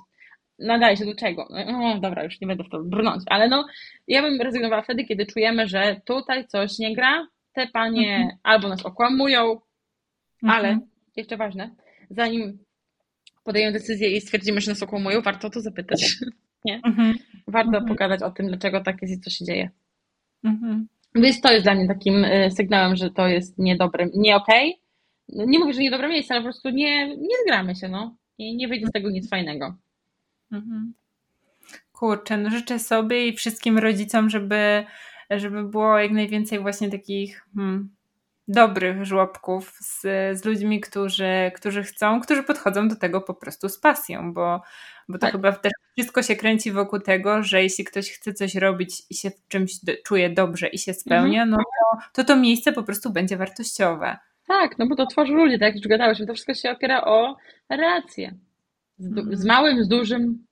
Nadaje 0.60 0.98
się 0.98 1.06
do 1.06 1.16
czego? 1.16 1.48
No, 1.68 2.00
dobra, 2.00 2.24
już 2.24 2.42
nie 2.42 2.48
będę 2.48 2.64
w 2.64 2.70
to 2.70 2.84
brnąć, 2.84 3.24
ale 3.26 3.48
no 3.48 3.68
ja 4.08 4.22
bym 4.22 4.42
rezygnowała 4.42 4.82
wtedy, 4.82 5.04
kiedy 5.04 5.26
czujemy, 5.26 5.68
że 5.68 6.02
tutaj 6.06 6.48
coś 6.48 6.80
nie 6.80 6.96
gra, 6.96 7.28
te 7.54 7.68
panie 7.68 8.16
mhm. 8.16 8.38
albo 8.44 8.68
nas 8.68 8.86
okłamują, 8.86 9.60
ale 10.42 10.70
mhm. 10.70 10.90
jeszcze 11.16 11.38
ważne, 11.38 11.76
zanim 12.10 12.60
podejmiemy 13.44 13.74
decyzję 13.74 14.10
i 14.10 14.22
stwierdzimy, 14.22 14.62
że 14.62 14.72
nas 14.72 14.84
okłamują, 14.84 15.22
warto 15.22 15.50
to 15.50 15.62
zapytać. 15.62 16.16
Nie? 16.66 16.82
Mhm. 16.86 17.14
Warto 17.48 17.70
mhm. 17.70 17.86
pogadać 17.86 18.22
o 18.22 18.32
tym, 18.32 18.48
dlaczego 18.48 18.82
tak 18.82 19.02
jest 19.02 19.14
i 19.14 19.20
co 19.20 19.30
się 19.30 19.46
dzieje. 19.46 19.70
Mhm. 20.44 20.88
Więc 21.16 21.42
to 21.42 21.52
jest 21.52 21.66
dla 21.66 21.76
mnie 21.76 21.88
takim 21.88 22.26
y, 22.26 22.52
sygnałem, 22.52 22.96
że 22.96 23.12
to 23.12 23.28
jest 23.28 23.58
niedobre, 23.58 24.08
nie 24.14 24.36
okej. 24.36 24.80
Okay. 25.30 25.48
Nie 25.48 25.60
mówię, 25.60 25.74
że 25.74 25.82
niedobre 25.82 26.10
miejsce, 26.10 26.34
ale 26.34 26.44
po 26.44 26.46
prostu 26.46 26.70
nie, 26.70 27.08
nie 27.08 27.36
zgramy 27.44 27.76
się, 27.76 27.88
no. 27.88 28.16
I 28.38 28.56
nie 28.56 28.68
wyjdzie 28.68 28.88
z 28.88 28.92
tego 28.92 29.10
nic 29.10 29.30
fajnego. 29.30 29.76
Mhm. 30.52 30.94
Kurczę, 31.92 32.38
no 32.38 32.50
życzę 32.50 32.80
sobie 32.80 33.28
i 33.28 33.34
wszystkim 33.34 33.78
rodzicom, 33.78 34.30
żeby, 34.30 34.84
żeby 35.30 35.64
było 35.64 35.98
jak 35.98 36.12
najwięcej 36.12 36.60
właśnie 36.60 36.90
takich 36.90 37.46
hmm, 37.56 37.90
dobrych 38.52 39.06
żłobków 39.06 39.78
z, 39.80 40.02
z 40.40 40.46
ludźmi, 40.46 40.82
którzy, 40.82 41.52
którzy 41.56 41.84
chcą, 41.84 42.22
którzy 42.22 42.44
podchodzą 42.44 42.88
do 42.88 42.96
tego 42.96 43.22
po 43.22 43.34
prostu 43.34 43.70
z 43.70 43.80
pasją, 43.80 44.34
bo, 44.34 44.62
bo 45.10 45.14
to 45.14 45.20
tak. 45.20 45.32
chyba 45.32 45.52
też 45.52 45.72
wszystko 45.97 46.24
się 46.24 46.36
kręci 46.36 46.72
wokół 46.72 46.99
tego, 46.99 47.43
że 47.43 47.64
jeśli 47.64 47.86
ktoś 47.86 48.12
chce 48.12 48.34
coś 48.34 48.56
robić 48.56 49.02
i 49.10 49.16
się 49.16 49.32
w 49.32 49.47
czymś 49.47 49.76
do, 49.84 49.91
czuje 50.06 50.30
dobrze 50.30 50.68
i 50.68 50.78
się 50.78 50.93
spełnia, 50.93 51.43
mhm. 51.43 51.49
no 51.49 51.58
to, 51.58 52.02
to 52.14 52.24
to 52.24 52.36
miejsce 52.36 52.72
po 52.72 52.84
prostu 52.84 53.10
będzie 53.10 53.38
wartościowe. 53.38 54.18
Tak, 54.47 54.78
no 54.78 54.88
bo 54.88 54.95
to 54.95 55.06
tworzy 55.06 55.34
ludzie, 55.34 55.60
tak 55.60 55.68
jak 55.68 55.76
już 55.76 55.88
gadałeś, 55.88 56.18
to 56.28 56.34
wszystko 56.34 56.54
się 56.54 56.72
opiera 56.72 57.02
o 57.04 57.38
relacje. 57.70 58.36
Z, 58.97 59.18
mhm. 59.18 59.38
z 59.38 59.45
małym, 59.45 59.84
z 59.84 59.88
dużym, 59.88 60.45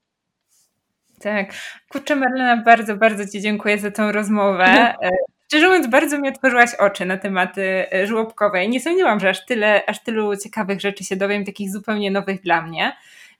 tak. 1.20 1.54
Kurczę, 1.90 2.16
Marlena, 2.16 2.58
bardzo, 2.58 2.98
bardzo 2.98 3.28
Ci 3.28 3.42
dziękuję 3.42 3.78
za 3.78 3.92
tą 3.92 4.12
rozmowę. 4.12 4.94
Szczerze 5.50 5.68
mówiąc, 5.68 5.88
bardzo 5.88 6.20
mi 6.20 6.30
otworzyłaś 6.30 6.76
oczy 6.76 7.06
na 7.06 7.18
tematy 7.18 7.86
e, 7.94 8.08
żłobkowe 8.08 8.66
i 8.66 8.70
nie 8.70 8.80
sądziłam, 8.80 9.20
że 9.20 9.30
aż, 9.30 9.46
tyle, 9.46 9.86
aż 9.88 10.04
tylu 10.04 10.38
ciekawych 10.38 10.82
rzeczy 10.82 11.04
się 11.04 11.16
dowiem, 11.16 11.46
takich 11.46 11.72
zupełnie 11.72 12.12
nowych 12.12 12.42
dla 12.42 12.62
mnie. 12.62 12.96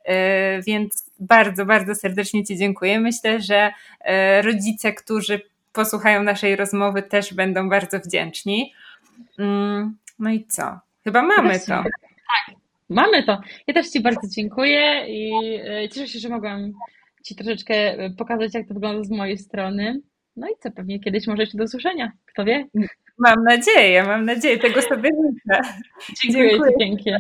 E, 0.06 0.62
więc 0.62 1.12
bardzo, 1.20 1.66
bardzo 1.66 1.96
serdecznie 1.96 2.46
Ci 2.46 2.58
dziękuję. 2.58 3.00
Myślę, 3.00 3.42
że 3.42 3.72
e, 4.00 4.42
rodzice, 4.42 4.94
którzy 4.94 5.42
posłuchają 5.74 6.24
naszej 6.24 6.56
rozmowy, 6.56 7.04
też 7.04 7.34
będą 7.34 7.70
bardzo 7.70 8.00
wdzięczni. 8.00 8.74
Mm, 9.40 9.98
no 10.20 10.30
i 10.30 10.46
co? 10.46 10.80
Chyba 11.04 11.22
mamy 11.22 11.60
to. 11.60 11.66
Tak. 11.66 12.56
mamy 12.90 13.24
to. 13.24 13.42
Ja 13.68 13.74
też 13.74 13.90
Ci 13.90 14.02
bardzo 14.02 14.28
dziękuję 14.28 15.06
i 15.08 15.32
cieszę 15.92 16.08
się, 16.08 16.20
że 16.20 16.30
mogłam 16.30 16.74
Ci 17.24 17.36
troszeczkę 17.36 17.96
pokazać, 18.18 18.54
jak 18.54 18.68
to 18.68 18.74
wygląda 18.74 19.04
z 19.04 19.10
mojej 19.10 19.38
strony. 19.38 20.02
No 20.40 20.48
i 20.48 20.52
co, 20.60 20.72
pewnie 20.72 21.00
kiedyś 21.00 21.28
może 21.28 21.42
jeszcze 21.42 21.58
do 21.58 21.64
usłyszenia. 21.64 22.12
Kto 22.26 22.46
wie? 22.46 22.68
Mam 23.18 23.44
nadzieję, 23.44 24.04
mam 24.04 24.26
nadzieję, 24.26 24.58
tego 24.58 24.82
sobie 24.82 25.10
życzę. 25.10 25.62
Dziękuję, 26.22 26.50
dziękuję. 26.50 26.72
Ci 26.72 26.78
pięknie. 26.80 27.20